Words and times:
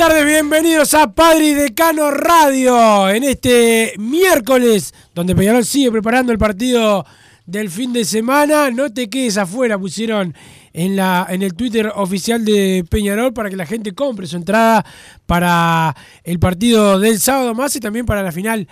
tardes, 0.00 0.24
bienvenidos 0.24 0.94
a 0.94 1.12
Padre 1.12 1.48
y 1.48 1.52
Decano 1.52 2.10
Radio 2.10 3.10
en 3.10 3.22
este 3.22 3.92
miércoles, 3.98 4.94
donde 5.14 5.36
Peñarol 5.36 5.62
sigue 5.66 5.92
preparando 5.92 6.32
el 6.32 6.38
partido 6.38 7.04
del 7.44 7.68
fin 7.68 7.92
de 7.92 8.06
semana. 8.06 8.70
No 8.70 8.90
te 8.90 9.10
quedes 9.10 9.36
afuera, 9.36 9.78
pusieron 9.78 10.34
en, 10.72 10.96
la, 10.96 11.26
en 11.28 11.42
el 11.42 11.52
Twitter 11.52 11.92
oficial 11.94 12.46
de 12.46 12.82
Peñarol 12.88 13.34
para 13.34 13.50
que 13.50 13.56
la 13.56 13.66
gente 13.66 13.92
compre 13.92 14.26
su 14.26 14.36
entrada 14.36 14.86
para 15.26 15.94
el 16.24 16.38
partido 16.38 16.98
del 16.98 17.20
sábado 17.20 17.54
más 17.54 17.76
y 17.76 17.80
también 17.80 18.06
para 18.06 18.22
la 18.22 18.32
final 18.32 18.66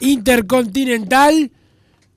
intercontinental. 0.00 1.52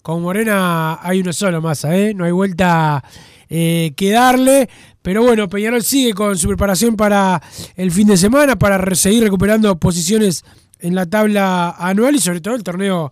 Con 0.01 0.23
Morena 0.23 0.97
hay 1.03 1.19
uno 1.19 1.31
solo 1.31 1.61
más, 1.61 1.83
¿eh? 1.83 2.13
no 2.15 2.25
hay 2.25 2.31
vuelta 2.31 3.03
eh, 3.49 3.93
que 3.95 4.09
darle. 4.09 4.67
Pero 5.07 5.23
bueno, 5.23 5.47
Peñarol 5.47 5.83
sigue 5.83 6.13
con 6.13 6.37
su 6.37 6.49
preparación 6.49 6.97
para 6.97 7.41
el 7.77 7.91
fin 7.91 8.07
de 8.07 8.17
semana, 8.17 8.57
para 8.57 8.93
seguir 8.93 9.23
recuperando 9.23 9.79
posiciones 9.79 10.43
en 10.81 10.95
la 10.95 11.05
tabla 11.05 11.69
anual 11.79 12.15
y 12.15 12.19
sobre 12.19 12.41
todo 12.41 12.55
el 12.55 12.63
torneo 12.63 13.09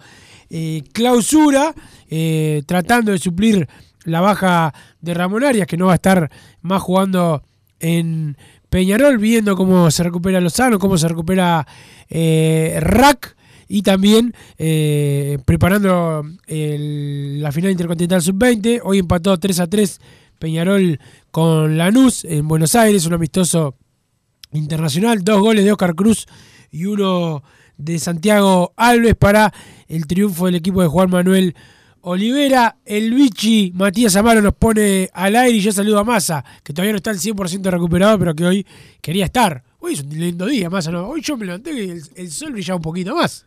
eh, 0.49 0.83
clausura, 0.91 1.73
eh, 2.09 2.63
tratando 2.65 3.13
de 3.13 3.17
suplir 3.17 3.69
la 4.03 4.19
baja 4.19 4.73
de 4.99 5.13
Ramón 5.13 5.45
Arias, 5.45 5.67
que 5.67 5.77
no 5.77 5.85
va 5.85 5.93
a 5.93 5.95
estar 5.95 6.29
más 6.61 6.81
jugando 6.81 7.43
en 7.79 8.35
Peñarol, 8.69 9.17
viendo 9.17 9.55
cómo 9.55 9.89
se 9.89 10.03
recupera 10.03 10.41
Lozano, 10.41 10.79
cómo 10.79 10.97
se 10.97 11.07
recupera 11.07 11.65
eh, 12.09 12.77
Rack 12.81 13.37
y 13.69 13.83
también 13.83 14.35
preparando 15.45 16.23
la 16.45 17.51
final 17.53 17.71
intercontinental 17.71 18.21
sub-20. 18.21 18.81
Hoy 18.83 18.99
empató 18.99 19.39
3 19.39 19.61
a 19.61 19.67
3 19.67 20.01
Peñarol 20.39 20.99
con 21.31 21.77
Lanús 21.77 22.25
en 22.25 22.47
Buenos 22.47 22.75
Aires, 22.75 23.05
un 23.05 23.13
amistoso 23.13 23.75
internacional, 24.51 25.23
dos 25.23 25.41
goles 25.41 25.65
de 25.65 25.71
Oscar 25.71 25.95
Cruz 25.95 26.27
y 26.71 26.85
uno 26.85 27.43
de 27.77 27.99
Santiago 27.99 28.73
Alves 28.75 29.15
para 29.15 29.53
el 29.87 30.07
triunfo 30.07 30.45
del 30.45 30.55
equipo 30.55 30.81
de 30.81 30.87
Juan 30.87 31.09
Manuel 31.09 31.55
Olivera. 32.01 32.77
El 32.85 33.13
bichi 33.13 33.71
Matías 33.75 34.15
Amaro 34.15 34.41
nos 34.41 34.53
pone 34.53 35.09
al 35.13 35.35
aire 35.35 35.57
y 35.57 35.61
yo 35.61 35.71
saludo 35.71 35.99
a 35.99 36.03
Massa, 36.03 36.43
que 36.63 36.73
todavía 36.73 36.93
no 36.93 36.97
está 36.97 37.11
al 37.11 37.19
100% 37.19 37.69
recuperado, 37.69 38.19
pero 38.19 38.35
que 38.35 38.45
hoy 38.45 38.67
quería 39.01 39.25
estar. 39.25 39.63
Hoy 39.79 39.93
es 39.93 40.01
un 40.01 40.09
lindo 40.09 40.45
día, 40.45 40.69
Massa. 40.69 40.91
¿no? 40.91 41.07
Hoy 41.07 41.21
yo 41.21 41.37
me 41.37 41.45
levanté 41.45 41.73
y 41.73 41.89
el, 41.89 42.03
el 42.15 42.31
sol 42.31 42.51
brillaba 42.51 42.77
un 42.77 42.83
poquito 42.83 43.15
más. 43.15 43.45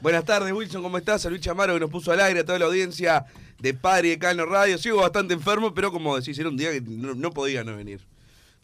Buenas 0.00 0.24
tardes, 0.24 0.52
Wilson, 0.52 0.80
¿cómo 0.80 0.96
estás? 0.96 1.26
A 1.26 1.30
Luis 1.30 1.46
Amaro 1.48 1.74
que 1.74 1.80
nos 1.80 1.90
puso 1.90 2.12
al 2.12 2.20
aire, 2.20 2.40
a 2.40 2.44
toda 2.44 2.60
la 2.60 2.66
audiencia 2.66 3.24
de 3.60 3.74
Padre 3.74 4.10
de 4.10 4.18
Cano 4.18 4.46
Radio. 4.46 4.78
Sigo 4.78 4.98
bastante 4.98 5.34
enfermo, 5.34 5.74
pero 5.74 5.90
como 5.90 6.16
decís, 6.16 6.38
era 6.38 6.48
un 6.48 6.56
día 6.56 6.72
que 6.72 6.80
no, 6.80 7.30
podía 7.30 7.64
no 7.64 7.76
venir. 7.76 8.00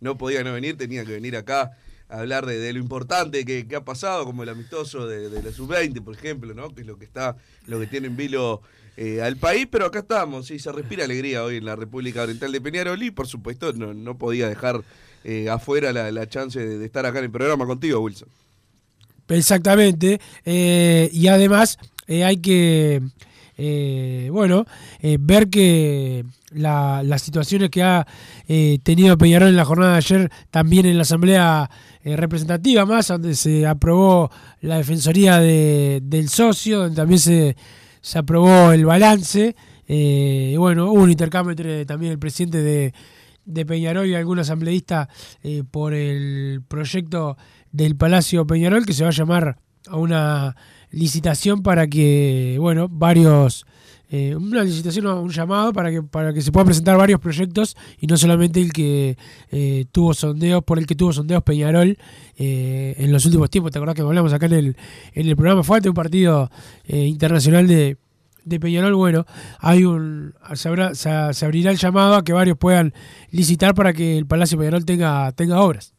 No 0.00 0.16
podía 0.16 0.44
no 0.44 0.52
venir, 0.52 0.76
tenía 0.76 1.04
que 1.04 1.12
venir 1.12 1.36
acá 1.36 1.72
a 2.08 2.18
hablar 2.20 2.46
de, 2.46 2.72
lo 2.72 2.78
importante 2.78 3.44
que, 3.44 3.66
ha 3.74 3.84
pasado, 3.84 4.24
como 4.24 4.42
el 4.42 4.48
amistoso 4.48 5.06
de, 5.06 5.42
la 5.42 5.50
Sub-20, 5.50 6.02
por 6.02 6.14
ejemplo, 6.14 6.54
¿no? 6.54 6.74
Que 6.74 6.82
es 6.82 6.86
lo 6.86 6.98
que 6.98 7.04
está, 7.04 7.36
lo 7.66 7.80
que 7.80 7.86
tiene 7.86 8.08
en 8.08 8.16
vilo 8.16 8.62
eh, 8.96 9.22
al 9.22 9.36
país, 9.36 9.66
pero 9.70 9.86
acá 9.86 10.00
estamos, 10.00 10.46
sí, 10.46 10.58
se 10.58 10.70
respira 10.70 11.04
alegría 11.04 11.42
hoy 11.42 11.56
en 11.56 11.64
la 11.64 11.74
República 11.74 12.22
Oriental 12.22 12.52
de 12.52 12.60
Peñarol 12.60 13.02
y 13.02 13.10
por 13.10 13.26
supuesto 13.26 13.72
no, 13.72 13.92
no 13.92 14.16
podía 14.16 14.48
dejar 14.48 14.82
eh, 15.24 15.48
afuera 15.48 15.92
la, 15.92 16.28
chance 16.28 16.64
de, 16.64 16.84
estar 16.84 17.04
acá 17.04 17.18
en 17.18 17.24
el 17.24 17.30
programa 17.32 17.66
contigo, 17.66 17.98
Wilson. 17.98 18.28
Exactamente, 19.28 20.20
eh, 20.44 21.08
y 21.12 21.26
además 21.26 21.78
hay 22.06 22.36
que 22.36 23.02
eh, 23.56 24.28
bueno, 24.32 24.66
eh, 25.00 25.16
ver 25.20 25.48
que 25.48 26.24
las 26.50 27.22
situaciones 27.22 27.70
que 27.70 27.82
ha 27.82 28.06
eh, 28.48 28.78
tenido 28.82 29.18
Peñarol 29.18 29.48
en 29.48 29.56
la 29.56 29.64
jornada 29.64 29.92
de 29.92 29.98
ayer, 29.98 30.30
también 30.50 30.86
en 30.86 30.96
la 30.96 31.02
asamblea 31.02 31.70
representativa 32.04 32.84
más, 32.84 33.08
donde 33.08 33.34
se 33.34 33.66
aprobó 33.66 34.30
la 34.60 34.76
defensoría 34.76 35.38
del 35.40 36.28
socio, 36.28 36.80
donde 36.80 36.96
también 36.96 37.18
se, 37.18 37.56
se 38.00 38.18
aprobó 38.18 38.72
el 38.72 38.84
balance, 38.84 39.56
y 39.86 40.56
bueno, 40.56 40.92
hubo 40.92 41.02
un 41.02 41.10
intercambio 41.10 41.52
entre 41.52 41.86
también 41.86 42.12
el 42.12 42.18
presidente 42.18 42.62
de, 42.62 42.94
de 43.44 43.66
Peñarol 43.66 44.06
y 44.06 44.14
algún 44.14 44.38
asambleísta 44.38 45.08
por 45.70 45.94
el 45.94 46.62
proyecto 46.68 47.36
del 47.72 47.96
Palacio 47.96 48.46
Peñarol, 48.46 48.84
que 48.84 48.92
se 48.92 49.02
va 49.02 49.08
a 49.08 49.12
llamar 49.12 49.56
a 49.88 49.96
una 49.96 50.56
licitación 50.94 51.62
para 51.62 51.86
que, 51.86 52.56
bueno, 52.60 52.88
varios, 52.88 53.66
eh, 54.10 54.34
una 54.36 54.62
licitación 54.62 55.06
un 55.06 55.30
llamado 55.30 55.72
para 55.72 55.90
que, 55.90 56.02
para 56.02 56.32
que 56.32 56.40
se 56.40 56.52
puedan 56.52 56.66
presentar 56.66 56.96
varios 56.96 57.20
proyectos 57.20 57.76
y 58.00 58.06
no 58.06 58.16
solamente 58.16 58.60
el 58.60 58.72
que 58.72 59.16
eh, 59.50 59.86
tuvo 59.92 60.14
sondeos, 60.14 60.62
por 60.62 60.78
el 60.78 60.86
que 60.86 60.94
tuvo 60.94 61.12
sondeos 61.12 61.42
Peñarol 61.42 61.98
eh, 62.36 62.94
en 62.98 63.12
los 63.12 63.26
últimos 63.26 63.50
tiempos. 63.50 63.72
¿Te 63.72 63.78
acordás 63.78 63.96
que 63.96 64.02
hablamos 64.02 64.32
acá 64.32 64.46
en 64.46 64.52
el, 64.52 64.76
en 65.14 65.28
el 65.28 65.36
programa? 65.36 65.62
Fue 65.62 65.78
ante 65.78 65.88
un 65.88 65.94
partido 65.94 66.50
internacional 66.86 67.66
de, 67.66 67.98
de 68.44 68.60
Peñarol, 68.60 68.94
bueno, 68.94 69.26
hay 69.58 69.84
un 69.84 70.34
se, 70.54 70.70
se, 70.94 71.44
abrirá 71.44 71.70
el 71.70 71.78
llamado 71.78 72.14
a 72.14 72.24
que 72.24 72.32
varios 72.32 72.58
puedan 72.58 72.92
licitar 73.30 73.74
para 73.74 73.92
que 73.92 74.18
el 74.18 74.26
Palacio 74.26 74.58
Peñarol 74.58 74.84
tenga, 74.84 75.32
tenga 75.32 75.60
obras. 75.60 75.93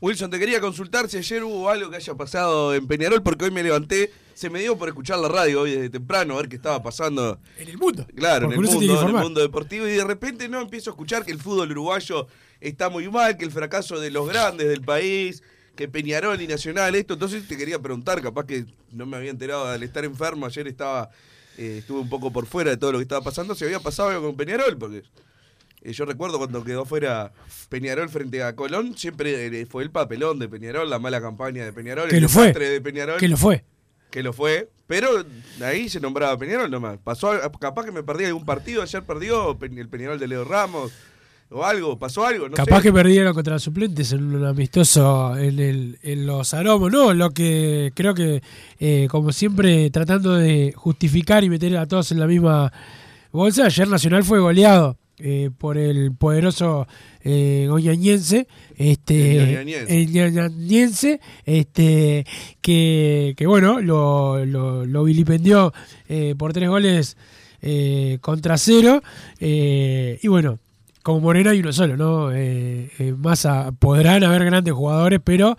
Wilson, 0.00 0.30
te 0.30 0.38
quería 0.38 0.62
consultar 0.62 1.10
si 1.10 1.18
ayer 1.18 1.44
hubo 1.44 1.68
algo 1.68 1.90
que 1.90 1.96
haya 1.96 2.14
pasado 2.14 2.74
en 2.74 2.86
Peñarol, 2.86 3.22
porque 3.22 3.44
hoy 3.44 3.50
me 3.50 3.62
levanté, 3.62 4.10
se 4.32 4.48
me 4.48 4.60
dio 4.60 4.78
por 4.78 4.88
escuchar 4.88 5.18
la 5.18 5.28
radio 5.28 5.60
hoy 5.60 5.72
desde 5.72 5.90
temprano, 5.90 6.34
a 6.34 6.36
ver 6.38 6.48
qué 6.48 6.56
estaba 6.56 6.82
pasando. 6.82 7.38
En 7.58 7.68
el 7.68 7.76
mundo. 7.76 8.06
Claro, 8.14 8.46
en 8.46 8.52
el 8.52 8.60
mundo, 8.60 9.02
en 9.02 9.08
el 9.08 9.12
mundo 9.12 9.40
deportivo, 9.42 9.86
y 9.86 9.92
de 9.92 10.04
repente 10.04 10.48
no 10.48 10.62
empiezo 10.62 10.88
a 10.88 10.92
escuchar 10.94 11.26
que 11.26 11.32
el 11.32 11.38
fútbol 11.38 11.70
uruguayo 11.72 12.26
está 12.60 12.88
muy 12.88 13.10
mal, 13.10 13.36
que 13.36 13.44
el 13.44 13.50
fracaso 13.50 14.00
de 14.00 14.10
los 14.10 14.26
grandes 14.26 14.68
del 14.68 14.80
país, 14.80 15.42
que 15.76 15.86
Peñarol 15.86 16.40
y 16.40 16.46
Nacional, 16.46 16.94
esto. 16.94 17.12
Entonces 17.14 17.46
te 17.46 17.58
quería 17.58 17.78
preguntar, 17.78 18.22
capaz 18.22 18.46
que 18.46 18.64
no 18.92 19.04
me 19.04 19.18
había 19.18 19.30
enterado 19.30 19.66
al 19.66 19.82
estar 19.82 20.06
enfermo, 20.06 20.46
ayer 20.46 20.66
estaba, 20.66 21.10
eh, 21.58 21.76
estuve 21.80 22.00
un 22.00 22.08
poco 22.08 22.32
por 22.32 22.46
fuera 22.46 22.70
de 22.70 22.78
todo 22.78 22.92
lo 22.92 22.98
que 22.98 23.02
estaba 23.02 23.20
pasando, 23.20 23.54
si 23.54 23.66
había 23.66 23.80
pasado 23.80 24.08
algo 24.08 24.28
con 24.28 24.36
Peñarol, 24.38 24.78
porque 24.78 25.02
eh, 25.82 25.92
yo 25.92 26.04
recuerdo 26.04 26.38
cuando 26.38 26.62
quedó 26.62 26.84
fuera 26.84 27.32
Peñarol 27.68 28.08
frente 28.08 28.42
a 28.42 28.54
Colón, 28.54 28.96
siempre 28.96 29.46
eh, 29.46 29.66
fue 29.66 29.82
el 29.82 29.90
papelón 29.90 30.38
de 30.38 30.48
Peñarol, 30.48 30.90
la 30.90 30.98
mala 30.98 31.20
campaña 31.20 31.64
de 31.64 31.72
Peñarol, 31.72 32.08
que 32.08 32.16
el 32.16 32.22
lo 32.22 32.28
fue. 32.28 32.52
de 32.52 32.80
Peñarol. 32.80 33.18
Que 33.18 33.28
lo 33.28 33.36
fue. 33.36 33.64
Que 34.10 34.22
lo 34.22 34.32
fue. 34.32 34.68
Pero 34.86 35.08
ahí 35.62 35.88
se 35.88 36.00
nombraba 36.00 36.36
Peñarol 36.36 36.70
nomás. 36.70 36.98
Pasó, 37.02 37.32
capaz 37.58 37.84
que 37.84 37.92
me 37.92 38.02
perdí 38.02 38.24
algún 38.24 38.44
partido, 38.44 38.82
ayer 38.82 39.02
perdió 39.04 39.56
el 39.60 39.88
Peñarol 39.88 40.18
de 40.18 40.28
Leo 40.28 40.44
Ramos 40.44 40.92
o 41.52 41.64
algo, 41.64 41.98
pasó 41.98 42.24
algo, 42.26 42.48
no 42.48 42.54
Capaz 42.54 42.80
que 42.80 42.92
perdieron 42.92 43.34
contra 43.34 43.54
los 43.54 43.62
suplentes 43.62 44.12
en 44.12 44.34
un 44.34 44.44
amistoso 44.44 45.36
en, 45.36 45.58
el, 45.58 45.98
en 46.02 46.24
los 46.24 46.54
aromos, 46.54 46.92
¿no? 46.92 47.12
Lo 47.12 47.30
que 47.30 47.90
creo 47.94 48.14
que, 48.14 48.40
eh, 48.78 49.08
como 49.10 49.32
siempre, 49.32 49.90
tratando 49.90 50.34
de 50.34 50.72
justificar 50.76 51.42
y 51.42 51.48
meter 51.50 51.76
a 51.76 51.86
todos 51.86 52.12
en 52.12 52.20
la 52.20 52.26
misma 52.26 52.72
bolsa, 53.32 53.64
ayer 53.66 53.88
Nacional 53.88 54.22
fue 54.22 54.38
goleado 54.38 54.99
eh, 55.22 55.50
por 55.56 55.76
el 55.76 56.12
poderoso 56.14 56.86
eh, 57.22 57.68
este, 58.76 59.60
el 59.60 60.12
este, 61.44 62.26
que, 62.62 63.34
que 63.36 63.46
bueno, 63.46 63.80
lo, 63.80 64.44
lo, 64.46 65.04
vilipendió 65.04 65.74
eh, 66.08 66.34
por 66.38 66.54
tres 66.54 66.70
goles 66.70 67.16
eh, 67.60 68.18
contra 68.22 68.56
cero, 68.56 69.02
y 69.38 70.28
bueno, 70.28 70.58
como 71.02 71.20
Morena 71.20 71.50
hay 71.50 71.60
uno 71.60 71.72
solo, 71.72 71.96
¿no? 71.96 72.30
más 73.18 73.46
podrán 73.78 74.24
haber 74.24 74.44
grandes 74.46 74.72
jugadores, 74.72 75.20
pero 75.22 75.56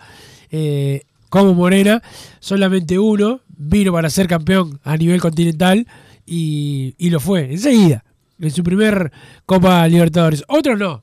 como 1.28 1.54
Morena, 1.54 2.02
solamente 2.40 2.98
uno 2.98 3.40
vino 3.56 3.92
para 3.92 4.10
ser 4.10 4.26
campeón 4.26 4.80
a 4.82 4.96
nivel 4.96 5.20
continental 5.20 5.86
y, 6.26 6.94
y 6.98 7.10
lo 7.10 7.20
fue 7.20 7.52
enseguida 7.52 8.04
en 8.42 8.50
su 8.50 8.62
primer 8.62 9.12
Copa 9.46 9.86
Libertadores. 9.88 10.44
Otros 10.48 10.78
no. 10.78 11.02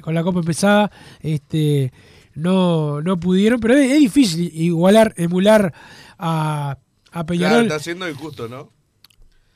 Con 0.00 0.14
la 0.14 0.22
Copa 0.22 0.40
empezada 0.40 0.90
este, 1.20 1.92
no, 2.34 3.00
no 3.02 3.18
pudieron, 3.18 3.60
pero 3.60 3.74
es, 3.74 3.98
difícil 3.98 4.50
igualar, 4.54 5.14
emular 5.16 5.72
a, 6.18 6.78
a 7.12 7.26
Peñarol. 7.26 7.62
está 7.62 7.78
siendo 7.78 8.08
injusto, 8.08 8.48
¿no? 8.48 8.70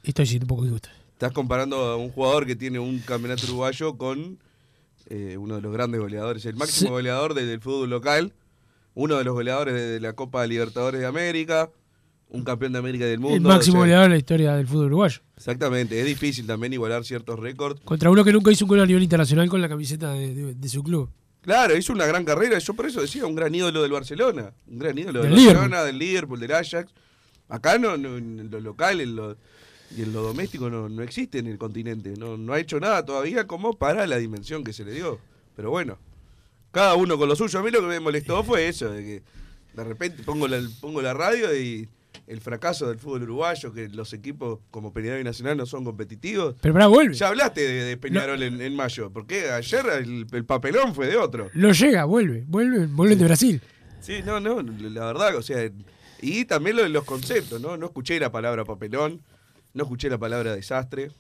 Estoy 0.03 0.27
siendo 0.27 0.45
un 0.45 0.49
poco 0.49 0.67
injusto. 0.67 0.91
Estás 1.13 1.33
comparando 1.33 1.77
a 1.77 1.97
un 1.97 2.11
jugador 2.11 2.47
que 2.47 2.57
tiene 2.57 2.79
un 2.79 2.99
campeonato 3.01 3.47
uruguayo 3.47 3.97
con 3.97 4.39
eh, 5.07 5.37
uno 5.39 5.57
de 5.57 5.63
los 5.63 5.73
grandes 5.73 6.01
goleadores, 6.01 6.45
el 6.45 6.57
máximo 6.57 6.91
goleador 6.91 7.35
del 7.35 7.61
fútbol 7.61 7.91
local, 7.91 8.33
uno 8.95 9.17
de 9.17 9.25
los 9.25 9.35
goleadores 9.35 9.75
de 9.75 10.01
la 10.01 10.13
Copa 10.13 10.47
Libertadores 10.47 11.01
de 11.01 11.07
América, 11.07 11.71
un 12.35 12.43
campeón 12.43 12.73
de 12.73 12.79
América 12.81 13.07
del 13.07 13.21
mundo. 13.21 13.37
El 13.37 13.43
máximo 13.43 13.79
goleador 13.79 14.05
de 14.05 14.09
la 14.11 14.17
historia 14.17 14.55
del 14.55 14.67
fútbol 14.67 14.87
uruguayo. 14.87 15.21
Exactamente, 15.37 15.99
es 15.99 16.05
difícil 16.05 16.47
también 16.47 16.73
igualar 16.73 17.05
ciertos 17.05 17.39
récords. 17.39 17.81
Contra 17.85 18.11
uno 18.11 18.25
que 18.25 18.33
nunca 18.33 18.51
hizo 18.51 18.65
un 18.65 18.71
gol 18.71 18.81
a 18.81 18.87
nivel 18.87 19.03
internacional 19.03 19.49
con 19.49 19.61
la 19.61 19.69
camiseta 19.69 20.13
de, 20.13 20.69
su 20.69 20.83
club. 20.83 21.11
Claro, 21.43 21.77
hizo 21.77 21.93
una 21.93 22.07
gran 22.07 22.25
carrera, 22.25 22.59
yo 22.59 22.75
por 22.75 22.87
eso 22.87 23.01
decía, 23.01 23.25
un 23.27 23.35
gran 23.35 23.55
ídolo 23.55 23.83
del 23.83 23.93
Barcelona, 23.93 24.53
un 24.67 24.79
gran 24.79 24.99
ídolo 24.99 25.23
del, 25.23 25.33
Barcelona, 25.33 25.85
del 25.85 25.99
Liverpool, 25.99 26.41
del 26.41 26.53
Ajax. 26.53 26.93
Acá 27.49 27.79
no, 27.79 27.95
en 27.95 28.51
lo 28.51 28.61
local 28.61 29.01
en 29.01 29.15
lo, 29.15 29.37
y 29.97 30.03
en 30.03 30.13
lo 30.13 30.23
doméstico 30.23 30.69
no, 30.71 30.89
no 30.89 31.03
existe 31.03 31.39
en 31.39 31.47
el 31.47 31.59
continente, 31.59 32.15
no, 32.19 32.37
no 32.37 32.53
ha 32.53 32.59
hecho 32.59 32.81
nada 32.81 33.05
todavía 33.05 33.47
como 33.47 33.75
para 33.75 34.07
la 34.07 34.17
dimensión 34.17 34.65
que 34.65 34.73
se 34.73 34.85
le 34.85 34.93
dio. 34.93 35.21
Pero 35.55 35.71
bueno, 35.71 35.99
Cada 36.73 36.97
uno 36.97 37.17
con 37.17 37.29
lo 37.29 37.37
suyo. 37.37 37.61
A 37.61 37.63
mí 37.63 37.71
lo 37.71 37.81
que 37.81 37.87
me 37.87 38.01
molestó 38.01 38.43
fue 38.43 38.67
eso, 38.67 38.91
de 38.91 39.05
que 39.05 39.23
de 39.75 39.85
repente 39.85 40.25
pongo 40.25 40.49
la, 40.49 40.61
pongo 40.81 41.01
la 41.03 41.15
radio 41.15 41.55
y 41.55 41.89
el 42.27 42.41
fracaso 42.41 42.89
del 42.89 42.99
fútbol 42.99 43.23
uruguayo, 43.25 43.73
que 43.73 43.89
los 43.89 44.13
equipos 44.13 44.61
como 44.71 44.93
Peñarol 44.93 45.21
y 45.21 45.25
Nacional 45.25 45.57
no 45.57 45.67
son 45.67 45.85
competitivos. 45.85 46.57
Pero 46.61 46.75
para 46.75 46.87
vuelve. 46.87 47.15
Ya 47.15 47.29
hablaste 47.29 47.61
de, 47.61 47.85
de 47.85 47.97
Peñarol 47.97 48.43
en, 48.43 48.61
en 48.61 48.75
mayo, 48.75 49.11
porque 49.11 49.51
ayer 49.51 49.85
el, 50.01 50.27
el 50.31 50.45
papelón 50.45 50.95
fue 50.95 51.07
de 51.07 51.17
otro. 51.17 51.51
Lo 51.55 51.73
llega, 51.73 52.05
vuelve, 52.05 52.45
vuelve, 52.47 52.87
vuelve 52.87 53.17
de 53.17 53.25
Brasil. 53.25 53.61
Sí, 54.01 54.21
no, 54.25 54.41
no, 54.41 54.63
la 54.63 55.07
verdad, 55.07 55.37
o 55.37 55.43
sea, 55.43 55.71
y 56.21 56.45
también 56.45 56.77
lo 56.77 56.83
de 56.83 56.89
los 56.89 57.05
conceptos, 57.05 57.61
¿no? 57.61 57.77
No 57.77 57.87
escuché 57.87 58.19
la 58.21 58.31
palabra 58.31 58.65
papelón, 58.65 59.23
no 59.73 59.85
escuché 59.85 60.09
la 60.09 60.19
palabra 60.19 60.55
desastre. 60.55 61.11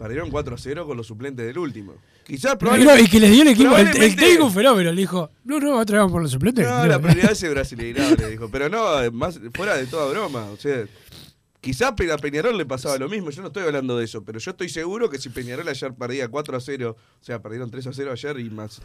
Perdieron 0.00 0.30
4 0.30 0.54
a 0.54 0.58
0 0.58 0.86
con 0.86 0.96
los 0.96 1.06
suplentes 1.06 1.44
del 1.46 1.58
último. 1.58 1.94
Quizás 2.24 2.56
probablemente. 2.56 3.02
y 3.02 3.06
que 3.06 3.20
les 3.20 3.30
dio 3.32 3.42
el 3.42 3.48
equipo, 3.48 3.76
el, 3.76 3.88
el 3.88 4.16
técnico 4.16 4.46
un 4.46 4.52
fenómeno, 4.52 4.90
le 4.92 5.00
dijo, 5.02 5.28
no, 5.44 5.60
no, 5.60 5.78
otra 5.78 5.96
vez 5.96 6.00
vamos 6.00 6.12
por 6.12 6.22
los 6.22 6.30
suplentes. 6.30 6.66
No, 6.66 6.86
la 6.86 6.98
prioridad 6.98 7.32
es 7.32 7.42
el 7.42 7.50
brasileirado, 7.50 8.16
le 8.16 8.30
dijo. 8.30 8.48
Pero 8.50 8.70
no, 8.70 9.12
más 9.12 9.38
fuera 9.54 9.76
de 9.76 9.84
toda 9.86 10.10
broma. 10.10 10.46
O 10.46 10.56
sea, 10.56 10.86
quizás 11.60 11.92
a 11.92 12.16
Peñarol 12.16 12.56
le 12.56 12.64
pasaba 12.64 12.96
lo 12.96 13.10
mismo. 13.10 13.28
Yo 13.28 13.42
no 13.42 13.48
estoy 13.48 13.64
hablando 13.64 13.98
de 13.98 14.06
eso. 14.06 14.24
Pero 14.24 14.38
yo 14.38 14.52
estoy 14.52 14.70
seguro 14.70 15.10
que 15.10 15.18
si 15.18 15.28
Peñarol 15.28 15.68
ayer 15.68 15.92
perdía 15.92 16.28
4 16.28 16.56
a 16.56 16.60
0, 16.62 16.96
o 16.98 17.22
sea, 17.22 17.42
perdieron 17.42 17.70
3 17.70 17.86
a 17.88 17.92
0 17.92 18.10
ayer 18.12 18.40
y 18.40 18.48
más 18.48 18.80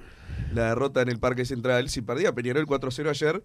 la 0.54 0.66
derrota 0.70 1.02
en 1.02 1.08
el 1.08 1.20
Parque 1.20 1.46
Central. 1.46 1.88
Si 1.90 2.02
perdía 2.02 2.34
Peñarol 2.36 2.66
4 2.66 2.90
a 2.90 2.92
0 2.92 3.10
ayer, 3.10 3.42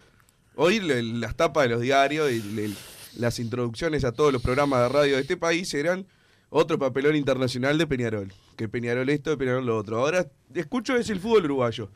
hoy 0.57 0.81
le- 0.81 1.05
las 1.05 1.37
tapas 1.37 1.65
de 1.65 1.69
los 1.71 1.81
diarios 1.81 2.33
y 2.33 2.43
le- 2.43 2.71
las 3.17 3.39
introducciones 3.39 4.03
a 4.05 4.11
todos 4.11 4.33
los 4.33 4.43
programas 4.43 4.81
de 4.83 4.89
radio 4.89 5.15
de 5.17 5.23
este 5.23 5.37
país 5.37 5.73
eran 5.75 6.05
otro 6.51 6.79
papelón 6.79 7.17
internacional 7.17 7.79
de 7.79 7.87
Peñarol. 7.87 8.33
Que 8.57 8.69
Peñarol 8.69 9.09
esto, 9.09 9.37
Peñarol 9.39 9.65
lo 9.65 9.79
otro. 9.79 9.99
Ahora 9.99 10.27
escucho 10.55 10.97
es 10.97 11.09
el 11.11 11.21
fútbol 11.21 11.45
uruguayo. 11.45 11.89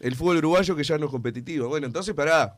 El 0.00 0.14
fútbol 0.14 0.36
uruguayo 0.36 0.76
que 0.76 0.84
ya 0.84 0.96
no 0.98 1.06
es 1.06 1.10
competitivo. 1.10 1.68
Bueno, 1.68 1.86
entonces 1.86 2.14
pará. 2.14 2.56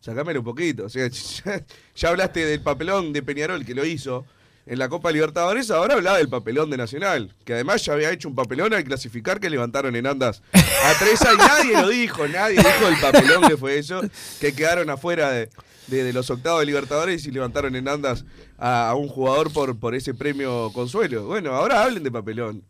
Sacámelo 0.00 0.40
un 0.40 0.44
poquito. 0.44 0.84
O 0.84 0.88
sea, 0.88 1.08
ya, 1.44 1.64
ya 1.94 2.08
hablaste 2.08 2.44
del 2.44 2.62
papelón 2.62 3.12
de 3.12 3.22
Peñarol 3.22 3.64
que 3.64 3.74
lo 3.74 3.84
hizo 3.84 4.24
en 4.66 4.78
la 4.78 4.88
Copa 4.88 5.10
Libertadores, 5.10 5.70
ahora 5.70 5.94
hablaba 5.94 6.18
del 6.18 6.28
papelón 6.28 6.70
de 6.70 6.76
Nacional, 6.76 7.34
que 7.44 7.54
además 7.54 7.84
ya 7.84 7.94
había 7.94 8.10
hecho 8.10 8.28
un 8.28 8.34
papelón 8.34 8.74
al 8.74 8.84
clasificar 8.84 9.40
que 9.40 9.50
levantaron 9.50 9.96
en 9.96 10.06
andas 10.06 10.42
a 10.52 10.98
Treza 10.98 11.32
y 11.34 11.36
nadie 11.36 11.82
lo 11.82 11.88
dijo, 11.88 12.28
nadie 12.28 12.58
dijo 12.58 12.88
el 12.88 13.00
papelón 13.00 13.48
que 13.48 13.56
fue 13.56 13.78
eso, 13.78 14.00
que 14.40 14.52
quedaron 14.52 14.90
afuera 14.90 15.30
de, 15.30 16.12
los 16.12 16.30
octavos 16.30 16.60
de 16.60 16.66
Libertadores 16.66 17.26
y 17.26 17.30
levantaron 17.30 17.74
en 17.74 17.88
andas 17.88 18.24
a, 18.58 18.94
un 18.94 19.08
jugador 19.08 19.52
por, 19.52 19.78
por 19.78 19.94
ese 19.94 20.14
premio 20.14 20.70
consuelo. 20.72 21.24
Bueno, 21.24 21.52
ahora 21.54 21.82
hablen 21.82 22.02
de 22.02 22.12
papelón. 22.12 22.62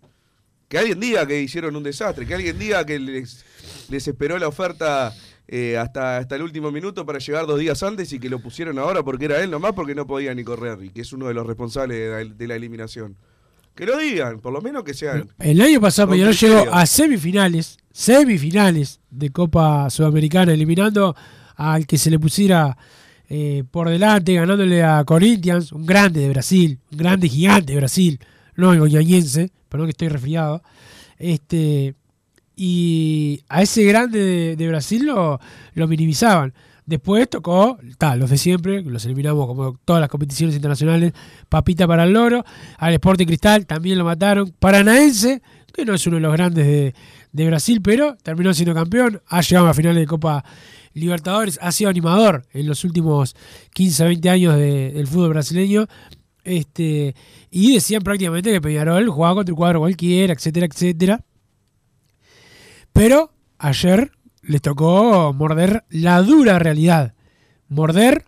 Que 0.69 0.79
alguien 0.79 1.01
diga 1.01 1.27
que 1.27 1.41
hicieron 1.41 1.75
un 1.75 1.83
desastre, 1.83 2.25
que 2.25 2.35
alguien 2.35 2.57
diga 2.57 2.87
que 2.87 2.99
les, 3.01 3.45
les 3.89 4.07
esperó 4.07 4.39
la 4.39 4.47
oferta 4.47 5.13
eh, 5.53 5.77
hasta, 5.77 6.19
hasta 6.19 6.37
el 6.37 6.43
último 6.43 6.71
minuto 6.71 7.05
para 7.05 7.19
llegar 7.19 7.45
dos 7.45 7.59
días 7.59 7.83
antes 7.83 8.13
y 8.13 8.21
que 8.21 8.31
lo 8.31 8.41
pusieron 8.41 8.79
ahora 8.79 9.03
porque 9.03 9.25
era 9.25 9.43
él 9.43 9.51
nomás 9.51 9.73
porque 9.73 9.97
no 9.97 10.07
podía 10.07 10.33
ni 10.33 10.45
correr 10.45 10.79
y 10.81 10.91
que 10.91 11.01
es 11.01 11.13
uno 11.13 11.27
de 11.27 11.35
los 11.35 11.45
responsables 11.45 11.99
de 11.99 12.09
la, 12.09 12.33
de 12.33 12.47
la 12.47 12.55
eliminación. 12.55 13.17
Que 13.75 13.85
lo 13.85 13.99
digan, 13.99 14.39
por 14.39 14.53
lo 14.53 14.61
menos 14.61 14.85
que 14.85 14.95
sean. 14.95 15.29
El 15.41 15.61
año 15.61 15.81
pasado 15.81 16.11
Peñarol 16.11 16.37
llegó 16.37 16.73
a 16.73 16.87
semifinales, 16.87 17.79
semifinales 17.91 19.01
de 19.11 19.31
Copa 19.31 19.91
Sudamericana, 19.91 20.53
eliminando 20.53 21.17
al 21.57 21.85
que 21.85 21.99
se 21.99 22.11
le 22.11 22.21
pusiera 22.21 22.79
eh, 23.29 23.65
por 23.69 23.89
delante, 23.89 24.35
ganándole 24.35 24.85
a 24.85 25.03
Corinthians, 25.05 25.73
un 25.73 25.85
grande 25.85 26.21
de 26.21 26.29
Brasil, 26.29 26.79
un 26.93 26.99
grande 26.99 27.29
gigante 27.29 27.73
de 27.73 27.79
Brasil, 27.81 28.21
no 28.55 28.73
el 28.73 28.79
goñañense, 28.79 29.51
perdón 29.69 29.89
que 29.89 29.93
estoy 29.93 30.09
resfriado. 30.11 30.63
Este, 31.19 31.97
y 32.63 33.43
a 33.49 33.63
ese 33.63 33.85
grande 33.85 34.55
de, 34.55 34.69
Brasil 34.69 35.07
lo, 35.07 35.41
lo 35.73 35.89
minimizaban. 35.89 36.53
Después 36.85 37.31
tocó, 37.31 37.79
ta, 37.97 38.17
los 38.17 38.29
de 38.29 38.37
siempre, 38.37 38.83
los 38.83 39.03
eliminamos 39.07 39.47
como 39.47 39.79
todas 39.83 39.99
las 39.99 40.11
competiciones 40.11 40.55
internacionales, 40.57 41.15
papita 41.49 41.87
para 41.87 42.05
el 42.05 42.13
loro, 42.13 42.45
al 42.77 42.93
Sporting 42.93 43.25
Cristal 43.25 43.65
también 43.65 43.97
lo 43.97 44.05
mataron, 44.05 44.53
Paranaense, 44.59 45.41
que 45.73 45.87
no 45.87 45.95
es 45.95 46.07
uno 46.07 46.17
de 46.17 46.21
los 46.21 46.35
grandes 46.35 46.93
de, 47.33 47.47
Brasil, 47.47 47.81
pero 47.81 48.15
terminó 48.23 48.53
siendo 48.53 48.75
campeón, 48.75 49.23
ha 49.29 49.41
llegado 49.41 49.69
a 49.69 49.73
finales 49.73 50.03
de 50.03 50.07
Copa 50.07 50.45
Libertadores, 50.93 51.59
ha 51.63 51.73
sido 51.73 51.89
animador 51.89 52.45
en 52.53 52.67
los 52.67 52.85
últimos 52.85 53.37
15, 53.73 54.05
20 54.05 54.29
años 54.29 54.57
de- 54.57 54.93
del 54.93 55.07
fútbol 55.07 55.31
brasileño, 55.31 55.87
este, 56.45 57.15
y 57.51 57.73
decían 57.73 58.03
prácticamente 58.03 58.51
que 58.53 58.61
Peñarol 58.61 59.09
jugaba 59.09 59.37
contra 59.37 59.55
un 59.55 59.57
cuadro 59.57 59.81
cualquiera, 59.81 60.35
etcétera, 60.35 60.67
etcétera. 60.67 61.25
Pero 62.93 63.33
ayer 63.59 64.13
les 64.43 64.63
tocó 64.63 65.33
morder 65.33 65.85
la 65.91 66.23
dura 66.23 66.59
realidad. 66.59 67.15
Morder 67.69 68.25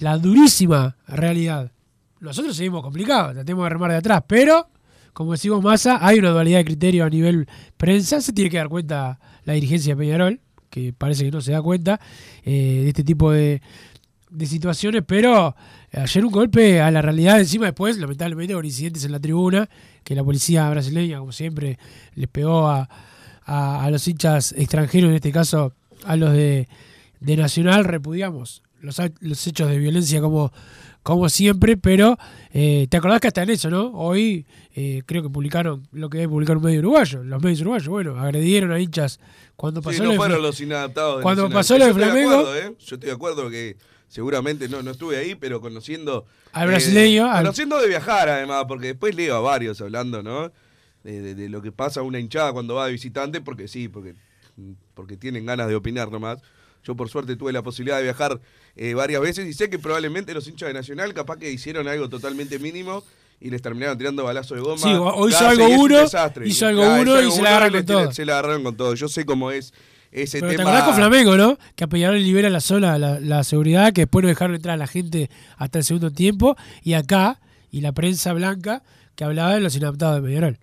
la 0.00 0.18
durísima 0.18 0.96
realidad. 1.06 1.72
Nosotros 2.20 2.56
seguimos 2.56 2.82
complicados, 2.82 3.34
tratemos 3.34 3.64
de 3.64 3.70
remar 3.70 3.90
de 3.90 3.98
atrás, 3.98 4.22
pero, 4.26 4.68
como 5.12 5.32
decimos 5.32 5.62
Massa, 5.62 5.98
hay 6.00 6.18
una 6.18 6.30
dualidad 6.30 6.58
de 6.58 6.64
criterio 6.64 7.04
a 7.04 7.10
nivel 7.10 7.46
prensa, 7.76 8.20
se 8.20 8.32
tiene 8.32 8.50
que 8.50 8.56
dar 8.56 8.68
cuenta 8.68 9.20
la 9.44 9.52
dirigencia 9.52 9.94
de 9.94 9.98
Peñarol, 9.98 10.40
que 10.70 10.92
parece 10.92 11.24
que 11.24 11.30
no 11.30 11.40
se 11.40 11.52
da 11.52 11.60
cuenta 11.60 12.00
eh, 12.42 12.80
de 12.82 12.88
este 12.88 13.04
tipo 13.04 13.30
de, 13.30 13.60
de 14.30 14.46
situaciones, 14.46 15.04
pero 15.06 15.54
ayer 15.92 16.24
un 16.24 16.32
golpe 16.32 16.80
a 16.80 16.90
la 16.90 17.02
realidad 17.02 17.38
encima 17.38 17.66
después, 17.66 17.98
lamentablemente 17.98 18.54
con 18.54 18.64
incidentes 18.64 19.04
en 19.04 19.12
la 19.12 19.20
tribuna, 19.20 19.68
que 20.02 20.14
la 20.14 20.24
policía 20.24 20.68
brasileña, 20.70 21.18
como 21.18 21.32
siempre, 21.32 21.78
les 22.14 22.28
pegó 22.28 22.66
a, 22.68 22.88
a, 23.46 23.84
a 23.84 23.90
los 23.90 24.06
hinchas 24.08 24.52
extranjeros, 24.56 25.10
en 25.10 25.16
este 25.16 25.32
caso 25.32 25.72
a 26.04 26.16
los 26.16 26.32
de, 26.32 26.68
de 27.20 27.36
Nacional, 27.36 27.84
repudiamos 27.84 28.62
los, 28.80 29.00
los 29.20 29.46
hechos 29.46 29.68
de 29.70 29.78
violencia 29.78 30.20
como, 30.20 30.52
como 31.02 31.28
siempre, 31.28 31.76
pero 31.76 32.18
eh, 32.52 32.86
te 32.90 32.96
acordás 32.96 33.20
que 33.20 33.28
hasta 33.28 33.42
en 33.42 33.50
eso, 33.50 33.70
¿no? 33.70 33.92
Hoy 33.94 34.44
eh, 34.74 35.02
creo 35.06 35.22
que 35.22 35.30
publicaron 35.30 35.86
lo 35.92 36.10
que 36.10 36.18
debe 36.18 36.28
publicar 36.30 36.56
un 36.58 36.64
medio 36.64 36.80
uruguayo, 36.80 37.22
los 37.24 37.42
medios 37.42 37.60
uruguayos, 37.62 37.88
bueno, 37.88 38.18
agredieron 38.18 38.72
a 38.72 38.80
hinchas 38.80 39.20
cuando 39.56 39.80
Sí, 39.80 39.84
pasó 39.86 40.02
no 40.04 40.10
lo 40.10 40.16
fueron 40.16 40.42
los 40.42 40.60
inadaptados. 40.60 41.22
Cuando 41.22 41.48
Nacional. 41.48 41.58
pasó 41.60 41.78
lo 41.78 41.86
de 41.86 41.94
Flamengo- 41.94 42.30
acuerdo, 42.40 42.56
¿eh? 42.56 42.74
Yo 42.78 42.94
estoy 42.96 43.08
de 43.08 43.12
acuerdo 43.14 43.48
que 43.50 43.76
seguramente 44.08 44.68
no, 44.68 44.82
no 44.82 44.90
estuve 44.90 45.16
ahí, 45.16 45.34
pero 45.34 45.60
conociendo. 45.60 46.26
Al 46.52 46.68
brasileño, 46.68 47.30
al- 47.30 47.42
Conociendo 47.44 47.80
de 47.80 47.88
viajar, 47.88 48.28
además, 48.28 48.64
porque 48.68 48.88
después 48.88 49.14
leo 49.14 49.36
a 49.36 49.40
varios 49.40 49.80
hablando, 49.80 50.22
¿no? 50.22 50.52
De, 51.04 51.20
de- 51.20 51.34
de 51.34 51.48
lo 51.48 51.60
que 51.62 51.70
pasa 51.70 52.00
a 52.00 52.02
una 52.02 52.18
hinchada 52.18 52.52
cuando 52.52 52.74
va 52.74 52.86
de 52.86 52.92
visitante, 52.92 53.40
porque 53.40 53.68
sí, 53.68 53.88
porque, 53.88 54.14
porque 54.94 55.16
tienen 55.16 55.44
ganas 55.46 55.68
de 55.68 55.74
opinar 55.76 56.10
nomás. 56.10 56.38
Yo, 56.82 56.96
por 56.96 57.08
suerte, 57.08 57.36
tuve 57.36 57.52
la 57.52 57.62
posibilidad 57.62 57.96
de 57.98 58.02
viajar 58.04 58.40
eh, 58.76 58.94
varias 58.94 59.20
veces 59.22 59.46
y 59.46 59.52
sé 59.52 59.70
que 59.70 59.78
probablemente 59.78 60.34
los 60.34 60.46
hinchas 60.48 60.66
de 60.68 60.74
Nacional, 60.74 61.14
capaz 61.14 61.36
que 61.38 61.50
hicieron 61.52 61.88
algo 61.88 62.08
totalmente 62.08 62.58
mínimo. 62.58 63.04
Y 63.40 63.50
les 63.50 63.60
terminaron 63.60 63.98
tirando 63.98 64.24
balazo 64.24 64.54
de 64.54 64.60
goma. 64.62 64.78
Sí, 64.82 64.92
o- 64.94 65.02
o 65.04 65.28
hizo 65.28 65.40
Gas, 65.40 65.50
algo 65.50 65.68
y 65.68 65.72
es 65.72 65.78
un 65.78 65.84
uno, 65.84 66.02
hizo 66.46 66.66
algo 66.66 66.82
uno 67.00 67.20
y 67.20 67.30
se 67.30 67.42
la 67.42 67.48
agarran 67.50 67.72
con 67.72 67.84
todo. 67.84 68.12
Se 68.12 68.24
la 68.24 68.32
agarraron 68.38 68.62
con 68.62 68.76
todo. 68.76 68.94
Yo 68.94 69.08
sé 69.08 69.26
cómo 69.26 69.50
es 69.50 69.74
ese 70.12 70.38
Pero 70.40 70.52
te 70.52 70.56
tema. 70.58 70.70
acordás 70.70 70.86
con 70.86 70.94
Flamengo, 70.94 71.36
¿no? 71.36 71.58
Que 71.74 71.84
a 71.84 71.86
Peñarol 71.88 72.22
libera 72.22 72.48
la 72.48 72.60
zona, 72.60 72.96
la, 72.96 73.18
la 73.20 73.44
seguridad, 73.44 73.92
que 73.92 74.02
después 74.02 74.22
no 74.22 74.28
dejaron 74.28 74.54
entrar 74.54 74.74
a 74.74 74.78
la 74.78 74.86
gente 74.86 75.28
hasta 75.58 75.78
el 75.78 75.84
segundo 75.84 76.10
tiempo. 76.12 76.56
Y 76.82 76.94
acá, 76.94 77.40
y 77.70 77.80
la 77.82 77.92
prensa 77.92 78.32
blanca, 78.32 78.82
que 79.16 79.24
hablaba 79.24 79.52
de 79.54 79.60
los 79.60 79.74
inadaptados 79.76 80.22
de 80.22 80.28
Peñarol. 80.28 80.58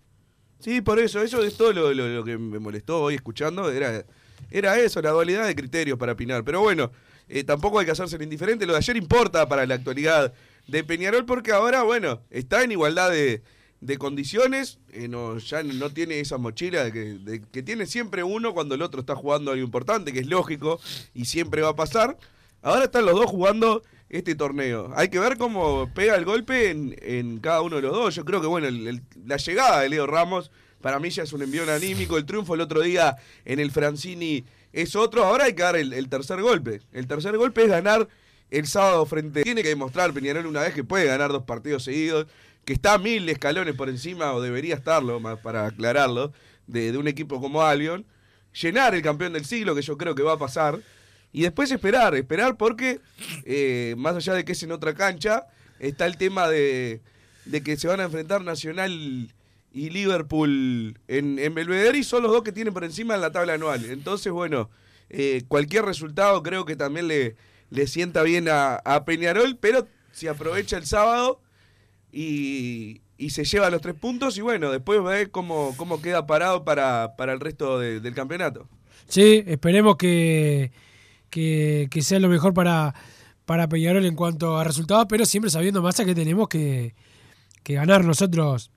Sí, 0.61 0.81
por 0.81 0.99
eso, 0.99 1.21
eso 1.21 1.43
es 1.43 1.55
todo 1.57 1.73
lo, 1.73 1.93
lo- 1.93 2.07
lo 2.07 2.23
que 2.23 2.37
me 2.37 2.59
molestó 2.59 3.01
hoy 3.01 3.15
escuchando, 3.15 3.71
era, 3.71 4.05
era 4.51 4.79
eso, 4.79 5.01
la 5.01 5.09
dualidad 5.11 5.47
de 5.47 5.55
criterios 5.55 5.97
para 5.97 6.11
opinar. 6.13 6.43
Pero 6.43 6.61
bueno, 6.61 6.91
eh, 7.27 7.43
tampoco 7.43 7.79
hay 7.79 7.85
que 7.85 7.91
hacerse 7.91 8.15
el 8.17 8.21
indiferente, 8.23 8.65
lo 8.65 8.73
de 8.73 8.77
ayer 8.79 8.95
importa 8.97 9.47
para 9.49 9.65
la 9.65 9.75
actualidad 9.75 10.33
de 10.67 10.83
Peñarol 10.83 11.25
porque 11.25 11.51
ahora, 11.51 11.81
bueno, 11.83 12.21
está 12.29 12.63
en 12.63 12.71
igualdad 12.73 13.09
de, 13.09 13.41
de 13.79 13.97
condiciones, 13.97 14.77
eh, 14.93 15.07
no, 15.07 15.37
ya 15.39 15.63
no 15.63 15.89
tiene 15.89 16.19
esa 16.19 16.37
mochila 16.37 16.83
de 16.83 16.91
que, 16.93 16.99
de 16.99 17.41
que 17.41 17.63
tiene 17.63 17.87
siempre 17.87 18.23
uno 18.23 18.53
cuando 18.53 18.75
el 18.75 18.83
otro 18.83 18.99
está 19.01 19.15
jugando 19.15 19.51
algo 19.51 19.63
importante, 19.63 20.13
que 20.13 20.19
es 20.19 20.27
lógico 20.27 20.79
y 21.15 21.25
siempre 21.25 21.61
va 21.63 21.69
a 21.69 21.75
pasar. 21.75 22.17
Ahora 22.61 22.85
están 22.85 23.05
los 23.05 23.15
dos 23.15 23.25
jugando 23.25 23.81
este 24.11 24.35
torneo. 24.35 24.91
Hay 24.95 25.07
que 25.09 25.19
ver 25.19 25.37
cómo 25.37 25.89
pega 25.93 26.15
el 26.15 26.25
golpe 26.25 26.69
en, 26.69 26.95
en 27.01 27.39
cada 27.39 27.61
uno 27.61 27.77
de 27.77 27.81
los 27.83 27.93
dos. 27.93 28.13
Yo 28.13 28.25
creo 28.25 28.41
que, 28.41 28.47
bueno, 28.47 28.67
el- 28.67 29.01
la 29.25 29.37
llegada 29.37 29.79
de 29.81 29.89
Leo 29.89 30.05
Ramos 30.05 30.51
para 30.81 30.99
mí 30.99 31.09
ya 31.09 31.23
es 31.23 31.31
un 31.33 31.41
envión 31.41 31.69
anímico. 31.69 32.17
El 32.17 32.25
triunfo 32.25 32.53
el 32.55 32.61
otro 32.61 32.81
día 32.81 33.15
en 33.45 33.59
el 33.59 33.71
Francini 33.71 34.43
es 34.73 34.95
otro. 34.95 35.23
Ahora 35.23 35.45
hay 35.45 35.53
que 35.53 35.63
dar 35.63 35.75
el, 35.77 35.93
el 35.93 36.09
tercer 36.09 36.41
golpe. 36.41 36.81
El 36.91 37.07
tercer 37.07 37.37
golpe 37.37 37.63
es 37.63 37.69
ganar 37.69 38.07
el 38.49 38.67
sábado 38.67 39.05
frente. 39.05 39.43
Tiene 39.43 39.63
que 39.63 39.69
demostrar 39.69 40.11
Peñarol 40.13 40.45
una 40.45 40.59
vez 40.61 40.73
que 40.73 40.83
puede 40.83 41.05
ganar 41.05 41.31
dos 41.31 41.43
partidos 41.43 41.83
seguidos, 41.85 42.27
que 42.65 42.73
está 42.73 42.95
a 42.95 42.97
mil 42.97 43.29
escalones 43.29 43.75
por 43.75 43.87
encima, 43.87 44.33
o 44.33 44.41
debería 44.41 44.75
estarlo, 44.75 45.21
más 45.21 45.39
para 45.39 45.67
aclararlo, 45.67 46.33
de, 46.67 46.91
de 46.91 46.97
un 46.97 47.07
equipo 47.07 47.39
como 47.39 47.61
Albion. 47.61 48.05
Llenar 48.61 48.93
el 48.93 49.01
campeón 49.01 49.31
del 49.31 49.45
siglo, 49.45 49.73
que 49.73 49.81
yo 49.81 49.97
creo 49.97 50.15
que 50.15 50.23
va 50.23 50.33
a 50.33 50.37
pasar. 50.37 50.79
Y 51.33 51.43
después 51.43 51.71
esperar, 51.71 52.13
esperar 52.15 52.57
porque, 52.57 52.99
eh, 53.45 53.95
más 53.97 54.15
allá 54.15 54.33
de 54.33 54.43
que 54.45 54.51
es 54.51 54.63
en 54.63 54.71
otra 54.71 54.93
cancha, 54.93 55.47
está 55.79 56.05
el 56.05 56.17
tema 56.17 56.47
de, 56.49 57.01
de 57.45 57.63
que 57.63 57.77
se 57.77 57.87
van 57.87 57.99
a 58.01 58.03
enfrentar 58.03 58.43
Nacional 58.43 59.31
y 59.73 59.89
Liverpool 59.89 60.99
en, 61.07 61.53
Belvedere 61.55 61.97
y 61.97 62.03
son 62.03 62.23
los 62.23 62.31
dos 62.31 62.43
que 62.43 62.51
tienen 62.51 62.73
por 62.73 62.83
encima 62.83 63.15
en 63.15 63.21
la 63.21 63.31
tabla 63.31 63.53
anual. 63.53 63.85
Entonces, 63.85 64.31
bueno, 64.33 64.69
eh, 65.09 65.43
cualquier 65.47 65.85
resultado 65.85 66.43
creo 66.43 66.65
que 66.65 66.75
también 66.75 67.07
le, 67.07 67.35
le 67.69 67.87
sienta 67.87 68.23
bien 68.23 68.47
a, 68.49 68.81
Peñarol, 69.05 69.57
pero 69.57 69.87
si 70.11 70.27
aprovecha 70.27 70.75
el 70.77 70.85
sábado 70.85 71.39
y, 72.11 73.01
y 73.17 73.29
se 73.29 73.45
lleva 73.45 73.69
los 73.69 73.81
tres 73.81 73.95
puntos 73.95 74.37
y 74.37 74.41
bueno, 74.41 74.71
después 74.71 75.01
ve 75.03 75.29
cómo, 75.31 75.73
cómo 75.77 76.01
queda 76.01 76.27
parado 76.27 76.65
para, 76.65 77.15
para 77.15 77.31
el 77.33 77.39
resto 77.39 77.79
de- 77.79 78.01
del 78.01 78.13
campeonato. 78.13 78.67
Sí, 79.07 79.43
esperemos 79.47 79.95
que, 79.97 80.71
que, 81.31 81.87
que 81.89 82.03
sea 82.03 82.19
lo 82.19 82.29
mejor 82.29 82.53
para, 82.53 82.93
para 83.45 83.67
Peñarol 83.67 84.05
en 84.05 84.15
cuanto 84.15 84.59
a 84.59 84.63
resultados, 84.63 85.07
pero 85.09 85.25
siempre 85.25 85.49
sabiendo 85.49 85.81
más 85.81 85.95
que 85.95 86.13
tenemos 86.13 86.47
que, 86.47 86.93
que 87.63 87.73
ganar 87.73 88.05
nosotros 88.05 88.69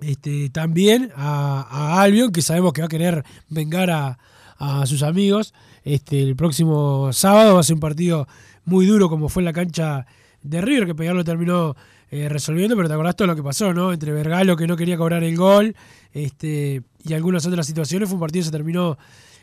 este, 0.00 0.48
también 0.48 1.12
a, 1.14 1.66
a 1.70 2.00
Albion, 2.02 2.32
que 2.32 2.40
sabemos 2.40 2.72
que 2.72 2.80
va 2.80 2.86
a 2.86 2.88
querer 2.88 3.24
vengar 3.50 3.90
a, 3.90 4.18
a 4.56 4.86
sus 4.86 5.02
amigos. 5.02 5.52
Este, 5.84 6.22
el 6.22 6.36
próximo 6.36 7.12
sábado 7.12 7.54
va 7.54 7.60
a 7.60 7.62
ser 7.62 7.74
un 7.74 7.80
partido 7.80 8.26
muy 8.64 8.86
duro 8.86 9.10
como 9.10 9.28
fue 9.28 9.42
en 9.42 9.44
la 9.44 9.52
cancha 9.52 10.06
de 10.42 10.60
River, 10.60 10.86
que 10.86 10.94
Peñarol 10.94 11.24
terminó 11.24 11.76
eh, 12.10 12.28
resolviendo, 12.28 12.76
pero 12.76 12.88
te 12.88 12.94
acordás 12.94 13.16
todo 13.16 13.28
lo 13.28 13.36
que 13.36 13.42
pasó, 13.42 13.74
¿no? 13.74 13.92
Entre 13.92 14.12
Vergalo 14.12 14.56
que 14.56 14.66
no 14.66 14.76
quería 14.76 14.96
cobrar 14.96 15.24
el 15.24 15.36
gol 15.36 15.74
este, 16.12 16.82
y 17.04 17.12
algunas 17.12 17.44
otras 17.46 17.66
situaciones, 17.66 18.08
fue 18.08 18.14
un 18.14 18.20
partido 18.20 18.42
que 18.42 18.46
se 18.46 18.52
terminó 18.52 18.96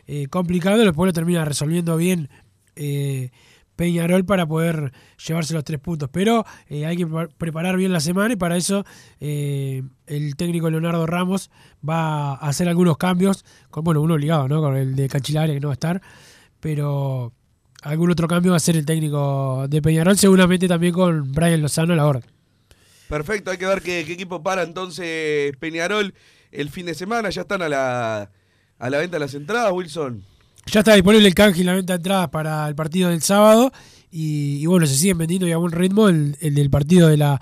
eh, 0.07 0.27
complicado, 0.27 0.77
después 0.83 1.07
lo 1.07 1.13
termina 1.13 1.45
resolviendo 1.45 1.97
bien 1.97 2.29
eh, 2.75 3.31
Peñarol 3.75 4.25
para 4.25 4.45
poder 4.45 4.91
llevarse 5.25 5.53
los 5.53 5.63
tres 5.63 5.79
puntos. 5.79 6.09
Pero 6.11 6.45
eh, 6.67 6.85
hay 6.85 6.97
que 6.97 7.07
pre- 7.07 7.29
preparar 7.29 7.77
bien 7.77 7.91
la 7.91 7.99
semana 7.99 8.33
y 8.33 8.37
para 8.37 8.57
eso 8.57 8.85
eh, 9.19 9.83
el 10.05 10.35
técnico 10.35 10.69
Leonardo 10.69 11.05
Ramos 11.07 11.49
va 11.87 12.33
a 12.33 12.47
hacer 12.49 12.69
algunos 12.69 12.97
cambios, 12.97 13.43
con, 13.69 13.83
bueno, 13.83 14.01
uno 14.01 14.13
obligado, 14.13 14.47
¿no? 14.47 14.61
Con 14.61 14.75
el 14.75 14.95
de 14.95 15.07
Canchilaria 15.07 15.55
que 15.55 15.59
no 15.59 15.69
va 15.69 15.73
a 15.73 15.79
estar, 15.81 16.01
pero 16.59 17.33
algún 17.81 18.11
otro 18.11 18.27
cambio 18.27 18.51
va 18.51 18.57
a 18.57 18.59
ser 18.59 18.75
el 18.75 18.85
técnico 18.85 19.65
de 19.67 19.81
Peñarol, 19.81 20.17
seguramente 20.17 20.67
también 20.67 20.93
con 20.93 21.31
Brian 21.31 21.61
Lozano 21.61 21.93
a 21.93 21.95
la 21.95 22.05
orden. 22.05 22.23
Perfecto, 23.09 23.51
hay 23.51 23.57
que 23.57 23.65
ver 23.65 23.81
qué 23.81 23.99
equipo 23.99 24.43
para 24.43 24.63
entonces 24.63 25.57
Peñarol 25.57 26.13
el 26.51 26.69
fin 26.69 26.85
de 26.85 26.93
semana. 26.93 27.29
Ya 27.29 27.41
están 27.41 27.61
a 27.61 27.67
la, 27.67 28.31
a 28.81 28.89
la 28.89 28.97
venta 28.97 29.19
las 29.19 29.35
entradas, 29.35 29.71
Wilson. 29.71 30.23
Ya 30.65 30.79
está 30.79 30.95
disponible 30.95 31.27
el 31.27 31.35
canje 31.35 31.61
y 31.61 31.63
la 31.63 31.75
venta 31.75 31.93
de 31.93 31.97
entradas 31.97 32.29
para 32.29 32.67
el 32.67 32.73
partido 32.73 33.09
del 33.09 33.21
sábado. 33.21 33.71
Y, 34.11 34.57
y 34.61 34.65
bueno, 34.65 34.87
se 34.87 34.95
siguen 34.95 35.19
vendiendo 35.19 35.47
y 35.47 35.51
a 35.51 35.57
buen 35.57 35.71
ritmo 35.71 36.09
el, 36.09 36.35
el 36.41 36.55
del 36.55 36.71
partido 36.71 37.07
de 37.07 37.17
la 37.17 37.39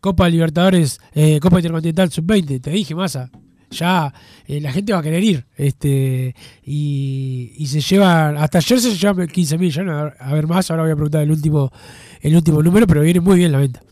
Copa 0.00 0.28
Libertadores, 0.28 1.00
eh, 1.14 1.38
Copa 1.40 1.58
Intercontinental 1.58 2.10
Sub-20. 2.10 2.60
Te 2.60 2.70
dije, 2.70 2.96
Massa. 2.96 3.30
Ya 3.70 4.12
eh, 4.46 4.60
la 4.60 4.72
gente 4.72 4.92
va 4.92 4.98
a 4.98 5.02
querer 5.02 5.22
ir. 5.22 5.46
este 5.56 6.34
Y, 6.64 7.52
y 7.56 7.66
se 7.68 7.80
llevan. 7.80 8.36
Hasta 8.36 8.58
ayer 8.58 8.80
se 8.80 8.96
llevan 8.96 9.28
15 9.28 9.58
mil. 9.58 9.70
Ya 9.70 9.84
no, 9.84 10.12
a 10.18 10.34
ver 10.34 10.48
más. 10.48 10.68
Ahora 10.70 10.82
voy 10.82 10.92
a 10.92 10.96
preguntar 10.96 11.22
el 11.22 11.30
último, 11.30 11.72
el 12.20 12.34
último 12.34 12.60
número, 12.60 12.88
pero 12.88 13.02
viene 13.02 13.20
muy 13.20 13.38
bien 13.38 13.52
la 13.52 13.58
venta. 13.58 13.82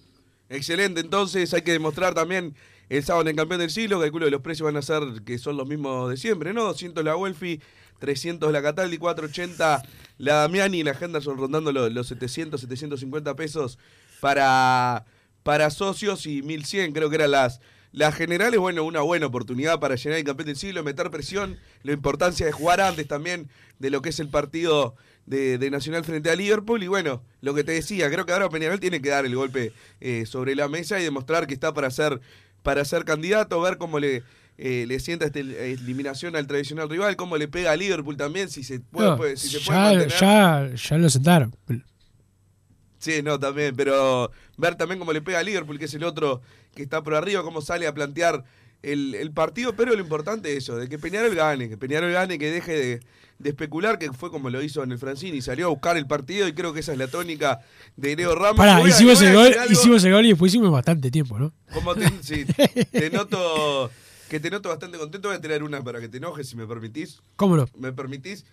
Excelente, 0.49 1.01
entonces 1.01 1.55
hay 1.55 1.63
que 1.63 1.71
demostrar 1.71 2.13
también 2.13 2.57
el 2.91 3.03
sábado 3.05 3.23
en 3.23 3.29
el 3.29 3.37
campeón 3.37 3.61
del 3.61 3.71
siglo. 3.71 4.01
Calculo 4.01 4.27
que 4.27 4.33
los 4.33 4.43
precios 4.43 4.67
van 4.67 4.77
a 4.77 4.83
ser 4.83 5.23
que 5.25 5.39
son 5.39 5.57
los 5.57 5.67
mismos 5.67 6.11
de 6.11 6.19
siempre, 6.19 6.53
¿no? 6.53 6.65
200 6.65 7.03
la 7.03 7.17
Welfi, 7.17 7.63
300 8.01 8.53
la 8.53 8.61
Cataldi, 8.61 8.99
480 8.99 9.83
la 10.19 10.35
Damiani 10.35 10.81
y 10.81 10.83
la 10.83 10.95
Henderson 11.01 11.39
rondando 11.39 11.73
los, 11.73 11.91
los 11.91 12.09
700, 12.09 12.61
750 12.61 13.35
pesos 13.37 13.79
para, 14.21 15.07
para 15.43 15.71
socios 15.71 16.27
y 16.27 16.43
1100, 16.43 16.93
creo 16.93 17.09
que 17.09 17.17
eran 17.17 17.31
las, 17.31 17.61
las 17.93 18.15
generales. 18.15 18.59
Bueno, 18.59 18.85
una 18.85 19.01
buena 19.01 19.27
oportunidad 19.27 19.79
para 19.81 19.95
llenar 19.95 20.19
el 20.19 20.25
campeón 20.25 20.49
del 20.49 20.57
siglo, 20.57 20.83
meter 20.83 21.11
presión, 21.11 21.59
la 21.85 21.93
importancia 21.93 22.45
de 22.45 22.53
jugar 22.53 22.81
antes 22.81 23.07
también 23.07 23.49
de 23.79 23.91
lo 23.91 24.03
que 24.03 24.11
es 24.11 24.21
el 24.21 24.29
partido 24.29 24.97
de, 25.27 25.59
de 25.59 25.71
Nacional 25.71 26.05
frente 26.05 26.29
a 26.29 26.37
Liverpool. 26.37 26.83
Y 26.83 26.89
bueno, 26.89 27.23
lo 27.41 27.55
que 27.55 27.65
te 27.65 27.73
decía, 27.73 28.11
creo 28.11 28.27
que 28.27 28.33
ahora 28.33 28.49
Peñarol 28.51 28.81
tiene 28.81 29.01
que 29.01 29.09
dar 29.09 29.25
el 29.25 29.35
golpe 29.35 29.73
eh, 30.01 30.27
sobre 30.27 30.55
la 30.55 30.69
mesa 30.69 31.01
y 31.01 31.05
demostrar 31.05 31.47
que 31.47 31.55
está 31.55 31.73
para 31.73 31.91
ser, 31.91 32.21
para 32.63 32.85
ser 32.85 33.05
candidato, 33.05 33.61
ver 33.61 33.79
cómo 33.79 33.99
le, 33.99 34.23
eh, 34.59 34.85
le 34.87 35.01
sienta 35.01 35.25
esta 35.27 35.39
el- 35.41 35.55
eliminación 35.55 36.37
al 36.37 36.47
tradicional 36.47 36.89
rival, 36.91 37.17
cómo 37.17 37.37
le 37.37 37.49
pega 37.49 37.73
a 37.73 37.77
Liverpool 37.77 38.17
también, 38.17 38.49
si 38.51 38.63
se 38.63 38.81
puede, 38.81 39.09
No, 39.11 39.17
puede- 39.17 39.37
si 39.37 39.49
se 39.49 39.61
puede 39.61 39.79
mantener. 39.79 40.09
ya, 40.21 40.71
ya 40.75 40.99
lo 40.99 41.09
sentaron. 41.11 41.55
Sí, 42.99 43.23
no, 43.23 43.41
también, 43.41 43.75
pero 43.75 44.31
ver 44.59 44.75
también 44.75 44.99
cómo 44.99 45.13
le 45.13 45.23
pega 45.23 45.39
a 45.39 45.43
Liverpool, 45.43 45.79
que 45.79 45.87
es 45.87 45.95
el 45.95 46.05
otro 46.05 46.43
que 46.75 46.83
está 46.83 47.03
por 47.03 47.15
arriba, 47.15 47.43
cómo 47.43 47.63
sale 47.63 47.87
a 47.87 47.95
plantear 47.95 48.45
el, 48.83 49.15
el 49.15 49.33
partido, 49.33 49.75
pero 49.75 49.95
lo 49.95 50.01
importante 50.01 50.51
es 50.53 50.65
eso, 50.65 50.77
de 50.77 50.89
que 50.89 50.99
Peñarol 50.99 51.35
gane, 51.35 51.69
que 51.69 51.77
Peñarol 51.77 52.13
gane, 52.13 52.39
que 52.39 52.51
deje 52.51 52.73
de, 52.73 53.01
de 53.39 53.51
especular, 53.51 53.99
que 53.99 54.13
fue 54.13 54.31
como 54.31 54.51
lo 54.51 54.63
hizo 54.63 54.83
en 54.83 54.93
el 54.93 54.99
Francini, 54.99 55.43
salió 55.43 55.67
a 55.67 55.69
buscar 55.71 55.97
el 55.97 56.07
partido 56.07 56.47
y 56.47 56.53
creo 56.53 56.73
que 56.73 56.81
esa 56.81 56.93
es 56.93 56.99
la 56.99 57.09
tónica 57.09 57.61
de 57.97 58.17
Leo 58.17 58.35
Ramos. 58.35 58.57
Pará, 58.57 58.79
Voy 58.79 58.91
hicimos 58.91 59.21
a 59.23 59.29
el 59.29 59.35
gol, 59.35 59.57
hicimos 59.71 60.05
el 60.05 60.13
gol 60.13 60.27
y 60.27 60.29
después 60.31 60.53
hicimos 60.53 60.71
bastante 60.71 61.11
tiempo, 61.11 61.39
¿no? 61.39 61.53
Como 61.73 61.95
te, 61.95 62.09
sí, 62.23 62.45
te 62.45 63.11
noto 63.13 63.91
que 64.29 64.39
te 64.39 64.49
noto 64.49 64.69
bastante 64.69 64.97
contento, 64.97 65.29
voy 65.29 65.37
a 65.37 65.41
tirar 65.41 65.63
una 65.63 65.83
para 65.83 66.01
que 66.01 66.09
te 66.09 66.19
enojes 66.19 66.49
si 66.49 66.57
me 66.57 66.67
permitís. 66.67 67.21
¿Cómo 67.35 67.57
no? 67.57 67.67
¿Me 67.77 67.93
permitís? 67.93 68.45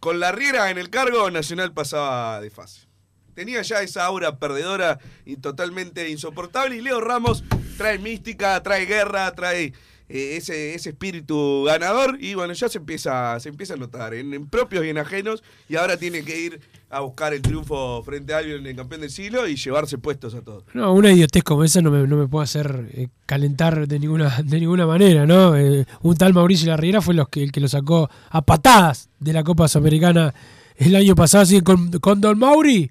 Con 0.00 0.18
la 0.18 0.32
Riera 0.32 0.70
en 0.70 0.78
el 0.78 0.90
cargo, 0.90 1.30
Nacional 1.30 1.72
pasaba 1.72 2.40
de 2.40 2.50
fase. 2.50 2.88
Tenía 3.34 3.62
ya 3.62 3.80
esa 3.80 4.04
aura 4.06 4.38
perdedora 4.38 4.98
y 5.24 5.36
totalmente 5.36 6.08
insoportable. 6.10 6.76
Y 6.76 6.80
Leo 6.80 7.00
Ramos 7.00 7.44
trae 7.80 7.98
mística, 7.98 8.62
trae 8.62 8.84
guerra, 8.84 9.34
trae 9.34 9.72
eh, 10.10 10.36
ese, 10.36 10.74
ese 10.74 10.90
espíritu 10.90 11.64
ganador. 11.64 12.18
Y 12.20 12.34
bueno, 12.34 12.52
ya 12.52 12.68
se 12.68 12.76
empieza, 12.76 13.40
se 13.40 13.48
empieza 13.48 13.72
a 13.72 13.78
notar 13.78 14.12
en, 14.12 14.46
propios 14.48 14.84
y 14.84 14.90
en 14.90 14.98
ajenos. 14.98 15.42
Y 15.66 15.76
ahora 15.76 15.96
tiene 15.96 16.22
que 16.22 16.38
ir 16.38 16.60
a 16.90 17.00
buscar 17.00 17.32
el 17.32 17.40
triunfo 17.40 18.02
frente 18.02 18.34
a 18.34 18.38
Albion 18.38 18.60
en 18.60 18.66
el 18.66 18.76
campeón 18.76 19.00
del 19.00 19.10
siglo 19.10 19.48
y 19.48 19.56
llevarse 19.56 19.96
puestos 19.96 20.34
a 20.34 20.42
todos. 20.42 20.64
No, 20.74 20.92
una 20.92 21.10
idiotez 21.10 21.42
como 21.42 21.64
esa 21.64 21.80
no 21.80 21.90
me, 21.90 22.06
no 22.06 22.18
me 22.18 22.28
puede 22.28 22.44
hacer 22.44 22.90
eh, 22.92 23.08
calentar 23.24 23.88
de 23.88 23.98
ninguna, 23.98 24.42
de 24.44 24.60
ninguna 24.60 24.86
manera, 24.86 25.24
¿no? 25.24 25.56
Eh, 25.56 25.86
un 26.02 26.16
tal 26.18 26.34
Mauricio 26.34 26.66
Larriera 26.66 27.00
fue 27.00 27.14
los 27.14 27.30
que, 27.30 27.42
el 27.42 27.50
que 27.50 27.60
lo 27.60 27.68
sacó 27.68 28.10
a 28.28 28.42
patadas 28.42 29.08
de 29.20 29.32
la 29.32 29.42
Copa 29.42 29.68
Sudamericana 29.68 30.34
el 30.76 30.94
año 30.96 31.14
pasado, 31.14 31.44
así 31.44 31.62
con, 31.62 31.92
con 31.92 32.20
Don 32.20 32.38
Mauri. 32.38 32.90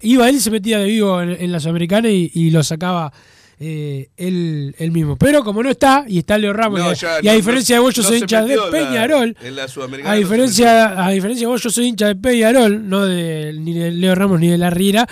Iba 0.00 0.28
él 0.28 0.40
se 0.40 0.52
metía 0.52 0.78
de 0.78 0.84
vivo 0.84 1.20
en, 1.20 1.30
en 1.30 1.50
la 1.50 1.58
Sudamericana 1.58 2.08
y 2.08 2.50
lo 2.50 2.62
sacaba 2.62 3.12
eh, 3.60 4.10
él, 4.16 4.74
él 4.78 4.90
mismo. 4.92 5.16
Pero 5.16 5.42
como 5.44 5.62
no 5.62 5.70
está, 5.70 6.04
y 6.06 6.18
está 6.18 6.38
Leo 6.38 6.52
Ramos, 6.52 6.78
No, 6.80 6.86
y, 6.86 6.90
a- 6.90 6.94
ya 6.94 7.18
y 7.22 7.28
a 7.28 7.32
no- 7.32 7.36
diferencia 7.36 7.76
de 7.76 7.80
vos, 7.80 7.94
yo 7.94 8.02
soy 8.02 8.18
hincha 8.18 8.44
de 8.44 8.56
la- 8.56 8.70
Peñarol. 8.70 9.36
en 9.42 9.56
la 9.56 9.66
Sudamericana 9.68 10.14
A 10.14 10.16
diferencia, 10.16 11.04
a 11.06 11.10
diferencia 11.10 11.46
de 11.46 11.50
vos, 11.52 11.62
yo 11.62 11.70
soy 11.70 11.86
hincha 11.86 12.06
de 12.06 12.16
Peñarol, 12.16 12.88
no 12.88 13.04
de 13.06 13.52
ni 13.58 13.72
de 13.72 13.90
Leo 13.90 14.14
Ramos 14.14 14.38
ni 14.40 14.48
de 14.48 14.58
la 14.58 14.70
Riera. 14.70 15.06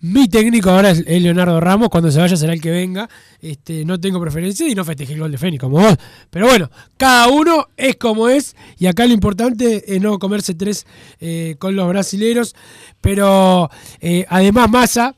Mi 0.00 0.28
técnico 0.28 0.70
ahora 0.70 0.92
es, 0.92 1.02
es 1.08 1.20
Leonardo 1.20 1.58
Ramos, 1.58 1.88
cuando 1.88 2.12
se 2.12 2.20
vaya 2.20 2.36
será 2.36 2.52
el 2.52 2.60
que 2.60 2.70
venga. 2.70 3.08
Este, 3.40 3.84
no 3.84 3.98
tengo 3.98 4.20
preferencia 4.20 4.68
y 4.68 4.74
no 4.76 4.84
festejé 4.84 5.14
el 5.14 5.18
gol 5.18 5.32
de 5.32 5.38
Fénix 5.38 5.60
como 5.60 5.80
vos. 5.80 5.96
Pero 6.30 6.46
bueno, 6.46 6.70
cada 6.96 7.26
uno 7.26 7.66
es 7.76 7.96
como 7.96 8.28
es. 8.28 8.54
Y 8.78 8.86
acá 8.86 9.06
lo 9.06 9.12
importante 9.12 9.82
es 9.92 10.00
no 10.00 10.20
comerse 10.20 10.54
tres 10.54 10.86
eh, 11.18 11.56
con 11.58 11.74
los 11.74 11.88
brasileros. 11.88 12.54
Pero 13.00 13.68
eh, 14.00 14.24
además 14.28 14.70
Massa, 14.70 15.16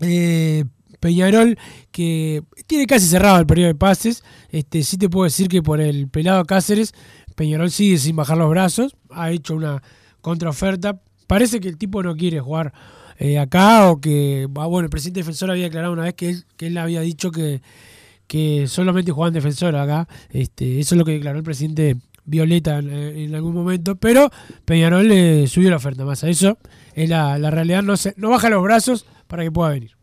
eh, 0.00 0.64
Peñarol, 1.00 1.58
que 1.90 2.42
tiene 2.66 2.86
casi 2.86 3.06
cerrado 3.06 3.38
el 3.38 3.46
periodo 3.46 3.68
de 3.68 3.74
pases. 3.74 4.24
Este, 4.50 4.82
sí 4.82 4.98
te 4.98 5.08
puedo 5.08 5.24
decir 5.24 5.48
que 5.48 5.62
por 5.62 5.80
el 5.80 6.08
pelado 6.08 6.44
Cáceres, 6.44 6.94
Peñarol 7.34 7.70
sigue 7.70 7.98
sin 7.98 8.16
bajar 8.16 8.38
los 8.38 8.50
brazos. 8.50 8.96
Ha 9.10 9.30
hecho 9.30 9.54
una 9.54 9.82
contraoferta. 10.20 11.00
Parece 11.26 11.60
que 11.60 11.68
el 11.68 11.78
tipo 11.78 12.02
no 12.02 12.16
quiere 12.16 12.40
jugar 12.40 12.72
eh, 13.18 13.38
acá 13.38 13.90
o 13.90 14.00
que, 14.00 14.48
ah, 14.56 14.66
bueno, 14.66 14.86
el 14.86 14.90
presidente 14.90 15.20
defensor 15.20 15.50
había 15.50 15.66
aclarado 15.66 15.92
una 15.92 16.04
vez 16.04 16.14
que 16.14 16.30
él, 16.30 16.44
que 16.56 16.78
había 16.78 17.00
dicho 17.00 17.30
que, 17.30 17.62
que 18.26 18.66
solamente 18.66 19.12
jugaban 19.12 19.34
defensor 19.34 19.76
acá. 19.76 20.08
Este, 20.30 20.80
eso 20.80 20.94
es 20.94 20.98
lo 20.98 21.04
que 21.04 21.12
declaró 21.12 21.38
el 21.38 21.44
presidente 21.44 21.96
Violeta 22.24 22.78
en, 22.78 22.90
en 22.90 23.34
algún 23.34 23.54
momento, 23.54 23.96
pero 23.96 24.30
Peñarol 24.64 25.08
le 25.08 25.46
subió 25.46 25.70
la 25.70 25.76
oferta 25.76 26.04
más 26.04 26.22
a 26.24 26.28
eso. 26.28 26.58
Es 26.94 27.08
la, 27.08 27.38
la 27.38 27.50
realidad, 27.50 27.82
no, 27.82 27.96
se, 27.96 28.14
no 28.16 28.30
baja 28.30 28.50
los 28.50 28.62
brazos 28.62 29.06
para 29.26 29.42
que 29.42 29.50
pueda 29.50 29.70
venir. 29.70 29.97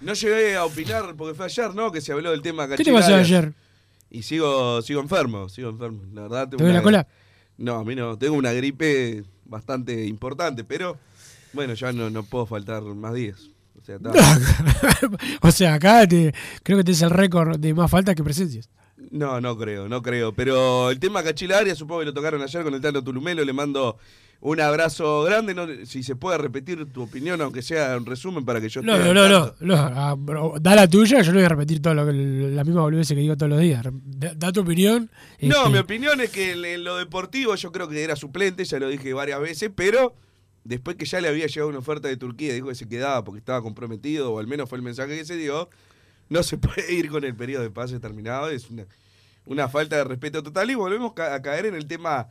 No 0.00 0.14
llegué 0.14 0.56
a 0.56 0.64
opinar 0.64 1.14
porque 1.16 1.34
fue 1.34 1.46
ayer, 1.46 1.74
¿no? 1.74 1.92
Que 1.92 2.00
se 2.00 2.12
habló 2.12 2.30
del 2.30 2.42
tema 2.42 2.66
¿Qué 2.68 2.82
te 2.82 2.92
pasó 2.92 3.14
ayer? 3.14 3.52
Y 4.10 4.22
sigo, 4.22 4.80
sigo 4.82 5.00
enfermo, 5.00 5.48
sigo 5.48 5.70
enfermo. 5.70 6.02
La 6.14 6.22
verdad, 6.22 6.44
tengo 6.48 6.56
¿Te 6.58 6.64
duele 6.64 6.74
la 6.74 6.80
una- 6.80 6.84
cola? 6.84 7.08
No, 7.58 7.74
a 7.76 7.84
mí 7.84 7.94
no. 7.94 8.16
Tengo 8.18 8.34
una 8.36 8.52
gripe 8.52 9.22
bastante 9.44 10.06
importante, 10.06 10.64
pero 10.64 10.96
bueno, 11.52 11.74
ya 11.74 11.92
no, 11.92 12.08
no 12.10 12.22
puedo 12.22 12.46
faltar 12.46 12.82
más 12.82 13.12
días. 13.14 13.50
O 13.80 13.84
sea, 13.84 13.96
está- 13.96 14.12
o 15.42 15.50
sea, 15.52 15.74
acá 15.74 16.06
te- 16.06 16.34
creo 16.62 16.78
que 16.78 16.84
tenés 16.84 17.02
el 17.02 17.10
récord 17.10 17.58
de 17.58 17.74
más 17.74 17.90
faltas 17.90 18.14
que 18.14 18.24
presencias. 18.24 18.68
No, 19.10 19.40
no 19.40 19.56
creo, 19.56 19.88
no 19.88 20.02
creo. 20.02 20.32
Pero 20.34 20.90
el 20.90 20.98
tema 20.98 21.22
Cachilaria, 21.22 21.74
supongo 21.74 22.00
que 22.00 22.06
lo 22.06 22.14
tocaron 22.14 22.40
ayer 22.42 22.62
con 22.62 22.74
el 22.74 22.80
Tano 22.80 23.02
Tulumelo, 23.02 23.44
le 23.44 23.52
mando 23.52 23.98
un 24.42 24.60
abrazo 24.60 25.22
grande. 25.24 25.54
No, 25.54 25.66
si 25.84 26.02
se 26.02 26.16
puede 26.16 26.38
repetir 26.38 26.90
tu 26.92 27.02
opinión, 27.02 27.40
aunque 27.42 27.62
sea 27.62 27.96
un 27.96 28.06
resumen 28.06 28.44
para 28.44 28.60
que 28.60 28.68
yo 28.68 28.82
No, 28.82 28.98
no, 28.98 29.12
no, 29.12 29.54
no, 29.60 29.74
ah, 29.76 30.16
Da 30.60 30.74
la 30.74 30.88
tuya, 30.88 31.20
yo 31.20 31.32
no 31.32 31.38
voy 31.38 31.44
a 31.44 31.50
repetir 31.50 31.82
todo 31.82 31.94
lo 31.94 32.06
que, 32.06 32.12
la 32.12 32.64
misma 32.64 32.82
boludez 32.82 33.08
que 33.08 33.14
digo 33.16 33.36
todos 33.36 33.50
los 33.50 33.60
días. 33.60 33.84
Da, 33.92 34.52
tu 34.52 34.60
opinión. 34.60 35.10
No, 35.40 35.58
este 35.58 35.70
mi 35.70 35.78
opinión 35.78 36.20
es 36.20 36.30
que 36.30 36.52
en, 36.52 36.84
lo 36.84 36.96
deportivo 36.96 37.54
yo 37.54 37.70
creo 37.70 37.88
que 37.88 38.02
era 38.02 38.16
suplente, 38.16 38.64
ya 38.64 38.78
lo 38.78 38.88
dije 38.88 39.12
varias 39.12 39.40
veces, 39.40 39.70
pero 39.74 40.14
después 40.64 40.96
que 40.96 41.04
ya 41.04 41.20
le 41.20 41.28
había 41.28 41.46
llegado 41.46 41.68
una 41.68 41.78
oferta 41.78 42.08
de 42.08 42.16
Turquía, 42.16 42.54
dijo 42.54 42.68
que 42.68 42.74
se 42.74 42.88
quedaba 42.88 43.22
porque 43.24 43.40
estaba 43.40 43.60
comprometido, 43.60 44.32
o 44.32 44.38
al 44.38 44.46
menos 44.46 44.68
fue 44.70 44.78
el 44.78 44.82
mensaje 44.82 45.18
que 45.18 45.24
se 45.26 45.36
dio, 45.36 45.68
no 46.30 46.42
se 46.42 46.56
puede 46.58 46.94
ir 46.94 47.10
con 47.10 47.24
el 47.24 47.34
periodo 47.34 47.62
de 47.62 47.70
pase 47.70 48.00
terminado, 48.00 48.48
es 48.48 48.70
una, 48.70 48.86
una 49.44 49.68
falta 49.68 49.96
de 49.96 50.04
respeto 50.04 50.42
total 50.42 50.70
y 50.70 50.74
volvemos 50.76 51.12
a 51.18 51.42
caer 51.42 51.66
en 51.66 51.74
el 51.74 51.86
tema 51.86 52.28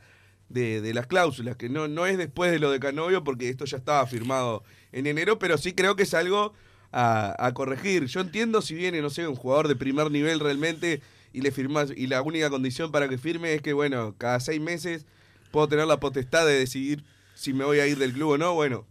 de, 0.50 0.92
las 0.92 1.06
cláusulas, 1.06 1.56
que 1.56 1.68
no, 1.68 1.88
no 1.88 2.06
es 2.06 2.18
después 2.18 2.50
de 2.50 2.58
lo 2.58 2.70
de 2.70 2.80
Canovio, 2.80 3.24
porque 3.24 3.48
esto 3.48 3.64
ya 3.64 3.76
estaba 3.76 4.04
firmado 4.06 4.64
en 4.92 5.06
enero, 5.06 5.38
pero 5.38 5.56
sí 5.56 5.72
creo 5.72 5.96
que 5.96 6.02
es 6.02 6.12
algo 6.12 6.52
a, 6.92 7.50
corregir. 7.54 8.06
Yo 8.06 8.20
entiendo 8.20 8.60
si 8.60 8.74
viene, 8.74 9.00
no 9.00 9.10
sé, 9.10 9.26
un 9.26 9.36
jugador 9.36 9.68
de 9.68 9.76
primer 9.76 10.10
nivel 10.10 10.40
realmente 10.40 11.00
y 11.32 11.40
le 11.42 11.52
firmas, 11.52 11.92
y 11.96 12.08
la 12.08 12.20
única 12.22 12.50
condición 12.50 12.90
para 12.90 13.08
que 13.08 13.16
firme 13.16 13.54
es 13.54 13.62
que, 13.62 13.72
bueno, 13.72 14.16
cada 14.18 14.40
seis 14.40 14.60
meses 14.60 15.06
puedo 15.52 15.68
tener 15.68 15.86
la 15.86 16.00
potestad 16.00 16.44
de 16.44 16.58
decidir 16.58 17.04
si 17.34 17.52
me 17.52 17.64
voy 17.64 17.78
a 17.78 17.86
ir 17.86 17.96
del 17.98 18.12
club 18.12 18.30
o 18.30 18.38
no. 18.38 18.54
Bueno, 18.54 18.86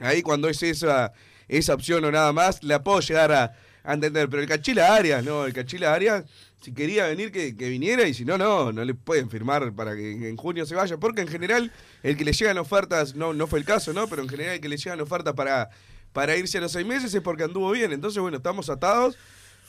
ahí 0.00 0.20
cuando 0.20 0.50
es 0.50 0.62
esa, 0.62 1.14
esa 1.48 1.72
opción 1.72 2.04
o 2.04 2.10
nada 2.10 2.34
más, 2.34 2.62
la 2.62 2.84
puedo 2.84 3.00
llegar 3.00 3.32
a, 3.32 3.56
a 3.82 3.94
entender. 3.94 4.28
Pero 4.28 4.42
el 4.42 4.48
Cachila 4.48 4.94
Arias, 4.94 5.24
no, 5.24 5.46
el 5.46 5.54
Cachila 5.54 5.94
Arias 5.94 6.24
si 6.66 6.72
quería 6.72 7.06
venir, 7.06 7.30
que, 7.30 7.52
viniera, 7.52 8.08
y 8.08 8.12
si 8.12 8.24
no, 8.24 8.36
no, 8.36 8.72
no 8.72 8.84
le 8.84 8.92
pueden 8.92 9.30
firmar 9.30 9.72
para 9.72 9.94
que 9.94 10.28
en 10.28 10.36
junio 10.36 10.66
se 10.66 10.74
vaya, 10.74 10.96
porque 10.96 11.20
en 11.20 11.28
general 11.28 11.70
el 12.02 12.16
que 12.16 12.24
le 12.24 12.32
llegan 12.32 12.58
ofertas, 12.58 13.14
no, 13.14 13.32
no 13.32 13.46
fue 13.46 13.60
el 13.60 13.64
caso, 13.64 13.92
¿no? 13.92 14.08
Pero 14.08 14.22
en 14.22 14.28
general 14.28 14.54
el 14.54 14.60
que 14.60 14.68
le 14.68 14.76
llegan 14.76 15.00
ofertas 15.00 15.34
para, 15.34 15.70
para 16.12 16.36
irse 16.36 16.58
a 16.58 16.60
los 16.60 16.72
seis 16.72 16.84
meses 16.84 17.14
es 17.14 17.22
porque 17.22 17.44
anduvo 17.44 17.70
bien. 17.70 17.92
Entonces, 17.92 18.20
bueno, 18.20 18.38
estamos 18.38 18.68
atados 18.68 19.16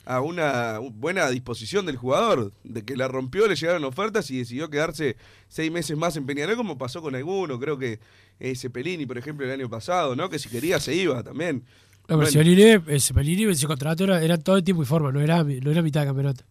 a 0.06 0.20
una 0.20 0.80
buena 0.80 1.30
disposición 1.30 1.86
del 1.86 1.94
jugador, 1.94 2.52
de 2.64 2.84
que 2.84 2.96
la 2.96 3.06
rompió, 3.06 3.46
le 3.46 3.54
llegaron 3.54 3.84
ofertas 3.84 4.28
y 4.32 4.38
decidió 4.38 4.68
quedarse 4.68 5.16
seis 5.46 5.70
meses 5.70 5.96
más 5.96 6.16
en 6.16 6.26
Peñarol, 6.26 6.56
como 6.56 6.78
pasó 6.78 7.00
con 7.00 7.14
alguno, 7.14 7.60
creo 7.60 7.78
que 7.78 8.00
ese 8.40 8.70
Pelini, 8.70 9.06
por 9.06 9.18
ejemplo, 9.18 9.46
el 9.46 9.52
año 9.52 9.70
pasado, 9.70 10.16
¿no? 10.16 10.28
Que 10.28 10.40
si 10.40 10.48
quería 10.48 10.80
se 10.80 10.96
iba 10.96 11.22
también. 11.22 11.62
No, 12.08 12.18
pero 12.18 12.24
ese 12.24 13.14
Pelini, 13.14 13.44
ese 13.52 13.68
contrato 13.68 14.02
era, 14.02 14.20
era, 14.20 14.36
todo 14.36 14.56
el 14.56 14.64
tiempo 14.64 14.82
y 14.82 14.86
forma, 14.86 15.12
no 15.12 15.20
era, 15.20 15.44
no 15.44 15.70
era 15.70 15.80
mitad 15.80 16.00
de 16.00 16.06
campeonato. 16.08 16.42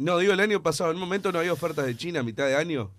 No, 0.00 0.16
digo, 0.16 0.32
el 0.32 0.40
año 0.40 0.62
pasado, 0.62 0.90
en 0.90 0.96
un 0.96 1.02
momento 1.02 1.30
no 1.30 1.40
había 1.40 1.52
ofertas 1.52 1.84
de 1.84 1.94
China 1.94 2.20
a 2.20 2.22
mitad 2.22 2.46
de 2.46 2.56
año. 2.56 2.90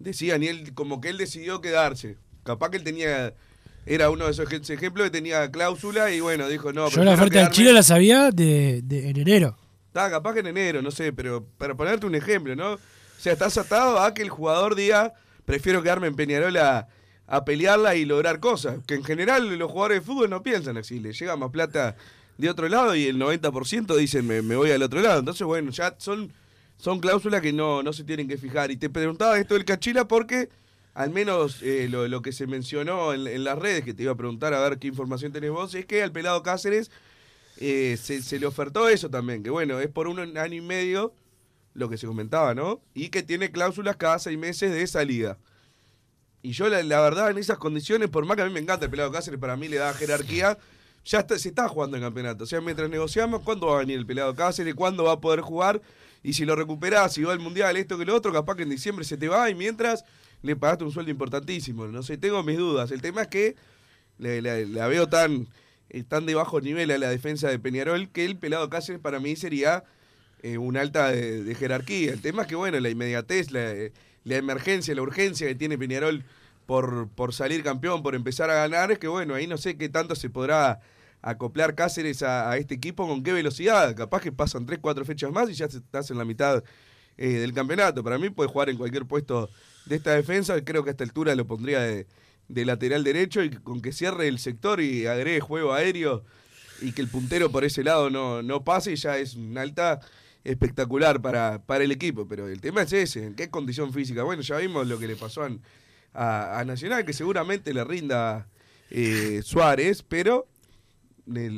Decían, 0.00 0.42
y 0.42 0.48
él, 0.48 0.74
como 0.74 1.00
que 1.00 1.08
él 1.08 1.18
decidió 1.18 1.60
quedarse. 1.60 2.16
Capaz 2.42 2.70
que 2.70 2.78
él 2.78 2.82
tenía, 2.82 3.32
era 3.86 4.10
uno 4.10 4.24
de 4.24 4.32
esos 4.32 4.50
ejemplos 4.50 5.04
que 5.04 5.10
tenía 5.12 5.48
cláusula 5.52 6.10
y 6.10 6.18
bueno, 6.18 6.48
dijo, 6.48 6.72
no. 6.72 6.90
Yo 6.90 7.04
la 7.04 7.12
oferta 7.12 7.44
de 7.44 7.50
China 7.50 7.70
la 7.70 7.84
sabía 7.84 8.32
de, 8.32 8.78
en 8.78 9.16
enero. 9.16 9.56
Está, 9.86 10.10
capaz 10.10 10.34
que 10.34 10.40
en 10.40 10.48
enero, 10.48 10.82
no 10.82 10.90
sé, 10.90 11.12
pero 11.12 11.46
para 11.58 11.76
ponerte 11.76 12.06
un 12.06 12.16
ejemplo, 12.16 12.56
¿no? 12.56 12.72
O 12.72 12.78
sea, 13.16 13.32
estás 13.32 13.56
atado 13.56 14.00
a 14.00 14.14
que 14.14 14.22
el 14.22 14.30
jugador 14.30 14.74
diga, 14.74 15.14
prefiero 15.44 15.80
quedarme 15.80 16.08
en 16.08 16.16
Peñarol 16.16 16.56
a, 16.56 16.88
a 17.28 17.44
pelearla 17.44 17.94
y 17.94 18.04
lograr 18.04 18.40
cosas. 18.40 18.80
Que 18.84 18.94
en 18.94 19.04
general 19.04 19.56
los 19.56 19.70
jugadores 19.70 20.00
de 20.00 20.04
fútbol 20.04 20.28
no 20.28 20.42
piensan 20.42 20.76
así, 20.76 20.98
le 20.98 21.12
llega 21.12 21.36
más 21.36 21.52
plata 21.52 21.94
de 22.38 22.50
otro 22.50 22.68
lado 22.68 22.94
y 22.94 23.04
el 23.04 23.18
90% 23.18 23.96
dicen 23.96 24.26
me, 24.26 24.40
voy 24.40 24.70
al 24.70 24.82
otro 24.82 25.00
lado. 25.00 25.20
Entonces, 25.20 25.46
bueno, 25.46 25.70
ya 25.70 25.94
son, 25.98 26.32
son 26.76 27.00
cláusulas 27.00 27.40
que 27.40 27.52
no, 27.52 27.82
no 27.82 27.92
se 27.92 28.04
tienen 28.04 28.28
que 28.28 28.36
fijar. 28.36 28.70
Y 28.70 28.76
te 28.76 28.90
preguntaba 28.90 29.38
esto 29.38 29.54
del 29.54 29.64
Cachila 29.64 30.06
porque 30.08 30.48
al 30.94 31.10
menos 31.10 31.60
eh, 31.62 31.88
lo, 31.88 32.22
que 32.22 32.32
se 32.32 32.46
mencionó 32.46 33.12
en, 33.12 33.44
las 33.44 33.58
redes, 33.58 33.84
que 33.84 33.94
te 33.94 34.04
iba 34.04 34.12
a 34.12 34.16
preguntar 34.16 34.54
a 34.54 34.60
ver 34.60 34.78
qué 34.78 34.86
información 34.86 35.32
tenés 35.32 35.50
vos, 35.50 35.74
es 35.74 35.86
que 35.86 36.02
al 36.02 36.12
pelado 36.12 36.42
Cáceres 36.42 36.90
eh, 37.58 37.96
se, 38.00 38.38
le 38.38 38.46
ofertó 38.46 38.88
eso 38.88 39.10
también, 39.10 39.42
que 39.42 39.50
bueno, 39.50 39.80
es 39.80 39.88
por 39.88 40.06
un 40.06 40.38
año 40.38 40.54
y 40.54 40.60
medio 40.60 41.12
lo 41.74 41.88
que 41.88 41.98
se 41.98 42.06
comentaba, 42.06 42.54
¿no? 42.54 42.80
Y 42.94 43.08
que 43.08 43.24
tiene 43.24 43.50
cláusulas 43.50 43.96
cada 43.96 44.20
seis 44.20 44.38
meses 44.38 44.72
de 44.72 44.86
salida. 44.86 45.38
Y 46.42 46.52
yo 46.52 46.68
la 46.68 47.00
verdad 47.00 47.30
en 47.30 47.38
esas 47.38 47.58
condiciones, 47.58 48.08
por 48.08 48.24
más 48.24 48.36
que 48.36 48.42
a 48.42 48.46
mí 48.46 48.52
me 48.52 48.60
encanta 48.60 48.84
el 48.84 48.90
pelado 48.90 49.10
Cáceres, 49.10 49.40
para 49.40 49.56
mí 49.56 49.66
le 49.66 49.78
da 49.78 49.92
jerarquía 49.94 50.58
ya 51.04 51.26
se 51.28 51.48
está 51.48 51.68
jugando 51.68 51.96
el 51.96 52.02
campeonato. 52.02 52.44
O 52.44 52.46
sea, 52.46 52.60
mientras 52.60 52.88
negociamos, 52.88 53.42
¿cuándo 53.42 53.66
va 53.66 53.76
a 53.76 53.78
venir 53.80 53.98
el 53.98 54.06
pelado 54.06 54.34
Cáceres? 54.34 54.74
¿Cuándo 54.74 55.04
va 55.04 55.12
a 55.12 55.20
poder 55.20 55.40
jugar? 55.40 55.82
Y 56.22 56.32
si 56.32 56.44
lo 56.44 56.56
recuperás, 56.56 57.12
si 57.12 57.22
va 57.22 57.32
al 57.32 57.40
mundial, 57.40 57.76
esto 57.76 57.98
que 57.98 58.06
lo 58.06 58.14
otro, 58.14 58.32
capaz 58.32 58.56
que 58.56 58.62
en 58.62 58.70
diciembre 58.70 59.04
se 59.04 59.18
te 59.18 59.28
va 59.28 59.50
y 59.50 59.54
mientras 59.54 60.04
le 60.42 60.56
pagaste 60.56 60.84
un 60.84 60.92
sueldo 60.92 61.10
importantísimo. 61.10 61.86
No 61.86 62.02
sé, 62.02 62.16
tengo 62.16 62.42
mis 62.42 62.56
dudas. 62.56 62.90
El 62.90 63.02
tema 63.02 63.22
es 63.22 63.28
que 63.28 63.56
la 64.18 64.88
veo 64.88 65.08
tan, 65.08 65.48
eh, 65.90 66.02
tan 66.04 66.24
de 66.24 66.34
bajo 66.34 66.60
nivel 66.60 66.90
a 66.90 66.98
la 66.98 67.10
defensa 67.10 67.48
de 67.48 67.58
Peñarol 67.58 68.08
que 68.08 68.24
el 68.24 68.36
pelado 68.38 68.70
Cáceres 68.70 69.00
para 69.00 69.20
mí 69.20 69.36
sería 69.36 69.84
eh, 70.42 70.56
un 70.56 70.78
alta 70.78 71.10
de, 71.10 71.54
jerarquía. 71.54 72.12
El 72.12 72.22
tema 72.22 72.42
es 72.42 72.48
que, 72.48 72.54
bueno, 72.54 72.80
la 72.80 72.88
inmediatez, 72.88 73.50
la, 73.50 73.74
la 74.24 74.36
emergencia, 74.36 74.94
la 74.94 75.02
urgencia 75.02 75.46
que 75.46 75.54
tiene 75.54 75.76
Peñarol 75.76 76.24
por, 76.66 77.08
por 77.08 77.34
salir 77.34 77.62
campeón, 77.62 78.02
por 78.02 78.14
empezar 78.14 78.50
a 78.50 78.54
ganar, 78.54 78.92
es 78.92 78.98
que, 78.98 79.08
bueno, 79.08 79.34
ahí 79.34 79.46
no 79.46 79.56
sé 79.56 79.76
qué 79.76 79.88
tanto 79.88 80.14
se 80.14 80.30
podrá 80.30 80.80
acoplar 81.24 81.74
Cáceres 81.74 82.22
a, 82.22 82.56
este 82.58 82.74
equipo 82.74 83.08
con 83.08 83.22
qué 83.22 83.32
velocidad. 83.32 83.96
Capaz 83.96 84.20
que 84.20 84.30
pasan 84.30 84.66
3, 84.66 84.78
4 84.80 85.04
fechas 85.04 85.32
más 85.32 85.48
y 85.50 85.54
ya 85.54 85.66
estás 85.66 86.10
en 86.10 86.18
la 86.18 86.24
mitad 86.24 86.62
eh, 87.16 87.28
del 87.28 87.52
campeonato. 87.52 88.04
Para 88.04 88.18
mí 88.18 88.30
puede 88.30 88.50
jugar 88.50 88.68
en 88.68 88.76
cualquier 88.76 89.06
puesto 89.06 89.48
de 89.86 89.96
esta 89.96 90.12
defensa. 90.12 90.62
Creo 90.62 90.84
que 90.84 90.90
a 90.90 90.92
esta 90.92 91.04
altura 91.04 91.34
lo 91.34 91.46
pondría 91.46 91.80
de, 91.80 92.06
lateral 92.48 93.04
derecho 93.04 93.42
y 93.42 93.50
con 93.50 93.80
que 93.80 93.92
cierre 93.92 94.28
el 94.28 94.38
sector 94.38 94.80
y 94.80 95.06
agregue 95.06 95.40
juego 95.40 95.72
aéreo 95.72 96.24
y 96.82 96.92
que 96.92 97.00
el 97.00 97.08
puntero 97.08 97.50
por 97.50 97.64
ese 97.64 97.82
lado 97.82 98.10
no, 98.10 98.42
no 98.42 98.64
pase, 98.64 98.94
ya 98.96 99.16
es 99.16 99.34
una 99.34 99.62
alta 99.62 100.00
espectacular 100.44 101.22
para, 101.22 101.62
para 101.64 101.84
el 101.84 101.90
equipo. 101.90 102.28
Pero 102.28 102.48
el 102.48 102.60
tema 102.60 102.82
es 102.82 102.92
ese, 102.92 103.26
¿en 103.26 103.34
qué 103.34 103.48
condición 103.48 103.94
física? 103.94 104.24
Bueno, 104.24 104.42
ya 104.42 104.58
vimos 104.58 104.86
lo 104.86 104.98
que 104.98 105.06
le 105.06 105.16
pasó 105.16 105.42
a, 105.42 105.48
Nacional, 106.14 107.04
que 107.04 107.12
seguramente 107.12 107.74
le 107.74 107.84
rinda 107.84 108.46
eh, 108.90 109.40
Suárez, 109.42 110.02
pero 110.02 110.46
le, 111.26 111.50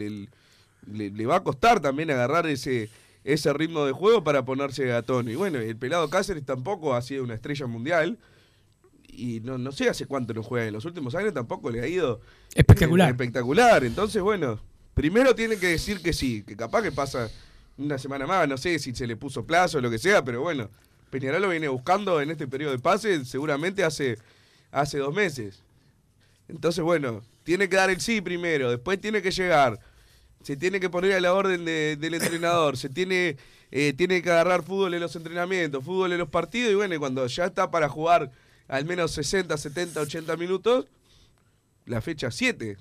le, 0.86 1.26
va 1.26 1.36
a 1.36 1.44
costar 1.44 1.80
también 1.80 2.10
agarrar 2.10 2.46
ese, 2.46 2.88
ese 3.24 3.52
ritmo 3.52 3.84
de 3.84 3.92
juego 3.92 4.24
para 4.24 4.44
ponerse 4.44 4.92
a 4.92 5.02
tono. 5.02 5.30
Y 5.30 5.34
bueno, 5.34 5.58
el 5.58 5.76
pelado 5.76 6.08
Cáceres 6.08 6.44
tampoco 6.44 6.94
ha 6.94 7.02
sido 7.02 7.24
una 7.24 7.34
estrella 7.34 7.66
mundial. 7.66 8.18
Y 9.08 9.40
no, 9.40 9.56
no 9.56 9.72
sé 9.72 9.88
hace 9.88 10.06
cuánto 10.06 10.34
no 10.34 10.42
juega. 10.42 10.66
En 10.66 10.74
los 10.74 10.84
últimos 10.84 11.14
años 11.14 11.32
tampoco 11.32 11.70
le 11.70 11.80
ha 11.80 11.86
ido 11.86 12.20
espectacular. 12.54 13.10
espectacular. 13.10 13.84
Entonces, 13.84 14.22
bueno, 14.22 14.60
primero 14.94 15.34
tiene 15.34 15.56
que 15.56 15.68
decir 15.68 16.00
que 16.02 16.12
sí, 16.12 16.42
que 16.42 16.56
capaz 16.56 16.82
que 16.82 16.92
pasa 16.92 17.30
una 17.78 17.98
semana 17.98 18.26
más, 18.26 18.48
no 18.48 18.56
sé 18.56 18.78
si 18.78 18.94
se 18.94 19.06
le 19.06 19.16
puso 19.16 19.44
plazo 19.46 19.78
o 19.78 19.80
lo 19.80 19.90
que 19.90 19.98
sea, 19.98 20.24
pero 20.24 20.40
bueno, 20.40 20.70
Peñarol 21.10 21.42
lo 21.42 21.48
viene 21.50 21.68
buscando 21.68 22.20
en 22.20 22.30
este 22.30 22.46
periodo 22.46 22.72
de 22.72 22.78
pase 22.78 23.24
seguramente 23.24 23.84
hace, 23.84 24.18
hace 24.76 24.98
dos 24.98 25.14
meses. 25.14 25.62
Entonces, 26.48 26.84
bueno, 26.84 27.22
tiene 27.44 27.68
que 27.68 27.76
dar 27.76 27.88
el 27.90 28.00
sí 28.00 28.20
primero, 28.20 28.70
después 28.70 29.00
tiene 29.00 29.22
que 29.22 29.30
llegar, 29.30 29.80
se 30.42 30.56
tiene 30.56 30.78
que 30.78 30.90
poner 30.90 31.14
a 31.14 31.20
la 31.20 31.32
orden 31.32 31.64
del 31.64 32.14
entrenador, 32.14 32.76
se 32.76 32.88
tiene, 32.88 33.36
eh, 33.70 33.94
tiene 33.96 34.20
que 34.20 34.30
agarrar 34.30 34.62
fútbol 34.62 34.92
en 34.94 35.00
los 35.00 35.16
entrenamientos, 35.16 35.82
fútbol 35.82 36.12
en 36.12 36.18
los 36.18 36.28
partidos, 36.28 36.70
y 36.70 36.74
bueno, 36.74 36.98
cuando 36.98 37.26
ya 37.26 37.46
está 37.46 37.70
para 37.70 37.88
jugar 37.88 38.30
al 38.68 38.84
menos 38.84 39.12
60, 39.12 39.56
70, 39.56 40.00
80 40.00 40.36
minutos, 40.36 40.86
la 41.86 42.00
fecha 42.02 42.30
7. 42.30 42.76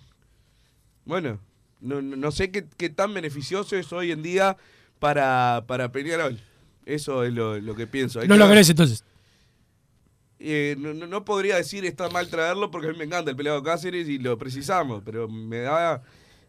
Bueno, 1.06 1.40
no, 1.80 2.32
sé 2.32 2.52
qué, 2.52 2.90
tan 2.90 3.14
beneficioso 3.14 3.78
es 3.78 3.92
hoy 3.94 4.12
en 4.12 4.22
día 4.22 4.58
para, 5.00 5.64
para 5.66 5.92
Peñarol. 5.92 6.40
Eso 6.86 7.24
es 7.24 7.34
lo, 7.34 7.76
que 7.76 7.88
pienso. 7.88 8.24
no 8.26 8.36
lo 8.36 8.50
crees 8.50 8.70
entonces. 8.70 9.04
Eh, 10.40 10.76
no, 10.78 11.24
podría 11.24 11.56
decir 11.56 11.86
está 11.86 12.10
mal 12.10 12.30
traerlo 12.30 12.70
porque 12.70 12.88
a 12.88 12.92
mí 12.92 12.98
me 12.98 13.06
encanta 13.06 13.32
el 13.32 13.38
peleado 13.38 13.64
Cáceres 13.64 14.10
y 14.10 14.18
lo 14.18 14.38
precisamos, 14.38 15.02
pero 15.06 15.30
me 15.30 15.60
da 15.60 16.04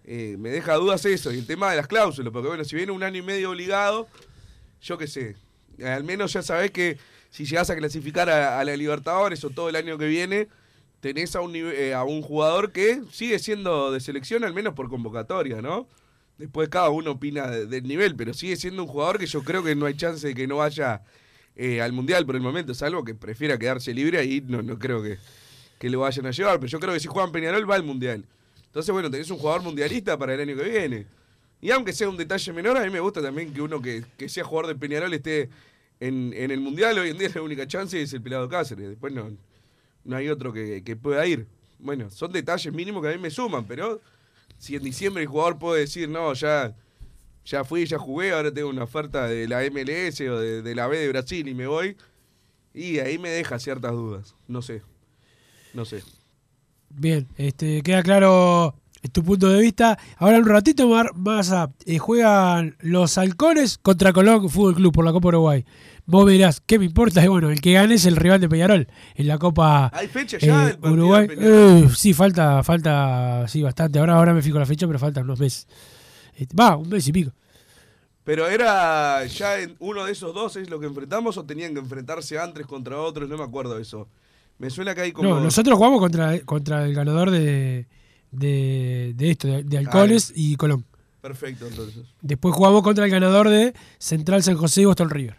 eh, 0.05 0.37
me 0.38 0.51
deja 0.51 0.75
dudas 0.75 1.05
eso. 1.05 1.33
Y 1.33 1.38
el 1.38 1.46
tema 1.46 1.70
de 1.70 1.77
las 1.77 1.88
cláusulas, 1.88 2.33
porque 2.33 2.49
bueno, 2.49 2.64
si 2.64 2.77
viene 2.77 2.92
un 2.92 3.03
año 3.03 3.18
y 3.18 3.22
medio 3.22 3.51
obligado, 3.51 4.09
yo 4.81 4.96
qué 4.96 5.07
sé, 5.09 5.37
al 5.85 6.05
menos 6.05 6.33
ya 6.33 6.42
sabés 6.42 6.70
que 6.70 6.99
si 7.31 7.44
llegas 7.44 7.70
a 7.70 7.77
clasificar 7.77 8.31
a, 8.31 8.62
la 8.64 8.77
Libertadores 8.77 9.42
o 9.44 9.51
todo 9.51 9.68
el 9.68 9.77
año 9.77 9.99
que 9.99 10.07
viene, 10.07 10.49
tenés 11.01 11.35
a 11.37 11.40
un, 11.40 11.55
eh, 11.55 11.92
a 11.92 12.05
un 12.05 12.22
jugador 12.22 12.72
que 12.72 13.03
sigue 13.11 13.38
siendo 13.38 13.90
de 13.90 14.01
selección, 14.01 14.44
al 14.44 14.55
menos 14.55 14.75
por 14.75 14.88
convocatoria, 14.88 15.61
¿no? 15.61 15.88
Después 16.38 16.68
cada 16.68 16.90
uno 16.90 17.12
opina 17.12 17.49
del 17.49 17.85
nivel, 17.85 18.14
pero 18.14 18.33
sigue 18.35 18.57
siendo 18.57 18.83
un 18.83 18.88
jugador 18.88 19.18
que 19.18 19.27
yo 19.27 19.42
creo 19.42 19.62
que 19.64 19.75
no 19.75 19.87
hay 19.87 19.96
chance 19.96 20.27
de 20.27 20.35
que 20.35 20.46
no 20.46 20.59
vaya 20.59 21.03
eh, 21.57 21.81
al 21.81 21.92
Mundial 21.92 22.27
por 22.27 22.37
el 22.37 22.42
momento, 22.42 22.75
salvo 22.75 23.03
que 23.03 23.14
prefiera 23.14 23.59
quedarse 23.59 23.92
libre, 23.95 24.19
ahí 24.19 24.42
no, 24.47 24.62
no 24.62 24.79
creo 24.79 25.03
que, 25.03 25.19
que 25.79 25.90
lo 25.90 26.01
vayan 26.01 26.27
a 26.27 26.31
llevar, 26.31 26.61
pero 26.61 26.69
yo 26.69 26.79
creo 26.79 26.92
que 26.92 27.01
si 27.01 27.09
Juan 27.09 27.33
Peñarol 27.33 27.69
va 27.69 27.75
al 27.75 27.83
Mundial. 27.83 28.25
Entonces, 28.66 28.92
bueno, 28.92 29.11
tenés 29.11 29.31
un 29.31 29.38
jugador 29.38 29.62
mundialista 29.62 30.19
para 30.19 30.35
el 30.35 30.40
año 30.40 30.55
que 30.55 30.69
viene. 30.69 31.07
Y 31.62 31.71
aunque 31.71 31.95
sea 31.95 32.11
un 32.11 32.16
detalle 32.19 32.53
menor, 32.53 32.77
a 32.77 32.85
mí 32.85 32.90
me 32.90 33.01
gusta 33.01 33.23
también 33.23 33.53
que 33.55 33.62
uno 33.62 33.81
que, 33.81 34.05
que 34.19 34.29
sea 34.29 34.45
jugador 34.45 34.66
de 34.69 34.75
Peñarol 34.75 35.14
esté 35.14 35.49
en, 35.99 36.35
en, 36.35 36.51
el 36.51 36.61
Mundial. 36.61 36.99
Hoy 36.99 37.09
en 37.09 37.16
día 37.16 37.31
la 37.35 37.40
única 37.40 37.66
chance 37.66 38.01
es 38.01 38.12
el 38.12 38.21
Pelado 38.21 38.49
Cáceres. 38.51 38.90
Después 38.90 39.14
no, 39.14 39.35
no 40.05 40.16
hay 40.16 40.29
otro 40.29 40.53
que, 40.53 40.85
que 40.85 40.95
pueda 40.95 41.27
ir. 41.27 41.47
Bueno, 41.79 42.11
son 42.11 42.33
detalles 42.33 42.71
mínimos 42.73 43.03
que 43.03 43.09
a 43.09 43.12
mí 43.12 43.19
me 43.19 43.31
suman, 43.31 43.64
pero 43.66 44.01
si 44.59 44.77
en 44.77 44.83
diciembre 44.83 45.23
el 45.23 45.29
jugador 45.29 45.59
puede 45.59 45.81
decir, 45.81 46.09
no, 46.09 46.35
ya, 46.35 46.77
ya 47.46 47.64
fui, 47.64 47.87
ya 47.87 47.98
jugué, 47.98 48.32
ahora 48.32 48.52
tengo 48.52 48.68
una 48.68 48.85
oferta 48.85 49.26
de 49.26 49.48
la 49.48 49.62
MLS 49.70 50.20
o 50.20 50.38
de, 50.38 50.61
de 50.61 50.74
la 50.74 50.87
B 50.87 50.98
de 50.98 51.09
Brasil 51.09 51.48
y 51.48 51.54
me 51.54 51.66
voy, 51.66 51.96
y 52.74 52.98
ahí 52.98 53.16
me 53.16 53.30
deja 53.30 53.59
ciertas 53.59 53.92
dudas. 53.92 54.35
No 54.46 54.61
sé. 54.61 54.82
No 55.72 55.85
sé. 55.85 56.02
Bien, 56.90 57.26
este, 57.38 57.82
queda 57.82 58.02
claro 58.02 58.74
tu 59.09 59.22
punto 59.22 59.48
de 59.48 59.61
vista. 59.61 59.98
Ahora 60.18 60.38
un 60.38 60.46
ratito 60.46 60.88
más, 61.14 61.52
eh, 61.85 61.98
juegan 61.98 62.76
los 62.80 63.18
halcones 63.18 63.78
contra 63.78 64.12
Colón 64.12 64.48
Fútbol 64.48 64.74
Club 64.74 64.92
por 64.92 65.04
la 65.04 65.12
Copa 65.12 65.28
Uruguay. 65.28 65.64
Vos 66.06 66.24
me 66.24 66.32
dirás, 66.32 66.62
¿qué 66.64 66.78
me 66.78 66.85
importa? 66.85 67.22
Y 67.24 67.28
bueno, 67.28 67.50
el 67.50 67.61
que 67.61 67.72
gane 67.72 67.94
es 67.94 68.06
el 68.06 68.16
rival 68.16 68.40
de 68.40 68.48
Peñarol 68.48 68.88
en 69.14 69.26
la 69.26 69.38
Copa 69.38 69.90
¿Hay 69.92 70.06
fecha 70.06 70.38
ya 70.38 70.70
eh, 70.70 70.78
Uruguay. 70.82 71.28
Eh, 71.30 71.88
sí, 71.96 72.14
falta, 72.14 72.62
falta, 72.62 73.46
sí, 73.48 73.62
bastante. 73.62 73.98
Ahora, 73.98 74.14
ahora 74.14 74.35
me 74.35 74.42
fijo 74.42 74.59
la 74.59 74.66
fecha, 74.66 74.87
pero 74.87 74.98
faltan 74.98 75.24
unos 75.24 75.40
meses. 75.40 75.66
Este, 76.37 76.55
va, 76.55 76.77
un 76.77 76.88
mes 76.88 77.07
y 77.09 77.12
pico. 77.12 77.33
Pero 78.25 78.49
era 78.49 79.25
ya 79.27 79.61
en 79.61 79.77
uno 79.79 80.05
de 80.05 80.12
esos 80.12 80.35
dos 80.35 80.57
es 80.57 80.68
lo 80.68 80.81
que 80.81 80.87
enfrentamos 80.87 81.37
o 81.38 81.44
tenían 81.44 81.75
que 81.75 81.81
enfrentarse 81.81 82.38
antes 82.38 82.66
contra 82.66 82.99
otros, 82.99 83.29
no 83.29 83.38
me 83.38 83.44
acuerdo 83.44 83.77
de 83.77 83.83
eso. 83.83 84.09
Me 84.59 84.70
suena 84.70 84.94
que 84.94 85.03
hay 85.03 85.12
como. 85.12 85.29
No, 85.29 85.40
nosotros 85.40 85.77
jugamos 85.77 86.01
contra, 86.01 86.40
contra 86.40 86.85
el 86.85 86.94
ganador 86.94 87.31
de, 87.31 87.87
de, 88.33 89.14
esto, 89.18 89.49
de, 89.62 89.79
Alcoholes 89.79 90.33
y 90.35 90.57
Colón. 90.57 90.85
Perfecto, 91.20 91.66
entonces. 91.66 92.05
Después 92.20 92.55
jugamos 92.55 92.83
contra 92.83 93.05
el 93.05 93.11
ganador 93.11 93.49
de 93.49 93.75
Central 93.99 94.42
San 94.42 94.57
José 94.57 94.83
y 94.83 94.85
Boston 94.87 95.11
River. 95.11 95.37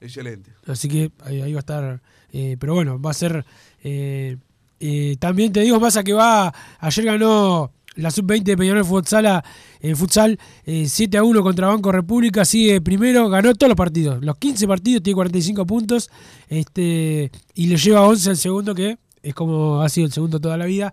Excelente. 0.00 0.52
Así 0.66 0.88
que 0.88 1.12
ahí, 1.24 1.52
va 1.52 1.58
a 1.58 1.60
estar. 1.60 2.02
Eh, 2.32 2.56
pero 2.58 2.74
bueno, 2.74 3.00
va 3.00 3.10
a 3.10 3.14
ser. 3.14 3.44
Eh, 3.82 4.36
eh, 4.80 5.16
también 5.18 5.52
te 5.52 5.60
digo, 5.60 5.84
a 5.84 6.02
que 6.02 6.12
va. 6.12 6.52
Ayer 6.78 7.04
ganó 7.04 7.72
la 7.96 8.10
sub-20 8.10 8.42
de 8.42 8.56
Peñarol 8.56 8.84
Futsal, 8.84 9.42
en 9.80 9.96
futsal 9.96 10.38
7 10.64 11.18
a 11.18 11.24
1 11.24 11.42
contra 11.42 11.68
Banco 11.68 11.92
República. 11.92 12.44
Sigue 12.44 12.80
primero, 12.80 13.28
ganó 13.28 13.54
todos 13.54 13.68
los 13.68 13.76
partidos. 13.76 14.22
Los 14.24 14.36
15 14.38 14.66
partidos, 14.66 15.02
tiene 15.02 15.14
45 15.14 15.66
puntos. 15.66 16.10
Este, 16.48 17.30
y 17.54 17.66
le 17.66 17.76
lleva 17.76 18.02
11 18.02 18.30
al 18.30 18.36
segundo, 18.36 18.74
que 18.74 18.98
es 19.22 19.34
como 19.34 19.82
ha 19.82 19.88
sido 19.88 20.06
el 20.06 20.12
segundo 20.12 20.40
toda 20.40 20.56
la 20.56 20.66
vida. 20.66 20.92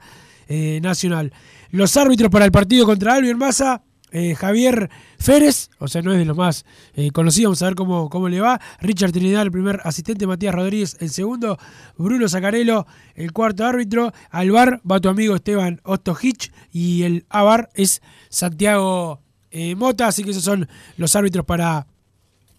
nacional. 0.81 1.31
Los 1.71 1.95
árbitros 1.97 2.31
para 2.31 2.45
el 2.45 2.51
partido 2.51 2.85
contra 2.85 3.13
Albion 3.13 3.37
Massa, 3.37 3.83
eh, 4.11 4.35
Javier 4.35 4.89
Férez, 5.17 5.69
o 5.79 5.87
sea, 5.87 6.01
no 6.01 6.11
es 6.11 6.17
de 6.17 6.25
los 6.25 6.35
más 6.35 6.65
eh, 6.93 7.11
conocidos, 7.11 7.49
vamos 7.49 7.61
a 7.61 7.65
ver 7.65 7.75
cómo, 7.75 8.09
cómo 8.09 8.29
le 8.29 8.41
va. 8.41 8.59
Richard 8.79 9.11
Trinidad, 9.11 9.43
el 9.43 9.51
primer 9.51 9.81
asistente, 9.83 10.27
Matías 10.27 10.55
Rodríguez, 10.55 10.97
el 10.99 11.09
segundo, 11.09 11.57
Bruno 11.97 12.27
Zacarello, 12.27 12.87
el 13.15 13.31
cuarto 13.31 13.65
árbitro. 13.65 14.11
Al 14.29 14.51
bar 14.51 14.81
va 14.89 14.99
tu 14.99 15.09
amigo 15.09 15.35
Esteban 15.35 15.81
Hitch 16.21 16.51
y 16.71 17.03
el 17.03 17.25
ABAR 17.29 17.69
es 17.73 18.01
Santiago 18.29 19.21
eh, 19.51 19.75
Mota, 19.75 20.07
así 20.07 20.23
que 20.23 20.31
esos 20.31 20.43
son 20.43 20.67
los 20.97 21.15
árbitros 21.15 21.45
para 21.45 21.87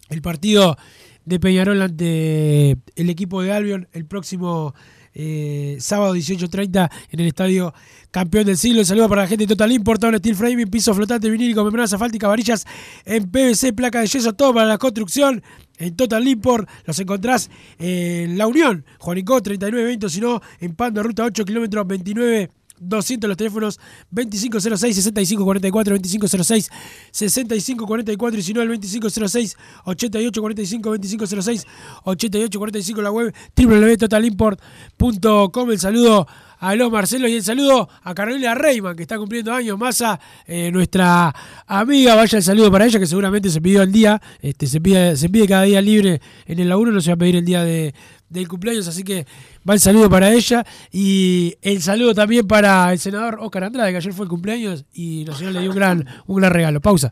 el 0.09 0.21
partido 0.21 0.77
de 1.25 1.39
Peñarol 1.39 1.81
ante 1.81 2.71
el 2.95 3.09
equipo 3.09 3.41
de 3.41 3.51
Albion 3.51 3.87
el 3.93 4.05
próximo 4.05 4.73
eh, 5.13 5.77
sábado 5.79 6.15
18.30 6.15 6.89
en 7.09 7.19
el 7.19 7.27
estadio 7.27 7.73
Campeón 8.11 8.45
del 8.45 8.57
Siglo. 8.57 8.79
Un 8.79 8.85
saludo 8.85 9.09
para 9.09 9.23
la 9.23 9.27
gente 9.27 9.45
de 9.45 9.49
Total 9.49 9.71
Import, 9.71 10.03
Steel 10.03 10.35
Framing, 10.35 10.69
piso 10.69 10.93
flotante 10.93 11.29
vinílico, 11.29 11.63
membranas 11.63 11.93
asfálticas, 11.93 12.29
varillas 12.29 12.65
en 13.05 13.29
PVC, 13.29 13.73
placa 13.73 14.01
de 14.01 14.07
yeso, 14.07 14.33
todo 14.33 14.53
para 14.53 14.67
la 14.67 14.77
construcción. 14.77 15.41
En 15.77 15.95
Total 15.95 16.27
Import 16.27 16.69
los 16.85 16.99
encontrás 16.99 17.49
en 17.79 18.37
La 18.37 18.45
Unión, 18.45 18.85
Juanico 18.99 19.41
3920, 19.41 20.09
si 20.09 20.21
no, 20.21 20.41
en 20.59 20.75
Pando, 20.75 21.01
ruta 21.01 21.23
8, 21.23 21.43
kilómetros 21.43 21.87
29 21.87 22.51
200 22.81 23.27
los 23.27 23.37
teléfonos 23.37 23.79
2506-6544, 24.11 26.71
2506-6544 27.13 28.37
y 28.37 28.41
si 28.41 28.53
no 28.53 28.61
el 28.61 28.69
2506-8845, 28.79 31.65
2506-8845 32.03 33.01
la 33.01 33.11
web 33.11 33.33
www.totalimport.com. 33.55 35.71
El 35.71 35.79
saludo 35.79 36.27
a 36.61 36.75
los 36.75 36.91
Marcelo 36.91 37.27
y 37.27 37.33
el 37.33 37.43
saludo 37.43 37.89
a 38.03 38.13
Carolina 38.13 38.53
Reyman 38.53 38.95
que 38.95 39.01
está 39.01 39.17
cumpliendo 39.17 39.51
años, 39.51 39.77
Massa, 39.79 40.19
eh, 40.45 40.71
nuestra 40.71 41.33
amiga, 41.65 42.13
vaya 42.13 42.37
el 42.37 42.43
saludo 42.43 42.71
para 42.71 42.85
ella 42.85 42.99
que 42.99 43.07
seguramente 43.07 43.49
se 43.49 43.59
pidió 43.59 43.81
el 43.81 43.91
día, 43.91 44.21
este, 44.39 44.67
se, 44.67 44.79
pide, 44.79 45.17
se 45.17 45.27
pide 45.27 45.47
cada 45.47 45.63
día 45.63 45.81
libre 45.81 46.21
en 46.45 46.59
el 46.59 46.69
laburo, 46.69 46.91
no 46.91 47.01
se 47.01 47.09
va 47.09 47.15
a 47.15 47.17
pedir 47.17 47.37
el 47.37 47.45
día 47.45 47.63
de, 47.63 47.95
del 48.29 48.47
cumpleaños, 48.47 48.87
así 48.87 49.03
que 49.03 49.25
va 49.67 49.73
el 49.73 49.79
saludo 49.79 50.07
para 50.07 50.31
ella 50.31 50.63
y 50.91 51.55
el 51.63 51.81
saludo 51.81 52.13
también 52.13 52.47
para 52.47 52.93
el 52.93 52.99
senador 52.99 53.39
Oscar 53.41 53.63
Andrade, 53.63 53.89
que 53.89 53.97
ayer 53.97 54.13
fue 54.13 54.25
el 54.25 54.29
cumpleaños 54.29 54.85
y 54.93 55.25
Nacional 55.25 55.55
le 55.55 55.61
dio 55.61 55.71
un 55.71 55.75
gran, 55.75 56.07
un 56.27 56.35
gran 56.35 56.53
regalo. 56.53 56.79
Pausa. 56.79 57.11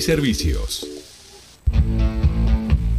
servicios. 0.00 0.86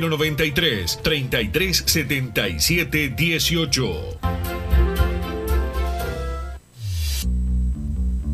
093 0.00 0.98
3377 1.02 3.14
18. 3.16 4.61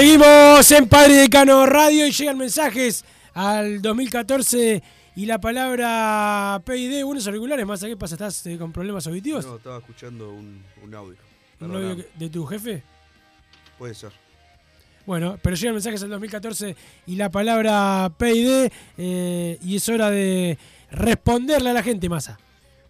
Seguimos 0.00 0.70
en 0.72 0.88
Padre 0.88 1.12
Decano 1.12 1.66
Radio 1.66 2.06
y 2.06 2.10
llegan 2.10 2.38
mensajes 2.38 3.04
al 3.34 3.82
2014 3.82 4.82
y 5.14 5.26
la 5.26 5.38
palabra 5.38 6.62
PID, 6.64 7.04
unos 7.04 7.26
auriculares 7.26 7.66
más. 7.66 7.82
¿Qué 7.84 7.98
pasa? 7.98 8.14
¿Estás 8.14 8.46
eh, 8.46 8.56
con 8.56 8.72
problemas 8.72 9.06
auditivos? 9.06 9.44
No, 9.44 9.56
estaba 9.56 9.76
escuchando 9.76 10.32
un, 10.32 10.64
un 10.82 10.94
audio. 10.94 11.16
¿Un 11.60 11.96
que- 11.98 12.08
de 12.18 12.30
tu 12.30 12.46
jefe? 12.46 12.82
Puede 13.78 13.94
ser. 13.94 14.10
Bueno, 15.04 15.38
pero 15.42 15.54
llegan 15.54 15.74
mensajes 15.74 16.02
al 16.02 16.08
2014 16.08 16.74
y 17.06 17.16
la 17.16 17.30
palabra 17.30 18.10
PID 18.16 18.70
eh, 18.96 19.58
y 19.62 19.76
es 19.76 19.86
hora 19.90 20.08
de 20.10 20.56
responderle 20.92 21.68
a 21.68 21.74
la 21.74 21.82
gente, 21.82 22.08
masa. 22.08 22.38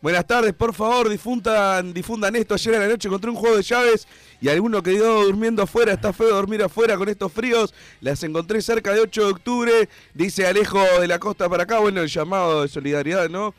Buenas 0.02 0.26
tardes, 0.26 0.54
por 0.54 0.72
favor, 0.72 1.10
difundan, 1.10 1.92
difundan 1.92 2.34
esto. 2.34 2.54
Ayer 2.54 2.74
a 2.76 2.78
la 2.78 2.88
noche 2.88 3.06
encontré 3.06 3.28
un 3.28 3.36
juego 3.36 3.58
de 3.58 3.62
llaves 3.62 4.08
y 4.40 4.48
alguno 4.48 4.82
quedó 4.82 5.24
durmiendo 5.24 5.62
afuera. 5.62 5.92
Está 5.92 6.14
feo 6.14 6.30
dormir 6.30 6.62
afuera 6.62 6.96
con 6.96 7.10
estos 7.10 7.30
fríos. 7.30 7.74
Las 8.00 8.22
encontré 8.22 8.62
cerca 8.62 8.94
de 8.94 9.00
8 9.00 9.26
de 9.26 9.30
octubre. 9.30 9.88
Dice 10.14 10.46
Alejo 10.46 10.82
de 10.98 11.06
la 11.06 11.18
costa 11.18 11.50
para 11.50 11.64
acá. 11.64 11.80
Bueno, 11.80 12.00
el 12.00 12.08
llamado 12.08 12.62
de 12.62 12.68
solidaridad, 12.68 13.28
¿no? 13.28 13.54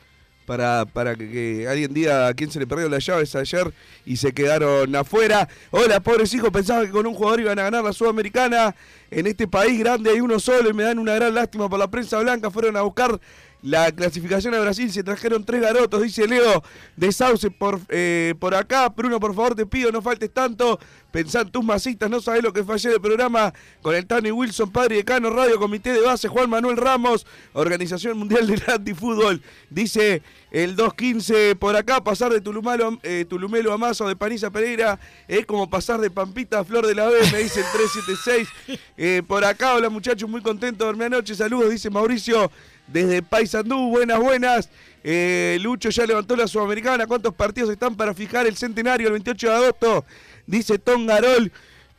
Para, 0.47 0.86
para 0.86 1.15
que, 1.15 1.30
que 1.30 1.67
alguien 1.67 1.93
diga 1.93 2.30
a 2.30 2.34
quién 2.34 2.49
se 2.49 2.58
le 2.58 2.65
perdió 2.65 2.89
las 2.89 3.06
llaves 3.06 3.36
ayer 3.36 3.71
y 4.04 4.17
se 4.17 4.34
quedaron 4.34 4.95
afuera. 4.95 5.47
Hola, 5.69 5.99
pobres 5.99 6.34
hijos, 6.34 6.49
pensaba 6.49 6.84
que 6.84 6.89
con 6.89 7.06
un 7.06 7.13
jugador 7.13 7.41
iban 7.41 7.60
a 7.60 7.63
ganar 7.63 7.84
la 7.84 7.93
Sudamericana. 7.93 8.75
En 9.12 9.27
este 9.27 9.47
país 9.47 9.77
grande 9.77 10.10
hay 10.10 10.21
uno 10.21 10.39
solo 10.39 10.71
y 10.71 10.73
me 10.73 10.82
dan 10.84 10.97
una 10.97 11.13
gran 11.13 11.36
lástima 11.36 11.69
por 11.69 11.77
la 11.77 11.88
prensa 11.88 12.19
blanca. 12.19 12.49
Fueron 12.49 12.75
a 12.77 12.82
buscar 12.82 13.21
la 13.62 13.91
clasificación 13.91 14.54
a 14.56 14.60
Brasil. 14.60 14.91
Se 14.91 15.04
trajeron 15.04 15.43
tres 15.43 15.62
garotos, 15.62 16.02
dice 16.02 16.28
Leo 16.28 16.63
de 16.95 17.12
Sauce 17.12 17.52
por, 17.52 17.80
eh, 17.89 18.36
por 18.39 18.56
acá. 18.56 18.89
Bruno, 18.89 19.19
por 19.19 19.36
favor, 19.36 19.56
te 19.56 19.65
pido, 19.65 19.91
no 19.91 20.02
faltes 20.02 20.32
tanto. 20.32 20.80
Pensá 21.12 21.41
en 21.41 21.52
tus 21.52 21.63
masitas, 21.63 22.10
no 22.10 22.21
sabés 22.21 22.41
lo 22.41 22.54
que 22.54 22.63
fallé 22.63 22.89
del 22.89 23.02
programa 23.02 23.54
con 23.82 23.95
el 23.95 24.06
Tani 24.06 24.32
Wilson, 24.32 24.71
padre 24.71 24.97
de 24.97 25.04
Cano, 25.04 25.30
Radio, 25.30 25.60
Comité 25.60 25.91
de 25.91 26.02
Base, 26.02 26.30
Juan 26.30 26.50
Manuel 26.50 26.78
Ramos, 26.78 27.28
Organización 27.54 28.17
Mundial 28.17 28.47
del 28.47 28.63
Antifútbol. 28.67 29.41
Dice 29.69 30.21
el 30.52 30.76
215 30.76 31.56
por 31.56 31.76
acá, 31.76 32.04
pasar 32.04 32.32
de 32.32 32.42
Tulumalo, 32.42 33.00
eh, 33.04 33.26
Tulumelo 33.28 33.72
a 33.72 33.78
Mazo, 33.78 34.08
de 34.08 34.18
Paniza 34.18 34.52
Pereira, 34.52 35.00
es 35.28 35.46
como 35.46 35.70
pasar 35.70 36.02
de 36.02 36.12
Pampita 36.12 36.60
a 36.60 36.64
Flor 36.66 36.86
de 36.86 36.94
la 36.94 37.08
B, 37.08 37.20
me 37.32 37.40
dice 37.40 37.62
el 37.62 37.66
376. 37.74 38.48
Eh, 39.04 39.24
por 39.26 39.44
acá, 39.44 39.74
hola 39.74 39.90
muchachos, 39.90 40.30
muy 40.30 40.42
contento 40.42 40.84
de 40.84 40.86
dormir 40.86 41.06
anoche. 41.06 41.34
Saludos, 41.34 41.72
dice 41.72 41.90
Mauricio 41.90 42.52
desde 42.88 43.24
Paysandú. 43.24 43.90
Buenas, 43.90 44.20
buenas. 44.20 44.70
Eh, 45.04 45.58
Lucho 45.62 45.90
ya 45.90 46.06
levantó 46.06 46.36
la 46.36 46.48
Sudamericana. 46.48 47.08
¿Cuántos 47.08 47.34
partidos 47.34 47.72
están 47.72 47.96
para 47.96 48.14
fijar 48.14 48.46
el 48.46 48.56
centenario 48.56 49.08
el 49.08 49.14
28 49.14 49.50
de 49.50 49.56
agosto? 49.56 50.06
Dice 50.46 50.78
Tom 50.78 51.08
Garol. 51.08 51.52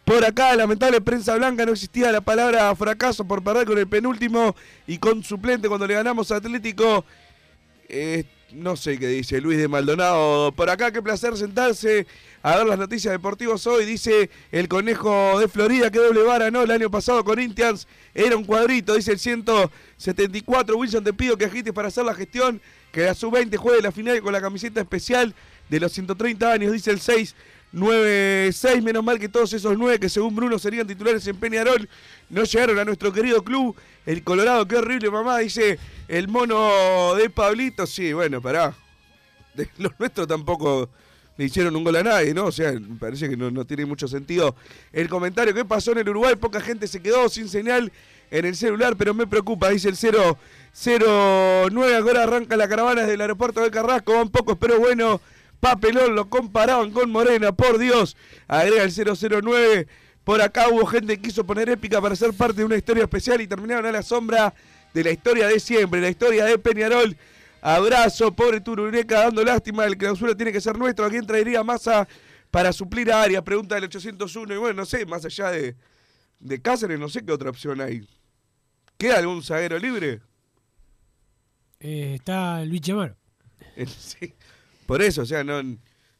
Por 0.04 0.24
acá, 0.24 0.54
lamentable 0.54 1.00
prensa 1.00 1.36
blanca, 1.36 1.64
no 1.64 1.72
existía 1.72 2.10
la 2.12 2.20
palabra 2.20 2.74
fracaso 2.74 3.24
por 3.24 3.42
perder 3.42 3.66
con 3.66 3.78
el 3.78 3.88
penúltimo 3.88 4.54
y 4.86 4.98
con 4.98 5.22
suplente 5.22 5.68
cuando 5.68 5.86
le 5.86 5.94
ganamos 5.94 6.30
a 6.30 6.36
Atlético. 6.36 7.04
Eh, 7.88 8.24
no 8.54 8.76
sé 8.76 8.98
qué 8.98 9.08
dice 9.08 9.40
Luis 9.40 9.58
de 9.58 9.68
Maldonado. 9.68 10.52
Por 10.52 10.70
acá, 10.70 10.92
qué 10.92 11.02
placer 11.02 11.36
sentarse 11.36 12.06
a 12.42 12.56
ver 12.56 12.66
las 12.66 12.78
noticias 12.78 13.12
deportivas 13.12 13.66
hoy. 13.66 13.84
Dice 13.84 14.30
el 14.50 14.68
conejo 14.68 15.38
de 15.38 15.48
Florida, 15.48 15.90
que 15.90 15.98
doble 15.98 16.22
vara, 16.22 16.50
¿no? 16.50 16.62
El 16.62 16.70
año 16.70 16.90
pasado 16.90 17.24
Corinthians 17.24 17.86
era 18.14 18.36
un 18.36 18.44
cuadrito, 18.44 18.94
dice 18.94 19.12
el 19.12 19.18
174. 19.18 20.76
Wilson, 20.76 21.04
te 21.04 21.12
pido 21.12 21.36
que 21.36 21.46
agites 21.46 21.72
para 21.72 21.88
hacer 21.88 22.04
la 22.04 22.14
gestión. 22.14 22.60
Que 22.92 23.02
la 23.02 23.14
sub-20 23.14 23.56
juegue 23.56 23.80
la 23.80 23.92
final 23.92 24.20
con 24.20 24.32
la 24.32 24.40
camiseta 24.40 24.80
especial 24.80 25.34
de 25.70 25.80
los 25.80 25.92
130 25.92 26.52
años, 26.52 26.72
dice 26.72 26.90
el 26.90 27.00
6. 27.00 27.34
9-6, 27.72 28.82
menos 28.82 29.02
mal 29.02 29.18
que 29.18 29.28
todos 29.28 29.52
esos 29.52 29.76
9 29.78 29.98
que 29.98 30.08
según 30.08 30.34
Bruno 30.36 30.58
serían 30.58 30.86
titulares 30.86 31.26
en 31.26 31.36
Peñarol 31.36 31.88
no 32.28 32.44
llegaron 32.44 32.78
a 32.78 32.84
nuestro 32.84 33.12
querido 33.12 33.42
club. 33.42 33.74
El 34.04 34.22
Colorado, 34.22 34.66
qué 34.66 34.76
horrible 34.76 35.10
mamá, 35.10 35.38
dice 35.38 35.78
el 36.08 36.28
mono 36.28 37.14
de 37.14 37.30
Pablito. 37.30 37.86
Sí, 37.86 38.12
bueno, 38.12 38.40
pará. 38.40 38.74
Los 39.78 39.92
nuestros 39.98 40.26
tampoco 40.26 40.88
le 41.36 41.44
hicieron 41.44 41.74
un 41.76 41.84
gol 41.84 41.96
a 41.96 42.02
nadie, 42.02 42.34
¿no? 42.34 42.46
O 42.46 42.52
sea, 42.52 42.72
parece 42.98 43.28
que 43.28 43.36
no, 43.36 43.50
no 43.50 43.64
tiene 43.64 43.86
mucho 43.86 44.08
sentido. 44.08 44.54
El 44.92 45.08
comentario 45.08 45.54
que 45.54 45.64
pasó 45.64 45.92
en 45.92 45.98
el 45.98 46.08
Uruguay, 46.08 46.36
poca 46.36 46.60
gente 46.60 46.86
se 46.86 47.00
quedó 47.00 47.28
sin 47.28 47.48
señal 47.48 47.92
en 48.30 48.46
el 48.46 48.56
celular, 48.56 48.96
pero 48.96 49.12
me 49.12 49.26
preocupa, 49.26 49.68
dice 49.68 49.90
el 49.90 49.96
0, 49.96 50.38
09, 51.70 51.96
ahora 51.96 52.22
arranca 52.22 52.56
la 52.56 52.66
caravana 52.66 53.02
desde 53.02 53.14
el 53.14 53.20
aeropuerto 53.20 53.60
de 53.60 53.70
Carrasco, 53.70 54.14
van 54.14 54.30
pocos, 54.30 54.56
pero 54.58 54.80
bueno, 54.80 55.20
papelón, 55.62 56.16
lo 56.16 56.28
comparaban 56.28 56.90
con 56.90 57.08
Morena, 57.08 57.52
por 57.52 57.78
Dios, 57.78 58.16
agrega 58.48 58.82
el 58.82 58.90
009, 58.92 59.86
por 60.24 60.42
acá 60.42 60.68
hubo 60.68 60.84
gente 60.86 61.14
que 61.16 61.22
quiso 61.22 61.46
poner 61.46 61.68
épica 61.68 62.00
para 62.00 62.16
ser 62.16 62.32
parte 62.34 62.56
de 62.56 62.64
una 62.64 62.76
historia 62.76 63.04
especial 63.04 63.40
y 63.40 63.46
terminaron 63.46 63.86
a 63.86 63.92
la 63.92 64.02
sombra 64.02 64.52
de 64.92 65.04
la 65.04 65.12
historia 65.12 65.46
de 65.46 65.60
siempre, 65.60 66.00
la 66.00 66.08
historia 66.08 66.46
de 66.46 66.58
Peñarol. 66.58 67.16
Abrazo, 67.60 68.32
pobre 68.32 68.60
Turureca, 68.60 69.20
dando 69.20 69.44
lástima, 69.44 69.84
el 69.84 69.96
clausura 69.96 70.34
tiene 70.34 70.50
que 70.50 70.60
ser 70.60 70.76
nuestro. 70.76 71.04
¿A 71.04 71.10
quién 71.10 71.24
traería 71.24 71.62
masa 71.62 72.08
para 72.50 72.72
suplir 72.72 73.12
a 73.12 73.22
Arias? 73.22 73.42
Pregunta 73.44 73.76
del 73.76 73.84
801. 73.84 74.54
Y 74.54 74.56
bueno, 74.56 74.80
no 74.80 74.84
sé, 74.84 75.06
más 75.06 75.24
allá 75.24 75.52
de, 75.52 75.76
de 76.40 76.60
Cáceres, 76.60 76.98
no 76.98 77.08
sé 77.08 77.24
qué 77.24 77.30
otra 77.30 77.50
opción 77.50 77.80
hay. 77.80 78.04
¿Queda 78.98 79.18
algún 79.18 79.44
zaguero 79.44 79.78
libre? 79.78 80.22
Eh, 81.78 82.14
está 82.16 82.64
Luis 82.64 82.80
Chamaro. 82.80 83.16
Sí. 83.86 84.34
Por 84.92 85.00
eso, 85.00 85.22
o 85.22 85.24
sea, 85.24 85.42
no. 85.42 85.58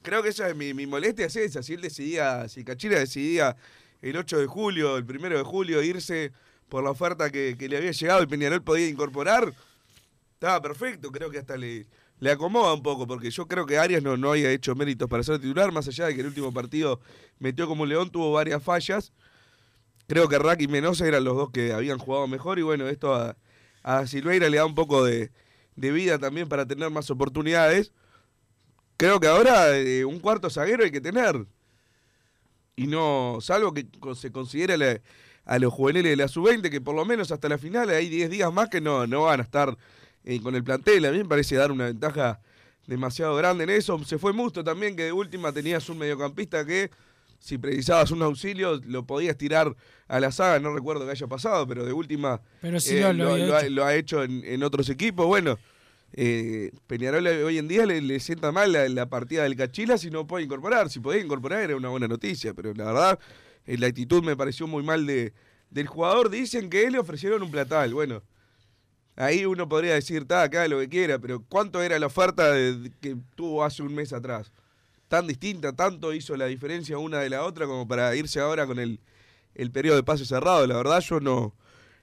Creo 0.00 0.22
que 0.22 0.30
esa 0.30 0.48
es 0.48 0.56
mi, 0.56 0.72
mi 0.72 0.86
molestia, 0.86 1.26
es. 1.26 1.58
Si 1.60 1.74
él 1.74 1.82
decidía, 1.82 2.48
si 2.48 2.64
Cachira 2.64 2.98
decidía 2.98 3.54
el 4.00 4.16
8 4.16 4.38
de 4.38 4.46
julio, 4.46 4.96
el 4.96 5.04
1 5.04 5.28
de 5.28 5.42
julio, 5.42 5.82
irse 5.82 6.32
por 6.70 6.82
la 6.82 6.88
oferta 6.88 7.28
que, 7.28 7.54
que 7.58 7.68
le 7.68 7.76
había 7.76 7.90
llegado 7.90 8.22
y 8.22 8.26
Peñarol 8.26 8.62
podía 8.62 8.88
incorporar, 8.88 9.52
estaba 10.32 10.62
perfecto. 10.62 11.12
Creo 11.12 11.28
que 11.30 11.36
hasta 11.36 11.58
le, 11.58 11.86
le 12.18 12.30
acomoda 12.30 12.72
un 12.72 12.82
poco, 12.82 13.06
porque 13.06 13.30
yo 13.30 13.46
creo 13.46 13.66
que 13.66 13.76
Arias 13.76 14.02
no, 14.02 14.16
no 14.16 14.30
había 14.30 14.50
hecho 14.50 14.74
méritos 14.74 15.06
para 15.06 15.22
ser 15.22 15.38
titular, 15.38 15.70
más 15.70 15.86
allá 15.88 16.06
de 16.06 16.14
que 16.14 16.22
el 16.22 16.28
último 16.28 16.54
partido 16.54 16.98
metió 17.40 17.66
como 17.68 17.84
león, 17.84 18.08
tuvo 18.08 18.32
varias 18.32 18.62
fallas. 18.62 19.12
Creo 20.06 20.30
que 20.30 20.38
Rack 20.38 20.62
y 20.62 20.68
Menosa 20.68 21.06
eran 21.06 21.24
los 21.24 21.36
dos 21.36 21.50
que 21.50 21.74
habían 21.74 21.98
jugado 21.98 22.26
mejor 22.26 22.58
y 22.58 22.62
bueno, 22.62 22.88
esto 22.88 23.14
a, 23.14 23.36
a 23.82 24.06
Silveira 24.06 24.48
le 24.48 24.56
da 24.56 24.64
un 24.64 24.74
poco 24.74 25.04
de, 25.04 25.30
de 25.76 25.92
vida 25.92 26.18
también 26.18 26.48
para 26.48 26.64
tener 26.64 26.88
más 26.88 27.10
oportunidades. 27.10 27.92
Creo 28.96 29.18
que 29.20 29.26
ahora 29.26 29.76
eh, 29.78 30.04
un 30.04 30.20
cuarto 30.20 30.48
zaguero 30.50 30.84
hay 30.84 30.90
que 30.90 31.00
tener. 31.00 31.44
Y 32.76 32.86
no, 32.86 33.38
salvo 33.40 33.72
que 33.74 33.86
se 34.14 34.30
considere 34.32 34.76
la- 34.78 35.00
a 35.44 35.58
los 35.58 35.72
juveniles 35.72 36.10
de 36.12 36.16
la 36.16 36.28
sub-20, 36.28 36.70
que 36.70 36.80
por 36.80 36.94
lo 36.94 37.04
menos 37.04 37.32
hasta 37.32 37.48
la 37.48 37.58
final 37.58 37.90
hay 37.90 38.08
10 38.08 38.30
días 38.30 38.52
más 38.52 38.68
que 38.68 38.80
no, 38.80 39.06
no 39.08 39.22
van 39.24 39.40
a 39.40 39.42
estar 39.42 39.76
eh, 40.24 40.40
con 40.40 40.54
el 40.54 40.62
plantel. 40.62 41.04
A 41.04 41.10
mí 41.10 41.18
me 41.18 41.24
parece 41.24 41.56
dar 41.56 41.72
una 41.72 41.86
ventaja 41.86 42.40
demasiado 42.86 43.34
grande 43.36 43.64
en 43.64 43.70
eso. 43.70 44.02
Se 44.04 44.18
fue 44.18 44.32
Musto 44.32 44.62
también, 44.62 44.94
que 44.96 45.04
de 45.04 45.12
última 45.12 45.52
tenías 45.52 45.88
un 45.88 45.98
mediocampista 45.98 46.64
que 46.64 46.90
si 47.40 47.58
precisabas 47.58 48.12
un 48.12 48.22
auxilio 48.22 48.80
lo 48.86 49.04
podías 49.04 49.36
tirar 49.36 49.74
a 50.06 50.20
la 50.20 50.30
saga. 50.30 50.60
No 50.60 50.72
recuerdo 50.72 51.04
que 51.04 51.10
haya 51.10 51.26
pasado, 51.26 51.66
pero 51.66 51.84
de 51.84 51.92
última 51.92 52.40
Pero 52.60 52.78
sí 52.78 52.98
eh, 52.98 53.12
lo, 53.12 53.36
lo 53.36 53.54
ha, 53.56 53.60
hecho. 53.62 53.70
lo 53.70 53.84
ha 53.84 53.94
hecho 53.96 54.22
en, 54.22 54.44
en 54.44 54.62
otros 54.62 54.88
equipos. 54.90 55.26
Bueno, 55.26 55.58
eh, 56.14 56.72
Peñarol 56.86 57.26
hoy 57.26 57.58
en 57.58 57.68
día 57.68 57.86
le, 57.86 58.20
sienta 58.20 58.52
mal 58.52 58.72
la, 58.72 59.06
partida 59.08 59.44
del 59.44 59.56
Cachila 59.56 59.96
si 59.96 60.10
no 60.10 60.26
puede 60.26 60.44
incorporar. 60.44 60.90
Si 60.90 61.00
podía 61.00 61.22
incorporar 61.22 61.62
era 61.62 61.76
una 61.76 61.88
buena 61.88 62.08
noticia, 62.08 62.54
pero 62.54 62.74
la 62.74 62.84
verdad 62.84 63.18
eh, 63.66 63.78
la 63.78 63.86
actitud 63.86 64.22
me 64.22 64.36
pareció 64.36 64.66
muy 64.66 64.82
mal 64.82 65.06
de, 65.06 65.32
del 65.70 65.86
jugador. 65.86 66.30
Dicen 66.30 66.68
que 66.68 66.90
le 66.90 66.98
ofrecieron 66.98 67.42
un 67.42 67.50
platal. 67.50 67.94
Bueno, 67.94 68.22
ahí 69.16 69.44
uno 69.46 69.68
podría 69.68 69.94
decir, 69.94 70.22
está 70.22 70.42
acá 70.42 70.68
lo 70.68 70.78
que 70.78 70.88
quiera, 70.88 71.18
pero 71.18 71.42
¿cuánto 71.48 71.82
era 71.82 71.98
la 71.98 72.06
oferta 72.06 72.52
que 73.00 73.16
tuvo 73.34 73.64
hace 73.64 73.82
un 73.82 73.94
mes 73.94 74.12
atrás? 74.12 74.52
Tan 75.08 75.26
distinta, 75.26 75.72
tanto 75.74 76.12
hizo 76.14 76.36
la 76.36 76.46
diferencia 76.46 76.98
una 76.98 77.18
de 77.20 77.30
la 77.30 77.44
otra 77.44 77.66
como 77.66 77.86
para 77.86 78.14
irse 78.16 78.40
ahora 78.40 78.66
con 78.66 78.78
el, 78.78 79.00
el 79.54 79.70
periodo 79.70 79.96
de 79.96 80.02
pase 80.02 80.24
cerrado. 80.24 80.66
La 80.66 80.76
verdad 80.76 81.00
yo 81.00 81.20
no, 81.20 81.54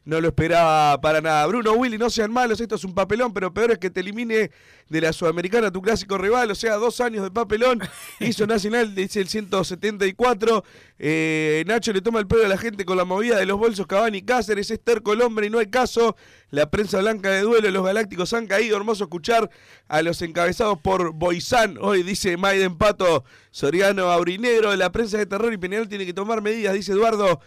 no 0.10 0.20
lo 0.20 0.28
esperaba 0.28 0.99
para 0.99 1.22
nada. 1.22 1.45
Bruno, 1.45 1.74
Willy, 1.74 1.97
no 1.97 2.10
sean 2.10 2.32
malos, 2.32 2.60
esto 2.60 2.76
es 2.76 2.84
un 2.84 2.95
papelón, 2.95 3.32
pero 3.32 3.53
peor 3.53 3.72
es 3.72 3.78
que 3.78 3.91
te 3.91 3.99
elimine 3.99 4.49
de 4.89 5.01
la 5.01 5.14
Sudamericana 5.14 5.72
tu 5.72 5.84
clásico 5.84 6.18
rival, 6.18 6.49
o 6.49 6.55
sea, 6.55 6.76
dos 6.78 6.99
años 6.99 7.24
de 7.24 7.30
papelón. 7.30 7.80
Hizo 8.20 8.47
Nacional, 8.47 8.95
dice 8.95 9.22
el 9.22 9.30
174. 9.30 10.64
Eh, 10.97 11.64
Nacho 11.68 11.93
le 11.93 12.01
toma 12.01 12.20
el 12.20 12.28
pelo 12.28 12.45
a 12.45 12.49
la 12.49 12.57
gente 12.57 12.86
con 12.86 12.97
la 12.97 13.05
movida 13.05 13.38
de 13.38 13.45
los 13.45 13.60
bolsos 13.60 13.86
Cavani 13.86 14.24
Cáceres, 14.24 14.72
es 14.72 14.84
terco 14.84 15.14
el 15.14 15.22
hombre 15.22 15.45
y 15.45 15.49
no 15.51 15.60
hay 15.60 15.68
caso. 15.68 16.16
La 16.49 16.72
prensa 16.72 16.99
blanca 16.99 17.30
de 17.30 17.41
duelo, 17.41 17.70
los 17.70 17.86
galácticos 17.86 18.34
han 18.34 18.47
caído. 18.47 18.76
Hermoso 18.76 19.03
escuchar 19.03 19.51
a 19.88 20.01
los 20.01 20.22
encabezados 20.24 20.80
por 20.80 21.14
Boizán. 21.14 21.78
Hoy 21.80 22.01
dice 22.01 22.36
Maiden 22.36 22.78
Pato, 22.78 23.24
Soriano 23.51 24.10
Aurinegro, 24.12 24.76
la 24.76 24.91
prensa 24.91 25.20
de 25.20 25.28
terror 25.28 25.53
y 25.53 25.57
Peñarol 25.57 25.88
tiene 25.88 26.07
que 26.07 26.14
tomar 26.14 26.41
medidas, 26.41 26.74
dice 26.74 26.93
Eduardo 26.93 27.39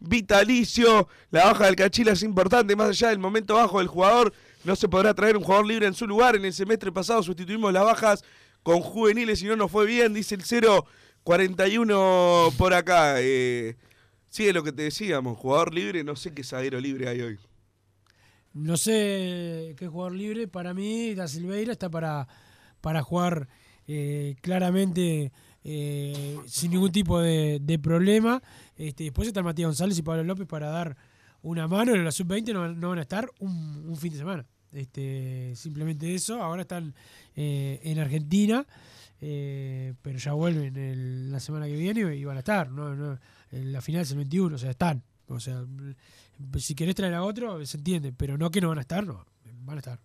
vitalicio. 0.00 1.08
La 1.30 1.46
baja 1.46 1.66
del 1.66 1.76
Cachila 1.76 2.12
es 2.12 2.22
importante, 2.22 2.76
más 2.76 2.88
allá 2.90 3.08
del 3.08 3.18
momento 3.18 3.54
bajo 3.54 3.78
del 3.78 3.88
jugador. 3.88 4.32
No 4.64 4.76
se 4.76 4.88
podrá 4.88 5.14
traer 5.14 5.36
un 5.36 5.42
jugador 5.42 5.66
libre 5.66 5.86
en 5.86 5.94
su 5.94 6.06
lugar. 6.06 6.36
En 6.36 6.44
el 6.44 6.52
semestre 6.52 6.92
pasado 6.92 7.22
sustituimos 7.22 7.72
las 7.72 7.84
bajas 7.84 8.24
con 8.62 8.80
juveniles 8.80 9.42
y 9.42 9.46
no 9.46 9.56
nos 9.56 9.70
fue 9.70 9.86
bien, 9.86 10.12
dice 10.12 10.34
el 10.34 10.42
041 11.22 12.52
por 12.56 12.74
acá. 12.74 13.16
Eh, 13.18 13.76
es 14.30 14.54
lo 14.54 14.62
que 14.62 14.72
te 14.72 14.82
decíamos, 14.82 15.38
jugador 15.38 15.74
libre, 15.74 16.04
no 16.04 16.16
sé 16.16 16.32
qué 16.32 16.44
zaguero 16.44 16.80
libre 16.80 17.08
hay 17.08 17.20
hoy. 17.20 17.38
No 18.54 18.76
sé 18.76 19.74
qué 19.76 19.88
jugador 19.88 20.14
libre. 20.14 20.48
Para 20.48 20.74
mí, 20.74 21.14
Da 21.14 21.28
Silveira 21.28 21.72
está 21.72 21.88
para, 21.88 22.26
para 22.80 23.02
jugar 23.02 23.48
eh, 23.86 24.36
claramente 24.40 25.32
eh, 25.70 26.38
sin 26.46 26.70
ningún 26.70 26.90
tipo 26.90 27.20
de, 27.20 27.78
problema. 27.82 28.42
Este, 28.74 29.04
después 29.04 29.28
está 29.28 29.42
Matías 29.42 29.66
González 29.66 29.98
y 29.98 30.02
Pablo 30.02 30.24
López 30.24 30.46
para 30.46 30.70
dar 30.70 30.96
una 31.42 31.68
mano. 31.68 31.94
En 31.94 32.06
la 32.06 32.10
sub-20 32.10 32.54
no, 32.54 32.88
van- 32.88 32.98
a 32.98 33.02
estar 33.02 33.30
un, 33.38 33.94
fin 33.98 34.12
de 34.12 34.18
semana. 34.18 34.46
Este, 34.72 35.52
simplemente 35.56 36.14
eso. 36.14 36.42
Ahora 36.42 36.62
están 36.62 36.94
eh, 37.36 37.80
en 37.82 37.98
Argentina, 37.98 38.66
eh, 39.20 39.92
pero 40.00 40.18
ya 40.18 40.32
vuelven 40.32 40.74
el- 40.74 41.30
la 41.30 41.38
semana 41.38 41.66
que 41.66 41.76
viene 41.76 42.16
y 42.16 42.24
van 42.24 42.36
a 42.38 42.40
estar. 42.40 42.70
No, 42.70 43.18
en 43.52 43.72
la 43.72 43.82
final 43.82 44.02
es 44.02 44.10
el 44.12 44.16
21, 44.16 44.56
o 44.56 44.58
sea, 44.58 44.70
están. 44.70 45.02
O 45.26 45.38
sea, 45.38 45.66
si 46.58 46.74
querés 46.74 46.94
traer 46.94 47.12
a 47.12 47.22
otro, 47.22 47.64
se 47.66 47.76
entiende, 47.76 48.14
pero 48.14 48.38
no 48.38 48.50
que 48.50 48.62
no 48.62 48.68
van 48.70 48.78
a 48.78 48.82
estar, 48.82 49.06
no, 49.06 49.26
van 49.64 49.76
a 49.76 49.80
estar. 49.80 50.00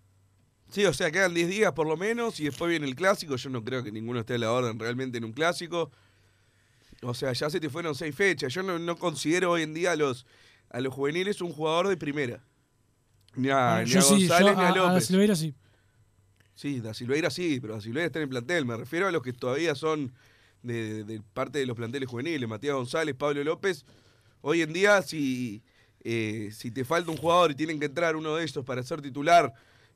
Sí, 0.74 0.86
o 0.86 0.94
sea, 0.94 1.12
quedan 1.12 1.34
10 1.36 1.48
días 1.50 1.72
por 1.74 1.86
lo 1.88 1.96
menos 1.98 2.40
y 2.40 2.46
después 2.46 2.68
viene 2.70 2.88
el 2.88 2.96
clásico. 2.96 3.36
Yo 3.36 3.50
no 3.52 3.64
creo 3.64 3.84
que 3.84 3.92
ninguno 3.92 4.20
esté 4.22 4.34
a 4.34 4.38
la 4.40 4.52
orden 4.52 4.80
realmente 4.80 5.20
en 5.20 5.24
un 5.24 5.32
clásico. 5.32 5.92
O 7.04 7.14
sea, 7.14 7.32
ya 7.34 7.50
se 7.50 7.60
te 7.60 7.70
fueron 7.70 7.94
seis 7.94 8.16
fechas. 8.16 8.52
Yo 8.54 8.64
no, 8.64 8.80
no 8.80 8.96
considero 8.98 9.52
hoy 9.52 9.62
en 9.62 9.74
día 9.76 9.92
a 9.92 9.96
los, 9.96 10.26
a 10.70 10.80
los 10.80 10.94
juveniles 10.94 11.42
un 11.42 11.52
jugador 11.52 11.90
de 11.90 11.98
primera. 11.98 12.44
Ni 13.36 13.50
a, 13.50 13.76
Ah, 13.78 13.84
ni 13.84 13.90
yo 13.92 14.00
a 14.00 14.02
sí, 14.02 14.10
yo 14.10 14.18
González 14.30 14.56
ni 14.58 14.64
a 14.64 14.68
a, 14.68 14.70
a 14.72 14.76
López. 14.76 15.06
Silveira 15.06 15.36
sí. 15.36 15.54
Sí, 16.56 16.80
Da 16.82 16.94
Silveira 16.94 17.30
sí, 17.30 17.60
pero 17.62 17.76
Da 17.76 17.82
Silveira 17.82 18.08
está 18.08 18.20
en 18.20 18.24
el 18.24 18.30
plantel. 18.30 18.66
Me 18.66 18.76
refiero 18.76 19.08
a 19.08 19.12
los 19.12 19.22
que 19.22 19.34
todavía 19.34 19.76
son 19.76 20.12
de, 20.64 20.74
de- 20.94 21.04
de 21.04 21.22
parte 21.34 21.60
de 21.60 21.66
los 21.68 21.76
planteles 21.78 22.10
juveniles. 22.10 22.50
Matías 22.50 22.74
González, 22.76 23.14
Pablo 23.16 23.44
López. 23.44 23.86
Hoy 24.42 24.62
en 24.64 24.74
día, 24.74 25.02
si, 25.04 25.62
eh, 26.04 26.50
si 26.52 26.72
te 26.72 26.84
falta 26.84 27.12
un 27.12 27.18
jugador 27.18 27.52
y 27.52 27.56
tienen 27.56 27.80
que 27.80 27.86
entrar 27.86 28.16
uno 28.16 28.36
de 28.36 28.44
estos 28.46 28.66
para 28.66 28.82
ser 28.82 29.02
titular 29.02 29.54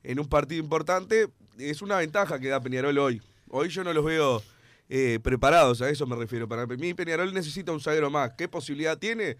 en 0.07 0.21
un 0.21 0.27
partido 0.27 0.63
importante, 0.63 1.27
es 1.57 1.81
una 1.81 1.97
ventaja 1.97 2.39
que 2.39 2.47
da 2.47 2.61
Peñarol 2.61 2.97
hoy. 2.97 3.21
Hoy 3.49 3.67
yo 3.67 3.83
no 3.83 3.91
los 3.91 4.05
veo 4.05 4.41
eh, 4.87 5.19
preparados, 5.21 5.81
a 5.81 5.89
eso 5.89 6.07
me 6.07 6.15
refiero. 6.15 6.47
Para 6.47 6.65
mí 6.65 6.93
Peñarol 6.93 7.33
necesita 7.33 7.73
un 7.73 7.81
zaguero 7.81 8.09
más. 8.09 8.31
¿Qué 8.37 8.47
posibilidad 8.47 8.97
tiene? 8.97 9.35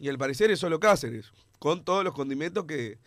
Y 0.00 0.08
al 0.08 0.18
parecer 0.18 0.50
es 0.50 0.58
solo 0.58 0.80
Cáceres, 0.80 1.30
con 1.60 1.84
todos 1.84 2.02
los 2.02 2.12
condimentos 2.12 2.64
que, 2.64 2.98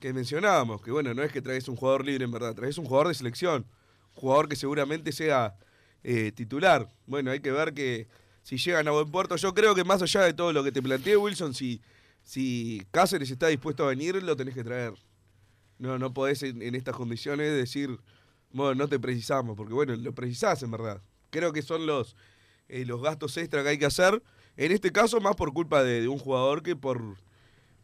que 0.00 0.12
mencionábamos, 0.12 0.82
que 0.82 0.90
bueno, 0.90 1.14
no 1.14 1.22
es 1.22 1.30
que 1.30 1.40
traes 1.40 1.68
un 1.68 1.76
jugador 1.76 2.04
libre 2.04 2.24
en 2.24 2.32
verdad, 2.32 2.56
traes 2.56 2.76
un 2.76 2.86
jugador 2.86 3.06
de 3.06 3.14
selección, 3.14 3.64
jugador 4.14 4.48
que 4.48 4.56
seguramente 4.56 5.12
sea 5.12 5.54
eh, 6.02 6.32
titular. 6.32 6.88
Bueno, 7.06 7.30
hay 7.30 7.38
que 7.38 7.52
ver 7.52 7.72
que 7.72 8.08
si 8.42 8.56
llegan 8.56 8.88
a 8.88 8.90
buen 8.90 9.12
puerto, 9.12 9.36
yo 9.36 9.54
creo 9.54 9.76
que 9.76 9.84
más 9.84 10.02
allá 10.02 10.22
de 10.22 10.34
todo 10.34 10.52
lo 10.52 10.64
que 10.64 10.72
te 10.72 10.82
planteé, 10.82 11.16
Wilson, 11.16 11.54
si, 11.54 11.80
si 12.24 12.82
Cáceres 12.90 13.30
está 13.30 13.46
dispuesto 13.46 13.84
a 13.84 13.90
venir, 13.90 14.20
lo 14.20 14.34
tenés 14.34 14.54
que 14.54 14.64
traer. 14.64 14.94
No, 15.78 15.98
no 15.98 16.12
podés 16.12 16.42
en, 16.42 16.74
estas 16.74 16.96
condiciones 16.96 17.54
decir, 17.54 17.98
bueno, 18.52 18.74
no 18.74 18.88
te 18.88 18.98
precisamos, 18.98 19.56
porque 19.56 19.74
bueno, 19.74 19.94
lo 19.96 20.12
precisás 20.12 20.62
en 20.62 20.70
verdad. 20.70 21.00
Creo 21.30 21.52
que 21.52 21.62
son 21.62 21.86
los, 21.86 22.16
eh, 22.68 22.84
los 22.84 23.00
gastos 23.00 23.36
extra 23.36 23.62
que 23.62 23.68
hay 23.70 23.78
que 23.78 23.86
hacer, 23.86 24.22
en 24.56 24.72
este 24.72 24.90
caso 24.90 25.20
más 25.20 25.36
por 25.36 25.52
culpa 25.52 25.84
de, 25.84 26.08
un 26.08 26.18
jugador 26.18 26.62
que 26.62 26.74
por, 26.74 27.16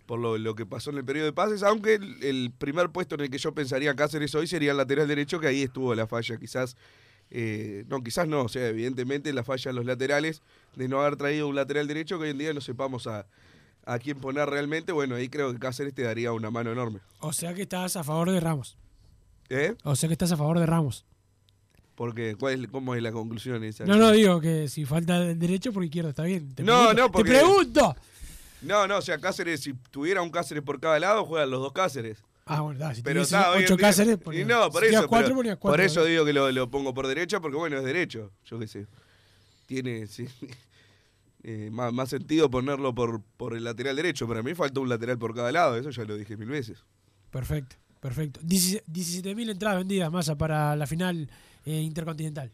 por 0.06 0.18
lo, 0.18 0.38
lo 0.38 0.54
que 0.56 0.66
pasó 0.66 0.90
en 0.90 0.98
el 0.98 1.04
periodo 1.04 1.26
de 1.26 1.32
pases, 1.32 1.62
aunque 1.62 1.94
el, 1.94 2.22
el 2.24 2.52
primer 2.56 2.90
puesto 2.90 3.14
en 3.14 3.22
el 3.22 3.30
que 3.30 3.38
yo 3.38 3.54
pensaría 3.54 3.94
Cáceres 3.94 4.34
hoy 4.34 4.48
sería 4.48 4.72
el 4.72 4.76
lateral 4.76 5.06
derecho, 5.06 5.38
que 5.38 5.46
ahí 5.46 5.62
estuvo 5.62 5.94
la 5.94 6.08
falla, 6.08 6.36
quizás, 6.36 6.76
eh, 7.30 7.84
no, 7.88 8.02
quizás 8.02 8.26
no, 8.26 8.42
o 8.42 8.48
sea, 8.48 8.66
evidentemente 8.68 9.32
la 9.32 9.44
falla 9.44 9.70
en 9.70 9.76
los 9.76 9.84
laterales, 9.84 10.42
de 10.74 10.88
no 10.88 11.00
haber 11.00 11.16
traído 11.16 11.46
un 11.46 11.54
lateral 11.54 11.86
derecho, 11.86 12.18
que 12.18 12.24
hoy 12.24 12.30
en 12.30 12.38
día 12.38 12.52
no 12.52 12.60
sepamos 12.60 13.06
a, 13.06 13.26
a 13.86 13.98
quién 13.98 14.18
poner 14.18 14.48
realmente, 14.48 14.92
bueno, 14.92 15.14
ahí 15.16 15.28
creo 15.28 15.52
que 15.52 15.58
Cáceres 15.58 15.94
te 15.94 16.02
daría 16.02 16.32
una 16.32 16.50
mano 16.50 16.72
enorme. 16.72 17.00
O 17.20 17.32
sea 17.32 17.54
que 17.54 17.62
estás 17.62 17.96
a 17.96 18.04
favor 18.04 18.30
de 18.30 18.40
Ramos. 18.40 18.76
¿Eh? 19.50 19.74
O 19.84 19.94
sea 19.94 20.08
que 20.08 20.14
estás 20.14 20.32
a 20.32 20.36
favor 20.36 20.58
de 20.58 20.66
Ramos. 20.66 21.04
Porque, 21.94 22.34
¿cuál 22.36 22.64
es, 22.64 22.70
¿cómo 22.70 22.94
es 22.94 23.02
la 23.02 23.12
conclusión 23.12 23.62
esa? 23.62 23.84
No, 23.84 23.96
no, 23.96 24.10
digo 24.10 24.40
que 24.40 24.68
si 24.68 24.84
falta 24.84 25.16
el 25.18 25.38
derecho 25.38 25.72
por 25.72 25.84
izquierda, 25.84 26.10
está 26.10 26.24
bien. 26.24 26.52
Te 26.54 26.62
No, 26.64 26.78
pregunto, 26.88 27.02
no, 27.02 27.12
porque- 27.12 27.30
¡Te 27.30 27.38
pregunto! 27.38 27.96
No, 28.62 28.86
no, 28.88 28.96
o 28.98 29.02
sea, 29.02 29.18
Cáceres, 29.18 29.60
si 29.60 29.74
tuviera 29.90 30.22
un 30.22 30.30
Cáceres 30.30 30.62
por 30.64 30.80
cada 30.80 30.98
lado, 30.98 31.24
juegan 31.24 31.50
los 31.50 31.60
dos 31.60 31.72
Cáceres. 31.72 32.18
Ah, 32.46 32.62
bueno, 32.62 32.80
da, 32.80 32.94
si 32.94 33.02
Pero 33.02 33.22
está, 33.22 33.50
ocho 33.52 33.76
día- 33.76 33.86
Cáceres, 33.86 34.14
y 34.14 34.16
ponías- 34.16 34.46
no, 34.48 34.70
por 34.70 34.82
si 34.82 34.88
eso, 34.94 35.06
cuatro, 35.06 35.34
pero- 35.36 35.58
cuatro, 35.58 35.60
por 35.72 35.80
eso 35.80 36.04
digo 36.04 36.24
que 36.24 36.32
lo, 36.32 36.50
lo 36.50 36.68
pongo 36.70 36.92
por 36.94 37.06
derecha, 37.06 37.40
porque 37.40 37.56
bueno, 37.56 37.78
es 37.78 37.84
derecho, 37.84 38.30
yo 38.46 38.58
qué 38.58 38.66
sé. 38.66 38.86
Tiene 39.66 40.06
sí, 40.06 40.26
eh, 41.44 41.68
más, 41.70 41.92
más 41.92 42.08
sentido 42.08 42.50
ponerlo 42.50 42.94
por, 42.94 43.20
por 43.36 43.54
el 43.54 43.62
lateral 43.64 43.94
derecho. 43.96 44.26
Para 44.26 44.42
mí 44.42 44.54
falta 44.54 44.80
un 44.80 44.88
lateral 44.88 45.18
por 45.18 45.34
cada 45.34 45.52
lado, 45.52 45.76
eso 45.76 45.90
ya 45.90 46.04
lo 46.04 46.16
dije 46.16 46.36
mil 46.36 46.48
veces. 46.48 46.84
Perfecto, 47.30 47.76
perfecto. 48.00 48.40
17.000 48.40 49.50
entradas 49.50 49.78
vendidas, 49.78 50.10
masa 50.10 50.36
para 50.36 50.74
la 50.74 50.86
final 50.86 51.28
eh, 51.66 51.80
intercontinental. 51.80 52.50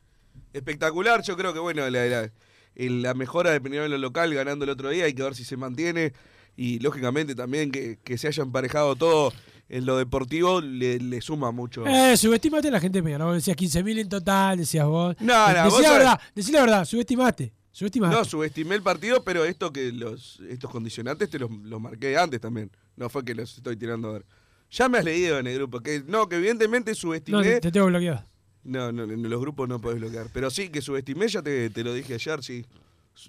Espectacular, 0.53 1.23
yo 1.23 1.37
creo 1.37 1.53
que 1.53 1.59
bueno, 1.61 1.89
la, 1.89 2.31
la- 2.77 3.15
mejora 3.15 3.51
de 3.53 3.61
Peñarol 3.61 3.87
en 3.87 3.93
lo 3.93 3.99
local 3.99 4.33
ganando 4.35 4.65
el 4.65 4.71
otro 4.71 4.91
día, 4.91 5.05
hay 5.05 5.15
que 5.15 5.23
ver 5.23 5.35
si 5.35 5.45
se 5.45 5.57
mantiene. 5.57 6.13
Y 6.57 6.79
lógicamente 6.81 7.35
también 7.35 7.71
que, 7.71 7.99
que 8.03 8.19
se 8.19 8.27
haya 8.29 8.43
emparejado 8.43 8.97
todo 8.97 9.33
en 9.69 9.87
lo 9.87 9.97
deportivo 9.97 10.61
le, 10.61 10.99
le 10.99 11.21
suma 11.21 11.53
mucho. 11.53 11.87
Eh, 11.87 12.17
subestimaste 12.17 12.69
a 12.69 12.71
la 12.73 12.81
gente 12.81 12.99
de 12.99 13.03
Peñarol. 13.05 13.35
Decías 13.37 13.57
15.000 13.57 14.01
en 14.01 14.09
total, 14.09 14.59
decías 14.59 14.85
vos. 14.87 15.15
No, 15.21 15.47
no, 15.49 15.55
Decí 15.55 15.69
vos 15.71 15.83
la 15.83 15.89
sabés- 15.89 15.99
verdad, 15.99 16.21
decí 16.35 16.53
la 16.53 16.61
verdad, 16.63 16.85
subestimaste. 16.85 17.53
Subestimaste. 17.73 18.17
No, 18.17 18.25
subestimé 18.25 18.75
el 18.75 18.83
partido, 18.83 19.23
pero 19.23 19.45
esto 19.45 19.73
que 19.73 19.93
los 19.93 20.41
estos 20.49 20.71
condicionantes 20.71 21.31
te 21.31 21.39
los, 21.39 21.51
los 21.51 21.81
marqué 21.81 22.17
antes 22.17 22.41
también. 22.41 22.71
No 22.97 23.09
fue 23.09 23.25
que 23.25 23.35
los 23.35 23.57
estoy 23.57 23.77
tirando 23.77 24.09
a 24.09 24.13
ver. 24.15 24.27
Ya 24.71 24.89
me 24.89 24.99
has 24.99 25.05
leído 25.05 25.39
en 25.39 25.47
el 25.47 25.55
grupo. 25.57 25.81
que 25.81 26.03
No, 26.07 26.29
que 26.29 26.37
evidentemente 26.37 26.91
No, 26.93 26.95
subestimé. 26.97 27.43
te, 27.43 27.61
te 27.61 27.73
tengo 27.73 27.87
bloqueado. 27.87 28.25
No, 28.63 28.93
no, 28.93 29.05
en 29.05 29.29
los 29.29 29.41
grupos 29.41 29.69
no 29.69 29.81
podés 29.81 30.01
bloquear. 30.01 30.27
Pero 30.33 30.51
sí, 30.51 30.69
que 30.69 30.83
subestimé, 30.83 31.29
ya 31.29 31.43
te, 31.43 31.71
te 31.71 31.83
lo 31.83 31.95
dije 31.95 32.15
ayer, 32.15 32.43
sí. 32.43 32.67